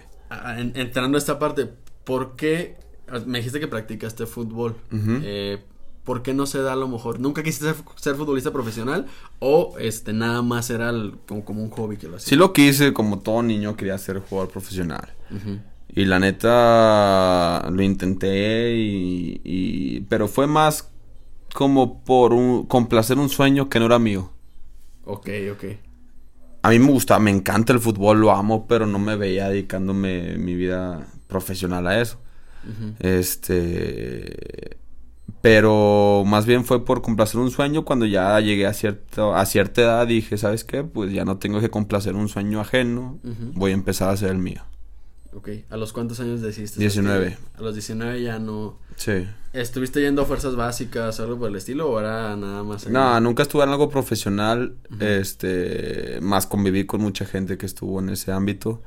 en- 0.57 0.73
entrando 0.75 1.17
a 1.17 1.19
esta 1.19 1.39
parte, 1.39 1.69
¿por 2.03 2.35
qué? 2.35 2.77
Me 3.25 3.39
dijiste 3.39 3.59
que 3.59 3.67
practicaste 3.67 4.25
fútbol. 4.25 4.75
Eh, 4.91 5.59
¿Por 6.03 6.23
qué 6.23 6.33
no 6.33 6.45
se 6.47 6.59
da 6.61 6.73
a 6.73 6.75
lo 6.75 6.87
mejor? 6.87 7.19
¿Nunca 7.19 7.43
quisiste 7.43 7.65
ser, 7.73 7.75
ser 7.95 8.15
futbolista 8.15 8.51
profesional? 8.51 9.05
¿O 9.39 9.75
este 9.79 10.13
nada 10.13 10.41
más 10.41 10.69
era 10.69 10.89
el- 10.89 11.15
como, 11.27 11.45
como 11.45 11.63
un 11.63 11.69
hobby 11.69 11.97
que 11.97 12.07
lo 12.07 12.15
hacía? 12.17 12.29
Sí 12.29 12.35
lo 12.35 12.53
quise, 12.53 12.91
como 12.93 13.19
todo 13.19 13.43
niño 13.43 13.75
quería 13.75 13.97
ser 13.97 14.19
jugador 14.19 14.51
profesional. 14.51 15.13
Y 15.93 16.05
la 16.05 16.19
neta 16.19 17.69
lo 17.69 17.81
intenté 17.83 18.75
y, 18.77 19.41
y- 19.43 19.99
pero 20.09 20.27
fue 20.27 20.47
más 20.47 20.89
como 21.53 22.03
por 22.03 22.33
un, 22.33 22.65
complacer 22.65 23.17
un 23.19 23.29
sueño 23.29 23.69
que 23.69 23.79
no 23.79 23.85
era 23.87 23.99
mío. 23.99 24.31
Ok, 25.03 25.29
ok. 25.51 25.63
A 26.63 26.69
mí 26.69 26.79
me 26.79 26.91
gusta, 26.91 27.17
me 27.19 27.31
encanta 27.31 27.73
el 27.73 27.79
fútbol, 27.79 28.21
lo 28.21 28.31
amo, 28.31 28.67
pero 28.67 28.85
no 28.85 28.99
me 28.99 29.15
veía 29.15 29.49
dedicándome 29.49 30.37
mi 30.37 30.55
vida 30.55 31.07
profesional 31.27 31.87
a 31.87 31.99
eso. 31.99 32.19
Este, 32.99 34.77
pero 35.41 36.23
más 36.25 36.45
bien 36.45 36.63
fue 36.63 36.85
por 36.85 37.01
complacer 37.01 37.39
un 37.39 37.49
sueño 37.49 37.83
cuando 37.83 38.05
ya 38.05 38.39
llegué 38.39 38.67
a 38.67 38.73
cierto 38.73 39.35
a 39.35 39.45
cierta 39.47 39.81
edad 39.81 40.07
dije, 40.07 40.37
¿sabes 40.37 40.63
qué? 40.63 40.83
Pues 40.83 41.11
ya 41.11 41.25
no 41.25 41.37
tengo 41.37 41.59
que 41.59 41.69
complacer 41.69 42.15
un 42.15 42.29
sueño 42.29 42.61
ajeno, 42.61 43.17
voy 43.55 43.71
a 43.71 43.73
empezar 43.73 44.09
a 44.09 44.13
hacer 44.13 44.29
el 44.29 44.37
mío. 44.37 44.61
Ok. 45.33 45.49
¿A 45.69 45.77
los 45.77 45.93
cuántos 45.93 46.19
años 46.19 46.41
decidiste? 46.41 46.79
19. 46.79 47.37
A 47.55 47.61
los 47.61 47.73
19 47.73 48.21
ya 48.21 48.37
no... 48.39 48.77
Sí. 48.97 49.25
¿Estuviste 49.53 50.01
yendo 50.01 50.21
a 50.21 50.25
fuerzas 50.25 50.55
básicas 50.55 51.19
o 51.19 51.23
algo 51.23 51.39
por 51.39 51.49
el 51.49 51.55
estilo 51.55 51.89
o 51.89 51.99
era 51.99 52.35
nada 52.35 52.63
más? 52.63 52.87
No, 52.87 53.19
nunca 53.21 53.43
estuve 53.43 53.63
en 53.63 53.69
algo 53.69 53.89
profesional, 53.89 54.75
este, 54.99 56.19
más 56.21 56.47
conviví 56.47 56.85
con 56.85 57.01
mucha 57.01 57.25
gente 57.25 57.57
que 57.57 57.65
estuvo 57.65 57.99
en 57.99 58.09
ese 58.09 58.31
ámbito. 58.31 58.81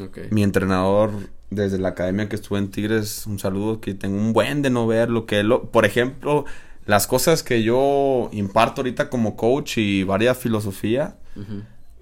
Ok. 0.00 0.18
Mi 0.30 0.42
entrenador 0.42 1.10
desde 1.50 1.78
la 1.78 1.90
academia 1.90 2.28
que 2.28 2.36
estuve 2.36 2.58
en 2.58 2.70
Tigres, 2.70 3.26
un 3.26 3.38
saludo 3.38 3.80
que 3.80 3.94
tengo 3.94 4.16
un 4.16 4.32
buen 4.32 4.62
de 4.62 4.70
no 4.70 4.86
ver 4.86 5.08
lo 5.10 5.24
que 5.26 5.40
él, 5.40 5.48
lo- 5.48 5.70
por 5.70 5.84
ejemplo, 5.84 6.44
las 6.86 7.06
cosas 7.06 7.42
que 7.44 7.62
yo 7.62 8.28
imparto 8.32 8.80
ahorita 8.80 9.08
como 9.08 9.36
coach 9.36 9.78
y 9.78 10.02
varias 10.02 10.36
filosofía. 10.38 11.16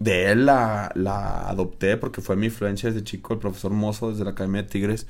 De 0.03 0.33
él 0.33 0.47
la, 0.47 0.91
la 0.95 1.49
adopté 1.49 1.97
porque 1.97 2.21
fue 2.21 2.35
mi 2.35 2.47
influencia 2.47 2.91
desde 2.91 3.05
chico, 3.05 3.35
el 3.35 3.39
profesor 3.39 3.71
Mozo 3.71 4.11
desde 4.11 4.25
la 4.25 4.31
Academia 4.31 4.63
de 4.63 4.69
Tigres. 4.69 5.07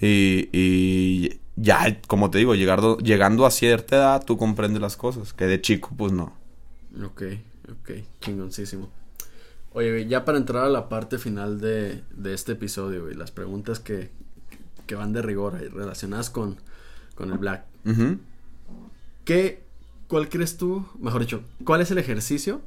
Y, 0.00 0.48
y 0.52 1.40
ya, 1.56 2.00
como 2.06 2.30
te 2.30 2.38
digo, 2.38 2.54
llegando, 2.54 2.98
llegando 2.98 3.46
a 3.46 3.50
cierta 3.50 3.96
edad, 3.96 4.24
tú 4.24 4.36
comprendes 4.36 4.82
las 4.82 4.96
cosas, 4.96 5.32
que 5.32 5.46
de 5.46 5.60
chico, 5.60 5.90
pues 5.96 6.12
no. 6.12 6.34
Ok, 7.02 7.22
ok, 7.70 7.90
chingoncísimo. 8.20 8.90
Oye, 9.72 10.06
ya 10.06 10.24
para 10.24 10.38
entrar 10.38 10.64
a 10.64 10.68
la 10.68 10.88
parte 10.88 11.18
final 11.18 11.60
de, 11.60 12.02
de 12.14 12.34
este 12.34 12.52
episodio, 12.52 13.04
güey, 13.04 13.14
las 13.14 13.30
preguntas 13.30 13.80
que, 13.80 14.10
que 14.86 14.94
van 14.94 15.12
de 15.12 15.22
rigor 15.22 15.56
ahí, 15.56 15.68
relacionadas 15.68 16.28
con, 16.28 16.56
con 17.14 17.32
el 17.32 17.38
black. 17.38 17.64
¿Qué, 19.24 19.62
cuál 20.08 20.28
crees 20.28 20.58
tú, 20.58 20.86
mejor 21.00 21.22
dicho, 21.22 21.42
cuál 21.64 21.80
es 21.80 21.90
el 21.90 21.98
ejercicio 21.98 22.60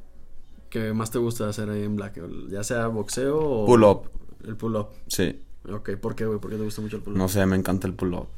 que 0.70 0.94
más 0.94 1.10
te 1.10 1.18
gusta 1.18 1.48
hacer 1.48 1.68
ahí 1.68 1.82
en 1.82 1.96
black? 1.96 2.18
Ya 2.48 2.64
sea 2.64 2.86
boxeo 2.86 3.38
o... 3.38 3.66
Pull 3.66 3.82
up. 3.84 4.08
El 4.46 4.56
pull 4.56 4.76
up. 4.76 4.88
Sí, 5.08 5.38
Ok, 5.70 5.90
¿por 6.00 6.14
qué, 6.14 6.24
güey? 6.24 6.38
¿Por 6.40 6.50
qué 6.50 6.56
te 6.56 6.64
gusta 6.64 6.80
mucho 6.80 6.96
el 6.96 7.02
pull 7.02 7.12
up? 7.12 7.18
no 7.18 7.28
sé, 7.28 7.44
me 7.44 7.54
encanta 7.56 7.86
el 7.86 7.92
pull-up. 7.92 8.28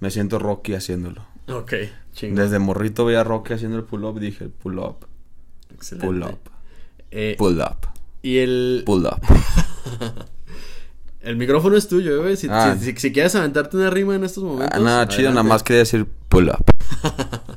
Me 0.00 0.10
siento 0.10 0.40
Rocky 0.40 0.74
haciéndolo. 0.74 1.24
Ok, 1.48 1.74
chingón. 2.12 2.36
Desde 2.42 2.58
morrito 2.58 3.04
veía 3.04 3.20
a 3.20 3.24
Rocky 3.24 3.52
haciendo 3.52 3.76
el 3.78 3.84
pull-up, 3.84 4.18
dije 4.18 4.48
pull-up, 4.48 5.06
Excelente. 5.72 6.06
pull-up, 6.06 6.38
Eh, 7.12 7.36
pull-up, 7.38 7.76
y 8.22 8.38
el, 8.38 8.82
pull-up. 8.84 9.20
el 11.20 11.36
micrófono 11.36 11.76
es 11.76 11.86
tuyo, 11.88 12.20
güey. 12.22 12.36
Si, 12.36 12.48
Ah. 12.50 12.76
si, 12.78 12.92
si- 12.92 12.96
si 12.98 13.12
quieres 13.12 13.34
aventarte 13.36 13.76
una 13.76 13.90
rima 13.90 14.16
en 14.16 14.24
estos 14.24 14.42
momentos. 14.42 14.76
Ah, 14.76 14.82
nada 14.82 15.06
chido, 15.08 15.30
nada 15.30 15.42
más 15.44 15.62
quería 15.62 15.80
decir 15.80 16.06
pull-up. 16.28 16.64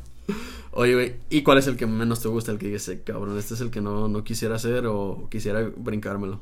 Oye, 0.78 0.94
güey, 0.94 1.16
¿y 1.30 1.42
cuál 1.42 1.58
es 1.58 1.68
el 1.68 1.78
que 1.78 1.88
menos 1.88 2.20
te 2.20 2.28
gusta? 2.28 2.52
El 2.52 2.58
que 2.58 2.68
dices, 2.68 3.00
cabrón, 3.06 3.40
este 3.40 3.54
es 3.54 3.62
el 3.62 3.72
que 3.72 3.80
no, 3.80 4.10
no 4.10 4.26
quisiera 4.26 4.56
hacer 4.56 4.86
o 4.88 5.30
quisiera 5.32 5.62
brincármelo. 5.78 6.42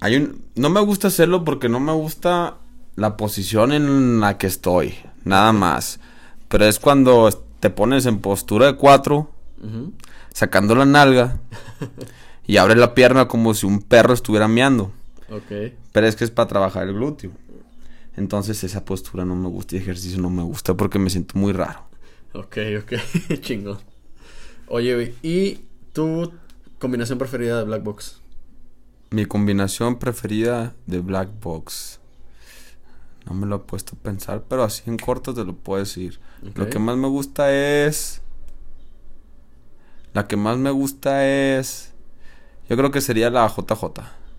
Hay 0.00 0.16
un, 0.16 0.44
no 0.56 0.70
me 0.70 0.80
gusta 0.80 1.06
hacerlo 1.06 1.44
porque 1.44 1.68
no 1.68 1.78
me 1.78 1.92
gusta 1.92 2.56
la 2.96 3.16
posición 3.16 3.70
en 3.70 4.18
la 4.18 4.38
que 4.38 4.48
estoy, 4.48 4.94
nada 5.24 5.52
más. 5.52 6.00
Pero 6.48 6.64
es 6.64 6.80
cuando 6.80 7.30
te 7.60 7.70
pones 7.70 8.06
en 8.06 8.18
postura 8.18 8.66
de 8.66 8.76
cuatro, 8.76 9.30
sacando 10.34 10.74
la 10.74 10.86
nalga 10.86 11.38
y 12.44 12.56
abres 12.56 12.78
la 12.78 12.92
pierna 12.92 13.28
como 13.28 13.54
si 13.54 13.66
un 13.66 13.82
perro 13.82 14.14
estuviera 14.14 14.48
meando. 14.48 14.90
Pero 15.92 16.06
es 16.08 16.16
que 16.16 16.24
es 16.24 16.32
para 16.32 16.48
trabajar 16.48 16.88
el 16.88 16.94
glúteo. 16.94 17.30
Entonces 18.16 18.64
esa 18.64 18.84
postura 18.84 19.24
no 19.24 19.36
me 19.36 19.48
gusta 19.48 19.76
y 19.76 19.78
ejercicio 19.78 20.20
no 20.20 20.28
me 20.28 20.42
gusta 20.42 20.74
porque 20.74 20.98
me 20.98 21.08
siento 21.08 21.38
muy 21.38 21.52
raro. 21.52 21.89
Ok, 22.32 22.58
ok. 22.78 22.92
Chingón. 23.40 23.78
Oye, 24.68 25.14
¿y 25.22 25.64
tu 25.92 26.32
combinación 26.78 27.18
preferida 27.18 27.58
de 27.58 27.64
Black 27.64 27.82
Box? 27.82 28.20
Mi 29.10 29.26
combinación 29.26 29.98
preferida 29.98 30.74
de 30.86 31.00
Black 31.00 31.28
Box. 31.40 31.98
No 33.26 33.34
me 33.34 33.46
lo 33.46 33.56
he 33.56 33.58
puesto 33.58 33.96
a 33.96 34.02
pensar, 34.02 34.44
pero 34.48 34.62
así 34.62 34.84
en 34.86 34.96
corto 34.96 35.34
te 35.34 35.44
lo 35.44 35.54
puedo 35.54 35.80
decir. 35.80 36.20
Lo 36.54 36.68
que 36.70 36.78
más 36.78 36.96
me 36.96 37.08
gusta 37.08 37.52
es. 37.52 38.22
La 40.12 40.26
que 40.26 40.36
más 40.36 40.56
me 40.58 40.70
gusta 40.70 41.26
es. 41.26 41.92
Yo 42.68 42.76
creo 42.76 42.92
que 42.92 43.00
sería 43.00 43.30
la 43.30 43.48
JJ. 43.48 43.82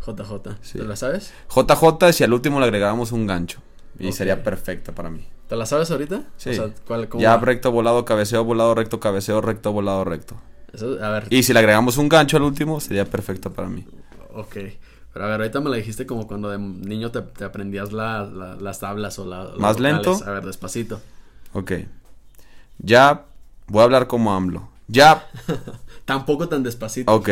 JJ. 0.06 0.58
Sí. 0.62 0.80
¿Te 0.80 0.86
la 0.86 0.96
sabes? 0.96 1.34
JJ 1.50 2.14
si 2.14 2.24
al 2.24 2.34
último 2.34 2.60
le 2.60 2.66
agregáramos 2.66 3.12
un 3.12 3.28
gancho. 3.28 3.62
Y 4.00 4.12
sería 4.12 4.44
perfecta 4.44 4.94
para 4.94 5.10
mí. 5.10 5.28
¿Te 5.48 5.56
la 5.56 5.66
sabes 5.66 5.92
ahorita? 5.92 6.24
Sí. 6.38 6.52
O 6.52 6.54
sea, 6.54 6.70
¿cuál, 6.88 7.10
cómo 7.10 7.22
Ya 7.22 7.36
va? 7.36 7.42
recto, 7.44 7.72
volado, 7.72 8.06
cabeceo, 8.06 8.44
volado, 8.44 8.74
recto, 8.74 9.00
cabeceo, 9.00 9.42
recto, 9.42 9.72
volado, 9.74 10.04
recto. 10.06 10.36
Eso- 10.74 10.98
a 11.04 11.10
ver. 11.10 11.28
Y 11.30 11.44
si 11.44 11.52
le 11.54 11.60
agregamos 11.60 11.98
un 11.98 12.08
gancho 12.10 12.38
al 12.38 12.44
último, 12.44 12.80
sería 12.80 13.06
perfecta 13.06 13.50
para 13.50 13.68
mí. 13.68 13.86
Ok. 14.34 14.56
Pero 15.14 15.26
a 15.26 15.28
ver, 15.28 15.42
ahorita 15.42 15.60
me 15.60 15.70
la 15.70 15.76
dijiste 15.76 16.06
como 16.06 16.26
cuando 16.26 16.50
de 16.50 16.58
niño 16.58 17.12
te, 17.12 17.22
te 17.22 17.44
aprendías 17.44 17.92
la- 17.92 18.24
la- 18.24 18.56
las 18.56 18.80
tablas 18.80 19.20
o 19.20 19.26
la, 19.26 19.52
¿Más 19.58 19.78
lento? 19.80 20.18
A 20.26 20.32
ver, 20.32 20.46
despacito. 20.46 21.02
Ok. 21.52 21.74
Ya 22.80 23.26
voy 23.68 23.82
a 23.82 23.84
hablar 23.84 24.08
como 24.08 24.34
AMLO. 24.34 24.70
Ya 24.88 25.28
Tampoco 26.12 26.50
tan 26.50 26.64
despacito. 26.64 27.12
Ok, 27.14 27.30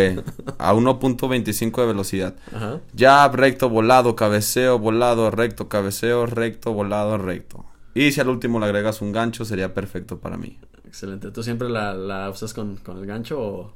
a 0.57 0.73
1.25 0.73 1.81
de 1.81 1.87
velocidad. 1.87 2.35
Ajá. 2.53 2.79
Jab, 2.97 3.35
recto, 3.35 3.69
volado, 3.69 4.15
cabeceo, 4.15 4.79
volado, 4.79 5.31
recto, 5.31 5.67
cabeceo, 5.67 6.25
recto, 6.25 6.73
volado, 6.73 7.17
recto. 7.17 7.65
Y 7.93 8.11
si 8.11 8.21
al 8.21 8.29
último 8.29 8.59
le 8.59 8.65
agregas 8.67 9.01
un 9.01 9.11
gancho, 9.11 9.43
sería 9.45 9.73
perfecto 9.73 10.19
para 10.19 10.37
mí. 10.37 10.57
Excelente. 10.85 11.31
¿Tú 11.31 11.43
siempre 11.43 11.69
la, 11.69 11.93
la 11.93 12.29
usas 12.29 12.53
con, 12.53 12.77
con 12.77 12.97
el 12.99 13.05
gancho 13.05 13.39
o...? 13.39 13.73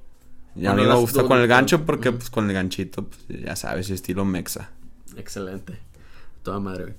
Y 0.55 0.65
a 0.67 0.71
Bueno, 0.73 0.83
mí 0.87 0.89
me 0.95 0.99
gusta 1.01 1.23
con 1.23 1.39
el 1.39 1.47
gancho 1.47 1.83
porque 1.83 2.11
pues 2.11 2.29
con 2.29 2.47
el 2.47 2.53
ganchito, 2.53 3.07
pues, 3.07 3.41
ya 3.41 3.55
sabes, 3.55 3.89
estilo 3.89 4.23
mexa. 4.23 4.69
Excelente. 5.17 5.79
Toda 6.43 6.59
madre, 6.59 6.83
güey. 6.83 6.95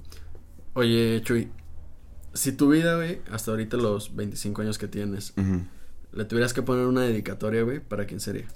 Oye, 0.75 1.23
Chuy. 1.23 1.49
Si 2.33 2.53
tu 2.53 2.69
vida, 2.71 2.97
güey, 2.97 3.21
hasta 3.31 3.53
ahorita 3.53 3.77
los 3.77 4.15
25 4.17 4.63
años 4.63 4.77
que 4.77 4.89
tienes, 4.89 5.33
Ujú. 5.37 5.63
Le 6.15 6.25
tuvieras 6.25 6.53
que 6.55 6.63
poner 6.63 6.87
una 6.87 7.03
dedicatoria, 7.03 7.63
güey, 7.63 7.81
¿para 7.81 8.07
quién 8.07 8.21
sería? 8.21 8.47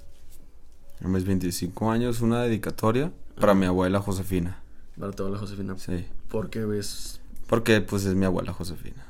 A 1.03 1.07
mis 1.07 1.25
25 1.25 1.91
años, 1.91 2.21
una 2.21 2.41
dedicatoria 2.43 3.11
para 3.39 3.53
mi 3.53 3.65
abuela 3.65 3.99
Josefina. 4.01 4.59
Para 4.99 5.11
toda 5.13 5.29
la 5.29 5.37
Josefina. 5.37 5.77
Sí, 5.77 6.05
¿Por 6.29 6.49
qué, 6.49 6.65
güey? 6.65 6.79
Es- 6.79 7.21
porque 7.47 7.81
pues 7.81 8.05
es 8.05 8.15
mi 8.15 8.25
abuela 8.25 8.53
Josefina. 8.53 9.05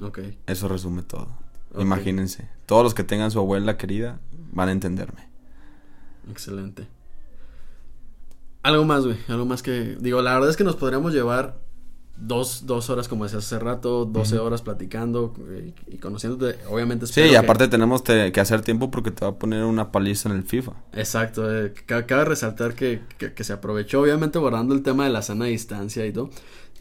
Ok. 0.00 0.18
Eso 0.46 0.68
resume 0.68 1.02
todo. 1.02 1.28
Imagínense, 1.78 2.48
todos 2.66 2.82
los 2.82 2.92
que 2.92 3.04
tengan 3.04 3.30
su 3.30 3.38
abuela 3.38 3.78
querida 3.78 4.18
van 4.52 4.68
a 4.68 4.72
entenderme. 4.72 5.28
Excelente. 6.30 6.86
Algo 8.62 8.84
más, 8.84 9.04
güey. 9.04 9.16
Algo 9.28 9.46
más 9.46 9.62
que. 9.62 9.96
Digo, 10.00 10.20
la 10.22 10.34
verdad 10.34 10.50
es 10.50 10.56
que 10.56 10.64
nos 10.64 10.76
podríamos 10.76 11.12
llevar 11.12 11.58
dos, 12.16 12.66
dos 12.66 12.88
horas, 12.90 13.08
como 13.08 13.24
decías 13.24 13.44
hace 13.44 13.58
rato, 13.58 14.04
12 14.04 14.38
horas 14.38 14.62
platicando 14.62 15.34
eh, 15.50 15.72
y 15.88 15.98
conociéndote. 15.98 16.58
Obviamente, 16.70 17.06
Sí, 17.06 17.20
y 17.22 17.30
que- 17.30 17.36
aparte 17.36 17.68
tenemos 17.68 18.04
te- 18.04 18.30
que 18.32 18.40
hacer 18.40 18.60
tiempo 18.62 18.90
porque 18.90 19.10
te 19.10 19.24
va 19.24 19.32
a 19.32 19.34
poner 19.38 19.64
una 19.64 19.90
paliza 19.90 20.28
en 20.28 20.36
el 20.36 20.44
FIFA. 20.44 20.72
Exacto. 20.92 21.50
eh, 21.50 21.72
ca- 21.86 22.06
cabe 22.06 22.24
resaltar 22.26 22.74
que, 22.74 23.00
que, 23.18 23.32
que 23.32 23.44
se 23.44 23.52
aprovechó, 23.52 24.00
obviamente, 24.02 24.38
guardando 24.38 24.74
el 24.74 24.82
tema 24.82 25.04
de 25.04 25.10
la 25.10 25.22
sana 25.22 25.46
distancia 25.46 26.06
y 26.06 26.12
todo. 26.12 26.30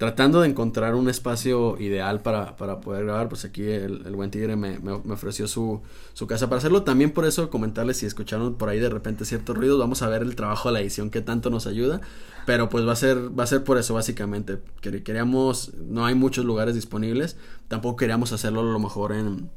Tratando 0.02 0.42
de 0.42 0.50
encontrar 0.50 0.96
un 0.96 1.10
espacio 1.10 1.80
ideal 1.80 2.22
para, 2.24 2.56
para 2.56 2.80
poder 2.82 3.04
grabar, 3.06 3.30
pues 3.30 3.46
aquí 3.46 3.62
el, 3.62 4.00
buen 4.16 4.32
tigre 4.32 4.56
me, 4.56 4.80
me- 4.80 4.94
ofreció 5.14 5.48
su, 5.48 5.84
su 6.14 6.26
casa 6.26 6.50
para 6.50 6.58
hacerlo. 6.58 6.82
También 6.82 7.12
por 7.12 7.24
eso 7.26 7.52
comentarles 7.52 7.98
si 7.98 8.08
escucharon 8.08 8.56
por 8.56 8.70
ahí 8.70 8.80
de 8.80 8.90
repente 8.90 9.26
ciertos 9.26 9.56
ruidos, 9.56 9.78
vamos 9.78 10.02
a 10.02 10.08
ver 10.10 10.24
el 10.24 10.36
trabajo 10.36 10.70
de 10.70 10.74
la 10.74 10.82
edición 10.82 11.12
que 11.12 11.22
tanto 11.22 11.52
nos 11.52 11.68
ayuda. 11.68 12.02
Pero 12.48 12.68
pues 12.68 12.88
va 12.88 12.94
a 12.94 12.96
ser, 12.96 13.38
va 13.40 13.44
a 13.44 13.48
ser 13.48 13.64
por 13.64 13.78
eso 13.78 13.94
básicamente. 13.94 14.58
Quer- 14.82 15.04
Queríamos, 15.04 15.76
no 15.76 16.04
hay 16.04 16.16
muchos 16.16 16.46
lugares 16.46 16.74
disponibles, 16.74 17.38
tampoco 17.68 17.98
queríamos 17.98 18.32
hacerlo 18.34 18.62
a 18.62 18.64
lo 18.64 18.80
mejor 18.80 19.12
en, 19.12 19.52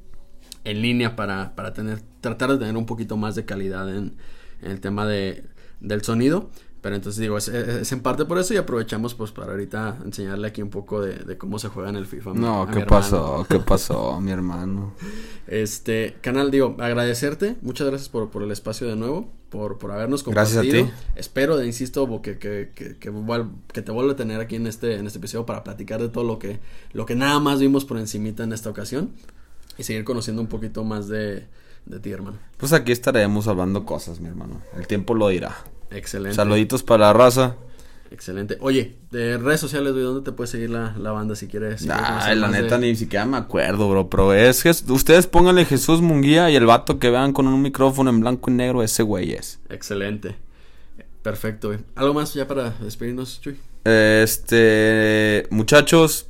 en 0.65 0.83
línea 0.83 1.17
para, 1.17 1.55
para 1.55 1.73
tener, 1.73 2.03
tratar 2.21 2.53
de 2.53 2.59
tener 2.59 2.77
un 2.77 2.85
poquito 2.85 3.17
más 3.17 3.35
de 3.35 3.47
calidad 3.47 3.89
en, 3.89 4.19
en 4.61 4.71
el 4.73 4.81
tema 4.83 5.07
de, 5.07 5.45
del 5.81 6.03
sonido. 6.03 6.51
Pero 6.85 6.97
entonces 6.97 7.19
digo, 7.19 7.39
es, 7.39 7.49
es- 7.49 7.67
es 7.69 7.93
en 7.93 8.01
parte 8.01 8.27
por 8.27 8.37
eso 8.37 8.53
y 8.53 8.59
aprovechamos 8.59 9.15
pues 9.15 9.33
para 9.33 9.53
ahorita 9.53 9.97
enseñarle 10.05 10.47
aquí 10.49 10.61
un 10.61 10.69
poco 10.69 11.01
de, 11.01 11.15
de 11.15 11.39
cómo 11.39 11.59
se 11.59 11.69
juega 11.69 11.89
en 11.89 11.97
el 11.97 12.05
FIFA. 12.05 12.35
No, 12.35 12.69
¿qué 12.71 12.81
pasó? 12.81 13.47
¿Qué 13.49 13.59
pasó, 13.59 14.21
mi 14.21 14.31
hermano? 14.33 14.93
Este, 15.47 16.17
canal, 16.21 16.51
digo, 16.51 16.77
agradecerte, 16.79 17.57
muchas 17.63 17.87
gracias 17.87 18.11
por, 18.11 18.29
por 18.29 18.43
el 18.43 18.51
espacio 18.51 18.87
de 18.87 18.97
nuevo, 18.97 19.31
por, 19.49 19.79
por 19.79 19.93
habernos 19.93 20.23
Gracias 20.25 20.59
a 20.59 20.61
compartido. 20.61 20.87
ti. 20.89 20.93
Espero, 21.17 21.65
insisto, 21.65 22.21
que, 22.21 22.37
que, 22.39 22.73
que, 22.75 22.97
que 22.99 23.83
te 23.83 23.91
vuelva 23.91 24.13
a 24.13 24.17
tener 24.17 24.41
aquí 24.43 24.57
en 24.57 24.67
este, 24.67 24.97
en 24.97 25.07
este 25.07 25.19
episodio 25.21 25.47
para 25.47 25.65
platicar 25.65 26.03
de 26.03 26.11
todo 26.11 26.25
lo 26.25 26.39
que, 26.39 26.61
lo 26.93 27.07
que 27.07 27.15
nada 27.15 27.41
más 27.41 27.61
vimos 27.61 27.87
por 27.87 27.97
encimita 27.97 28.45
en 28.45 28.53
esta 28.53 28.69
ocasión 28.69 29.13
y 29.79 29.85
seguir 29.85 30.05
conociendo 30.05 30.43
un 30.43 30.49
poquito 30.49 30.85
más 30.85 31.09
de, 31.09 31.47
de 31.87 31.99
ti, 32.01 32.11
hermano. 32.11 32.37
Pues 32.59 32.75
aquí 32.75 32.93
estaremos 32.93 33.49
hablando 33.49 33.87
cosas, 33.87 34.21
mi 34.21 34.29
hermano. 34.29 34.61
El 34.77 34.87
tiempo 34.87 35.15
lo 35.15 35.29
dirá. 35.29 35.57
Excelente. 35.95 36.35
Saluditos 36.37 36.83
para 36.83 37.07
la 37.07 37.13
raza. 37.13 37.57
Excelente. 38.11 38.59
Oye, 38.61 38.97
de 39.11 39.39
redes 39.39 39.59
sociales, 39.61 39.93
güey, 39.93 40.05
¿dónde 40.05 40.23
te 40.23 40.31
puede 40.37 40.47
seguir 40.49 40.71
la, 40.71 40.95
la 40.99 41.11
banda 41.11 41.35
si 41.35 41.49
quieres? 41.49 41.81
si 41.81 41.89
Ay, 41.91 42.37
la 42.37 42.49
de- 42.49 42.63
neta 42.63 42.79
ni 42.79 42.95
siquiera 42.95 43.25
me 43.27 43.37
acuerdo, 43.37 43.89
bro. 43.91 44.09
Pero 44.09 44.33
es 44.33 44.63
que 44.63 44.71
ustedes 44.71 45.27
pónganle 45.27 45.65
Jesús 45.65 46.01
Munguía 46.01 46.49
y 46.51 46.57
el 46.57 46.67
vato 46.67 46.99
que 47.01 47.11
vean 47.11 47.33
con 47.33 47.49
un 47.49 47.61
micrófono 47.61 48.11
en 48.11 48.21
blanco 48.21 48.51
y 48.51 48.55
negro, 48.55 48.83
ese 48.85 49.03
güey 49.03 49.33
es. 49.33 49.59
Excelente. 49.69 50.37
Perfecto, 51.23 51.69
güey. 51.69 51.81
¿Algo 51.97 52.15
más 52.15 52.35
ya 52.35 52.47
para 52.47 52.71
despedirnos, 52.81 53.41
Chuy? 53.41 53.57
Este, 53.85 55.47
muchachos, 55.51 56.27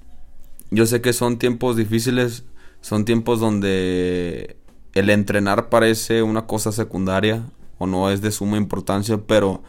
yo 0.71 0.87
sé 0.87 1.01
que 1.01 1.13
son 1.13 1.39
tiempos 1.39 1.77
difíciles, 1.77 2.45
son 2.81 3.05
tiempos 3.05 3.41
donde 3.41 4.57
el 4.95 5.11
entrenar 5.11 5.69
parece 5.69 6.23
una 6.23 6.47
cosa 6.47 6.73
secundaria 6.73 7.43
o 7.79 7.87
no 7.87 8.11
es 8.11 8.21
de 8.21 8.31
suma 8.31 8.57
importancia, 8.57 9.19
pero 9.27 9.63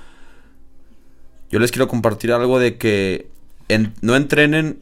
yo 1.49 1.60
les 1.60 1.72
quiero 1.72 1.88
compartir 1.88 2.32
algo 2.32 2.60
de 2.60 2.78
que 2.78 3.30
no 4.01 4.16
entrenen 4.16 4.80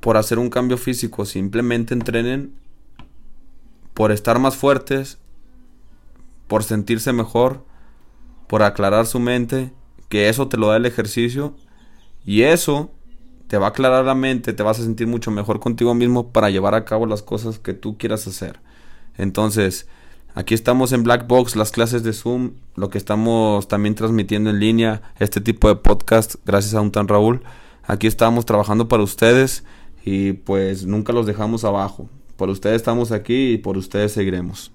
por 0.00 0.16
hacer 0.16 0.38
un 0.38 0.50
cambio 0.50 0.78
físico, 0.78 1.24
simplemente 1.24 1.94
entrenen 1.94 2.52
por 3.94 4.12
estar 4.12 4.38
más 4.38 4.56
fuertes, 4.56 5.18
por 6.46 6.62
sentirse 6.62 7.12
mejor, 7.12 7.64
por 8.46 8.62
aclarar 8.62 9.06
su 9.06 9.20
mente, 9.20 9.72
que 10.08 10.28
eso 10.28 10.48
te 10.48 10.56
lo 10.56 10.68
da 10.68 10.76
el 10.76 10.86
ejercicio 10.86 11.54
y 12.24 12.42
eso 12.42 12.90
te 13.48 13.58
va 13.58 13.66
a 13.66 13.70
aclarar 13.70 14.04
la 14.04 14.14
mente, 14.14 14.52
te 14.52 14.62
vas 14.62 14.78
a 14.78 14.84
sentir 14.84 15.06
mucho 15.06 15.30
mejor 15.30 15.58
contigo 15.60 15.94
mismo 15.94 16.32
para 16.32 16.50
llevar 16.50 16.74
a 16.74 16.84
cabo 16.84 17.06
las 17.06 17.22
cosas 17.22 17.58
que 17.58 17.74
tú 17.74 17.98
quieras 17.98 18.26
hacer. 18.26 18.60
Entonces, 19.16 19.88
aquí 20.38 20.54
estamos 20.54 20.92
en 20.92 21.02
Black 21.02 21.26
Box, 21.26 21.56
las 21.56 21.72
clases 21.72 22.04
de 22.04 22.12
Zoom, 22.12 22.52
lo 22.76 22.90
que 22.90 22.98
estamos 22.98 23.66
también 23.66 23.96
transmitiendo 23.96 24.50
en 24.50 24.60
línea, 24.60 25.02
este 25.18 25.40
tipo 25.40 25.68
de 25.68 25.74
podcast, 25.74 26.36
gracias 26.46 26.74
a 26.74 26.80
un 26.80 26.92
tan 26.92 27.08
Raúl. 27.08 27.42
Aquí 27.82 28.06
estamos 28.06 28.46
trabajando 28.46 28.86
para 28.86 29.02
ustedes 29.02 29.64
y 30.04 30.34
pues 30.34 30.86
nunca 30.86 31.12
los 31.12 31.26
dejamos 31.26 31.64
abajo. 31.64 32.08
Por 32.36 32.50
ustedes 32.50 32.76
estamos 32.76 33.10
aquí 33.10 33.54
y 33.54 33.58
por 33.58 33.76
ustedes 33.76 34.12
seguiremos. 34.12 34.70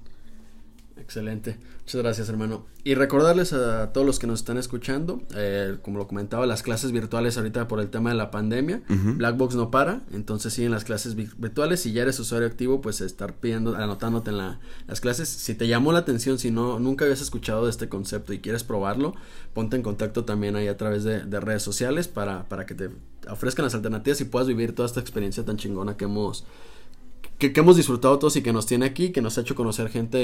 Excelente. 0.97 1.55
Muchas 1.85 2.01
gracias, 2.01 2.29
hermano. 2.29 2.65
Y 2.85 2.95
recordarles 2.95 3.51
a 3.51 3.91
todos 3.91 4.07
los 4.07 4.17
que 4.17 4.25
nos 4.25 4.39
están 4.39 4.57
escuchando, 4.57 5.21
eh, 5.35 5.77
como 5.81 5.97
lo 5.97 6.07
comentaba, 6.07 6.45
las 6.45 6.63
clases 6.63 6.93
virtuales 6.93 7.37
ahorita 7.37 7.67
por 7.67 7.81
el 7.81 7.89
tema 7.89 8.09
de 8.11 8.15
la 8.15 8.31
pandemia, 8.31 8.81
Ujú. 8.89 9.15
Blackbox 9.15 9.55
no 9.55 9.69
para, 9.69 10.01
entonces 10.13 10.53
siguen 10.53 10.71
las 10.71 10.85
clases 10.85 11.15
vi- 11.15 11.27
virtuales. 11.37 11.81
Si 11.81 11.91
ya 11.91 12.03
eres 12.03 12.17
usuario 12.21 12.47
activo, 12.47 12.79
pues 12.79 13.01
estar 13.01 13.35
pidiendo, 13.35 13.75
anotándote 13.75 14.29
en 14.29 14.37
la- 14.37 14.59
las 14.87 15.01
clases. 15.01 15.27
Si 15.27 15.55
te 15.55 15.67
llamó 15.67 15.91
la 15.91 15.99
atención, 15.99 16.39
si 16.39 16.51
no, 16.51 16.79
nunca 16.79 17.03
habías 17.03 17.19
escuchado 17.21 17.65
de 17.65 17.69
este 17.71 17.89
concepto 17.89 18.31
y 18.31 18.39
quieres 18.39 18.63
probarlo, 18.63 19.13
ponte 19.53 19.75
en 19.75 19.83
contacto 19.83 20.23
también 20.23 20.55
ahí 20.55 20.69
a 20.69 20.77
través 20.77 21.03
de, 21.03 21.25
de 21.25 21.39
redes 21.41 21.63
sociales 21.63 22.07
para, 22.07 22.47
para 22.47 22.65
que 22.65 22.75
te 22.75 22.91
ofrezcan 23.29 23.65
las 23.65 23.75
alternativas 23.75 24.21
y 24.21 24.25
puedas 24.25 24.47
vivir 24.47 24.73
toda 24.73 24.85
esta 24.87 25.01
experiencia 25.01 25.43
tan 25.43 25.57
chingona 25.57 25.97
que 25.97 26.05
hemos 26.05 26.45
que, 27.51 27.59
hemos 27.59 27.75
disfrutado 27.75 28.17
todos 28.19 28.35
y 28.37 28.41
que 28.41 28.53
nos 28.53 28.65
tiene 28.65 28.85
aquí, 28.85 29.11
que 29.11 29.21
nos 29.21 29.37
ha 29.37 29.41
hecho 29.41 29.55
conocer 29.55 29.89
gente 29.89 30.19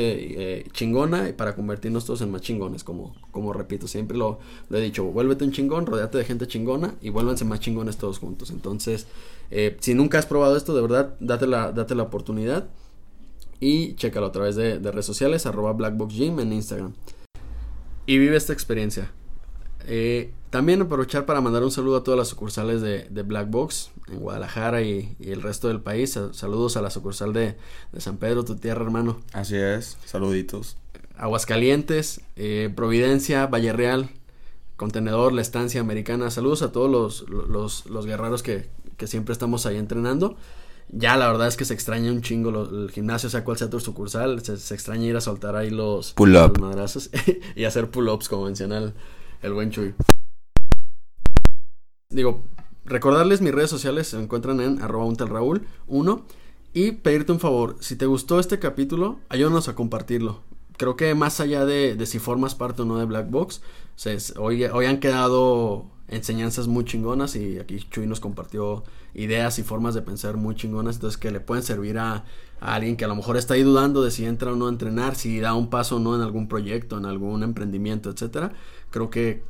eh, 0.60 0.66
chingona 0.72 1.28
y 1.30 1.34
para 1.34 1.56
convertirnos 1.56 2.06
todos 2.06 2.22
en 2.22 2.32
más 2.32 2.42
chingones, 2.42 2.84
como, 2.84 3.16
como 3.32 3.52
repito, 3.52 3.88
siempre 3.88 4.18
lo, 4.18 4.40
he 4.72 4.80
dicho, 4.80 5.04
vuélvete 5.06 5.44
un 5.44 5.52
chingón, 5.52 5.86
rodeate 5.86 6.18
de 6.18 6.26
gente 6.26 6.48
chingona 6.48 6.96
y 7.02 7.10
vuélvanse 7.10 7.46
más 7.46 7.60
chingones 7.60 7.98
todos 7.98 8.20
juntos. 8.20 8.52
Entonces, 8.52 9.08
eh, 9.52 9.76
si 9.80 9.94
nunca 9.94 10.20
has 10.20 10.26
probado 10.26 10.56
esto, 10.56 10.74
de 10.74 10.82
verdad, 10.82 11.16
date 11.20 11.48
la, 11.48 11.72
la 11.72 12.04
oportunidad 12.04 12.70
y 13.60 13.96
chécalo 13.96 14.28
a 14.28 14.32
través 14.32 14.56
de, 14.56 14.80
de 14.80 14.92
redes 14.92 15.06
sociales, 15.06 15.46
arroba 15.46 15.74
blackboxgym 15.74 16.40
en 16.40 16.54
Instagram. 16.54 16.94
Y 18.06 18.18
vive 18.18 18.38
esta 18.38 18.54
experiencia. 18.54 19.12
Eh, 19.86 20.32
también 20.50 20.82
aprovechar 20.82 21.26
para 21.26 21.42
mandar 21.42 21.64
un 21.64 21.72
saludo 21.72 21.98
a 21.98 22.04
todas 22.04 22.18
las 22.18 22.28
sucursales 22.28 22.82
de, 22.82 23.08
de 23.10 23.24
Black 23.24 23.50
Box 23.50 23.92
en 24.08 24.20
Guadalajara 24.20 24.82
y, 24.82 25.16
y, 25.20 25.32
el 25.32 25.42
resto 25.42 25.68
del 25.68 25.80
país. 25.80 26.20
Saludos 26.32 26.76
a 26.78 26.82
la 26.82 26.90
sucursal 26.90 27.34
de, 27.34 27.56
de, 27.92 28.02
San 28.02 28.18
Pedro, 28.18 28.44
tu 28.44 28.56
tierra, 28.56 28.84
hermano. 28.84 29.20
Así 29.34 29.56
es, 29.56 29.98
saluditos. 30.06 30.78
Aguascalientes, 31.18 32.22
eh, 32.36 32.72
Providencia, 32.76 33.46
Valle 33.46 33.74
Real, 33.74 34.10
Contenedor, 34.76 35.34
La 35.34 35.42
Estancia 35.42 35.82
Americana. 35.82 36.32
Saludos 36.32 36.62
a 36.62 36.72
todos 36.72 36.90
los, 36.90 37.30
los, 37.30 37.86
los 37.86 38.06
guerreros 38.06 38.42
que, 38.42 38.70
que, 38.98 39.06
siempre 39.06 39.34
estamos 39.34 39.66
ahí 39.66 39.78
entrenando. 39.78 40.38
Ya 40.92 41.18
la 41.18 41.28
verdad 41.28 41.48
es 41.48 41.58
que 41.58 41.66
se 41.66 41.76
extraña 41.76 42.12
un 42.12 42.22
chingo 42.22 42.50
lo, 42.50 42.86
el 42.86 42.90
gimnasio, 42.90 43.30
sea 43.30 43.44
cual 43.44 43.58
sea 43.58 43.70
tu 43.70 43.80
sucursal. 43.80 44.42
Se, 44.44 44.58
se, 44.58 44.74
extraña 44.74 45.06
ir 45.06 45.16
a 45.16 45.22
soltar 45.22 45.56
ahí 45.56 45.70
los, 45.70 46.14
pull 46.14 46.34
los 46.34 46.58
madrazos 46.60 47.12
y 47.56 47.66
hacer 47.66 47.92
pull-ups, 47.92 48.30
como 48.30 48.46
menciona 48.46 48.80
el, 48.80 48.94
el 49.44 49.54
buen 49.54 49.70
Chuy. 49.70 49.94
Digo, 52.12 52.42
recordarles 52.86 53.40
mis 53.40 53.54
redes 53.54 53.70
sociales 53.70 54.08
se 54.08 54.20
encuentran 54.20 54.62
en 54.62 54.82
arroba 54.82 55.06
untelraúl 55.06 55.68
1 55.86 56.26
y 56.74 56.94
pedirte 56.94 57.32
un 57.32 57.40
favor, 57.40 57.76
si 57.82 57.96
te 57.98 58.08
gustó 58.08 58.40
este 58.40 58.58
capítulo, 58.58 59.20
ayúdanos 59.30 59.68
a 59.68 59.76
compartirlo. 59.76 60.42
Creo 60.78 60.96
que 60.96 61.14
más 61.14 61.40
allá 61.40 61.66
de, 61.66 62.04
si 62.08 62.18
formas 62.18 62.56
parte 62.56 62.82
o 62.82 62.86
no 62.86 62.98
de 62.98 63.06
Black 63.06 63.30
Box, 63.30 63.62
hoy 64.38 64.64
han 64.64 65.00
quedado 65.00 65.86
enseñanzas 66.08 66.68
muy 66.68 66.84
chingonas 66.84 67.36
y 67.36 67.60
aquí 67.60 67.78
Chuy 67.92 68.08
nos 68.08 68.20
compartió 68.20 68.84
ideas 69.14 69.60
y 69.60 69.64
formas 69.64 69.94
de 69.94 70.02
pensar 70.02 70.36
muy 70.36 70.56
chingonas, 70.56 70.96
entonces 70.96 71.20
que 71.20 71.30
le 71.30 71.42
pueden 71.42 71.64
servir 71.64 72.00
a, 72.00 72.26
a, 72.60 72.74
alguien 72.74 72.98
que 72.98 73.06
a 73.06 73.08
lo 73.08 73.16
mejor 73.16 73.38
está 73.38 73.54
ahí 73.54 73.62
dudando 73.62 74.02
de 74.02 74.10
si 74.10 74.26
entra 74.26 74.52
o 74.52 74.56
no 74.56 74.66
a 74.66 74.70
entrenar, 74.70 75.16
si 75.16 75.40
da 75.42 75.54
un 75.54 75.70
paso 75.70 75.98
o 75.98 76.00
no 76.00 76.16
en 76.16 76.24
algún 76.24 76.48
proyecto, 76.48 76.98
en 76.98 77.06
algún 77.06 77.44
emprendimiento, 77.44 78.10
etcétera. 78.10 78.54
Creo 78.90 79.12
que, 79.12 79.44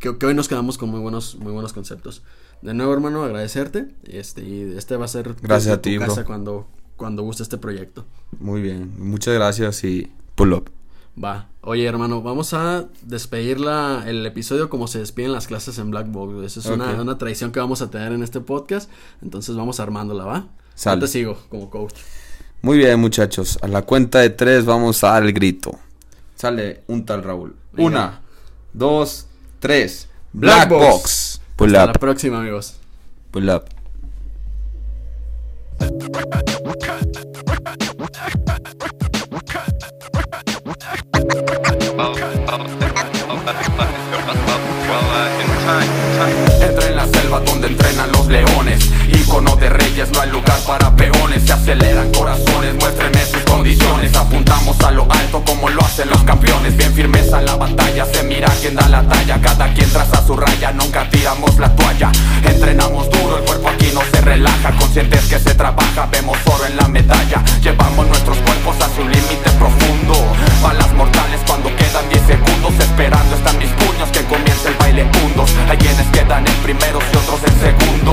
que, 0.00 0.16
que, 0.16 0.26
hoy 0.26 0.34
nos 0.34 0.48
quedamos 0.48 0.78
con 0.78 0.88
muy 0.88 0.98
buenos, 0.98 1.36
muy 1.36 1.52
buenos 1.52 1.72
conceptos. 1.72 2.22
De 2.62 2.74
nuevo, 2.74 2.92
hermano, 2.92 3.22
agradecerte. 3.22 3.94
Este, 4.04 4.42
y 4.42 4.74
este 4.76 4.96
va 4.96 5.04
a 5.04 5.08
ser 5.08 5.34
gracias 5.40 5.74
a 5.74 5.82
ti, 5.82 5.94
tu 5.94 6.00
casa 6.00 6.24
cuando, 6.24 6.66
cuando 6.96 7.22
guste 7.22 7.42
este 7.42 7.58
proyecto. 7.58 8.04
Muy 8.38 8.62
bien, 8.62 8.94
muchas 8.98 9.34
gracias 9.34 9.84
y 9.84 10.10
pull 10.34 10.54
up. 10.54 10.70
Va. 11.22 11.48
Oye, 11.60 11.84
hermano, 11.84 12.22
vamos 12.22 12.54
a 12.54 12.86
despedir 13.02 13.60
la, 13.60 14.04
el 14.06 14.24
episodio 14.24 14.70
como 14.70 14.88
se 14.88 15.00
despiden 15.00 15.32
las 15.32 15.46
clases 15.46 15.78
en 15.78 15.90
Black 15.90 16.10
Box. 16.10 16.44
Esa 16.44 16.60
es 16.60 16.66
okay. 16.66 16.76
una, 16.76 17.02
una, 17.02 17.18
tradición 17.18 17.52
que 17.52 17.60
vamos 17.60 17.82
a 17.82 17.90
tener 17.90 18.12
en 18.12 18.22
este 18.22 18.40
podcast. 18.40 18.90
Entonces 19.20 19.54
vamos 19.54 19.80
armándola, 19.80 20.24
¿va? 20.24 20.48
Sale. 20.74 20.96
Yo 20.96 21.06
te 21.06 21.12
sigo 21.12 21.38
como 21.50 21.68
coach. 21.68 21.94
Muy 22.62 22.78
bien, 22.78 22.98
muchachos. 22.98 23.58
A 23.60 23.68
la 23.68 23.82
cuenta 23.82 24.20
de 24.20 24.30
tres 24.30 24.64
vamos 24.64 25.04
a 25.04 25.12
dar 25.12 25.24
el 25.24 25.34
grito. 25.34 25.78
Sale 26.36 26.84
un 26.86 27.04
tal 27.04 27.22
Raúl. 27.22 27.54
Venga. 27.72 27.86
Una, 27.86 28.20
dos, 28.72 29.26
tres. 29.60 30.08
Black, 30.32 30.68
Black 30.68 30.68
Box. 30.68 30.86
Box. 30.88 31.40
Pull 31.56 31.76
Hasta 31.76 31.84
up. 31.84 31.94
la 31.94 32.00
próxima, 32.00 32.40
amigos. 32.40 32.76
Pull 33.30 33.50
up. 33.50 33.64
Selva 47.30 47.40
donde 47.40 47.68
entrenan 47.68 48.10
los 48.12 48.26
leones. 48.26 48.90
Icono 49.08 49.56
de 49.56 49.68
reyes, 49.68 50.10
no 50.12 50.20
hay 50.20 50.30
lugar 50.30 50.58
para 50.66 50.94
peones. 50.96 51.42
Se 51.44 51.52
aceleran 51.52 52.10
corazones, 52.12 52.74
muéstrenme 52.74 53.24
sus 53.24 53.42
condiciones. 53.42 54.14
Apuntamos 54.16 54.78
a 54.80 54.90
lo 54.90 55.06
alto 55.10 55.42
como 55.44 55.68
lo 55.68 55.80
hacen 55.80 56.08
los 56.10 56.22
campeones. 56.24 56.76
Bien 56.76 56.92
firmes 56.92 57.32
a 57.32 57.40
la 57.40 57.56
batalla, 57.56 58.04
se 58.06 58.22
mira 58.24 58.48
quién 58.60 58.74
da 58.74 58.88
la 58.88 59.02
talla. 59.02 59.40
Cada 59.40 59.72
quien 59.72 59.90
traza 59.90 60.26
su 60.26 60.36
raya, 60.36 60.72
nunca 60.72 61.08
tiramos 61.10 61.58
la 61.58 61.74
toalla. 61.74 62.10
Entrenamos 62.44 63.08
duro, 63.10 63.38
el 63.38 63.44
cuerpo 63.44 63.68
aquí 63.68 63.90
no 63.94 64.00
se 64.12 64.20
relaja. 64.20 64.70
Conscientes 64.78 65.24
que 65.26 65.38
se 65.38 65.54
trabaja, 65.54 66.06
vemos 66.10 66.38
oro 66.46 66.66
en 66.66 66.76
la 66.76 66.88
medalla. 66.88 67.42
Llevamos 67.62 68.06
nuestros 68.08 68.38
cuerpos 68.38 68.76
hacia 68.80 69.04
un 69.04 69.10
límite 69.10 69.50
profundo. 69.58 70.14
Balas 70.62 70.92
mortales 70.94 71.40
cuando 71.46 71.74
quedan 71.76 72.08
10 72.10 72.26
segundos 72.26 72.50
Esperando 72.78 73.34
están 73.34 73.58
mis 73.58 73.70
puños 73.70 74.08
que 74.10 74.22
comience 74.24 74.49
el 74.70 74.76
baile 74.78 75.06
Hay 75.68 75.76
quienes 75.76 76.06
quedan 76.08 76.46
en 76.46 76.54
primeros 76.62 77.02
y 77.12 77.16
otros 77.16 77.40
en 77.44 77.60
segundo. 77.60 78.12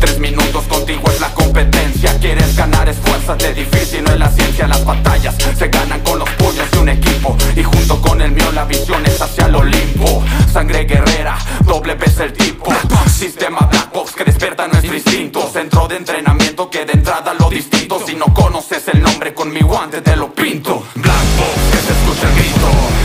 Tres 0.00 0.18
minutos 0.18 0.64
contigo 0.64 1.02
es 1.08 1.20
la 1.20 1.32
competencia. 1.32 2.18
Quieres 2.18 2.54
ganar, 2.56 2.88
esfuérzate, 2.88 3.54
difícil 3.54 4.04
no 4.04 4.12
es 4.12 4.18
la 4.18 4.28
ciencia. 4.30 4.66
Las 4.66 4.84
batallas 4.84 5.34
se 5.56 5.68
ganan 5.68 6.00
con 6.00 6.18
los 6.18 6.28
puños 6.30 6.70
de 6.70 6.78
un 6.78 6.88
equipo. 6.88 7.36
Y 7.54 7.62
junto 7.62 8.00
con 8.00 8.20
el 8.20 8.32
mío 8.32 8.50
la 8.52 8.64
visión 8.64 9.04
es 9.06 9.20
hacia 9.20 9.46
el 9.46 9.54
Olimpo. 9.54 10.22
Sangre 10.52 10.84
guerrera, 10.84 11.38
doble 11.64 11.94
vez 11.94 12.18
el 12.20 12.32
tipo. 12.32 12.72
Sistema 13.08 13.60
Black 13.70 13.92
Box 13.92 14.12
que 14.12 14.24
despierta 14.24 14.68
nuestro 14.68 14.94
instinto. 14.94 15.48
Centro 15.50 15.88
de 15.88 15.96
entrenamiento 15.96 16.68
que 16.68 16.84
de 16.84 16.92
entrada 16.92 17.32
lo 17.34 17.48
distinto. 17.48 18.02
Si 18.06 18.14
no 18.14 18.26
conoces 18.34 18.86
el 18.88 19.02
nombre 19.02 19.32
con 19.32 19.50
mi 19.50 19.60
guante 19.60 20.02
te 20.02 20.14
lo 20.16 20.32
pinto. 20.32 20.84
Black 20.94 21.26
Box 21.38 21.70
que 21.70 21.78
se 21.78 21.92
escucha 21.92 22.28
el 22.28 22.34
grito 22.34 22.95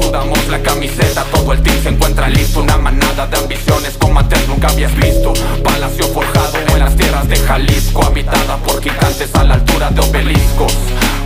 Sudamos 0.00 0.38
la 0.46 0.62
camiseta, 0.62 1.24
todo 1.32 1.52
el 1.52 1.60
team 1.60 1.76
se 1.82 1.88
encuentra 1.88 2.28
listo. 2.28 2.60
Una 2.60 2.76
manada 2.76 3.26
de 3.26 3.36
ambiciones 3.36 3.96
como 3.98 4.20
antes 4.20 4.46
nunca 4.46 4.68
habías 4.68 4.94
visto. 4.94 5.32
Palacio 5.64 6.04
forjado 6.06 6.56
en 6.68 6.78
las 6.78 6.96
tierras 6.96 7.28
de 7.28 7.36
Jalisco 7.36 8.04
Habitada 8.04 8.58
por 8.58 8.80
gigantes 8.80 9.34
a 9.34 9.42
la 9.42 9.54
altura 9.54 9.90
de 9.90 10.02
obeliscos. 10.02 10.72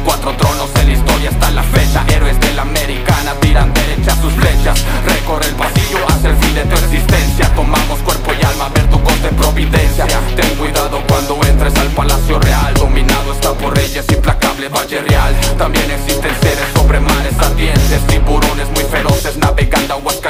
Cuatro 0.07 0.35
tronos 0.37 0.71
en 0.81 0.87
la 0.87 0.93
historia 0.95 1.31
hasta 1.31 1.51
la 1.51 1.63
fecha 1.65 2.05
Héroes 2.09 2.41
de 2.41 2.55
la 2.55 2.65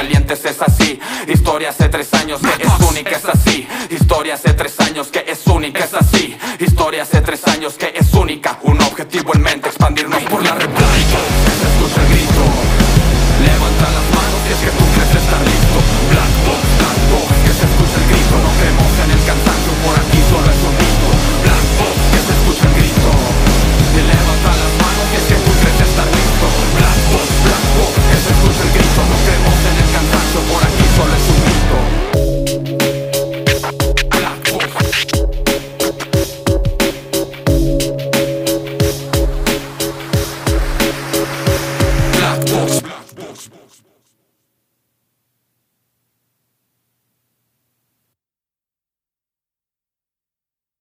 Es 0.03 0.61
así, 0.61 0.99
historia 1.27 1.69
hace 1.69 1.87
tres 1.87 2.13
años 2.13 2.41
que 2.41 2.63
es 2.63 2.89
única, 2.89 3.11
es 3.11 3.25
así. 3.25 3.65
Historia 3.89 4.33
hace 4.33 4.53
tres 4.53 4.77
años 4.81 5.07
que 5.07 5.23
es 5.25 5.47
única, 5.47 5.85
es 5.85 5.93
así. 5.93 6.35
Historia 6.59 7.03
hace 7.03 7.21
tres 7.21 7.47
años 7.47 7.75
que 7.75 7.93
es 7.95 8.13
única. 8.13 8.59
Un 8.63 8.81
objetivo 8.81 9.33
en 9.33 9.41
mente, 9.41 9.62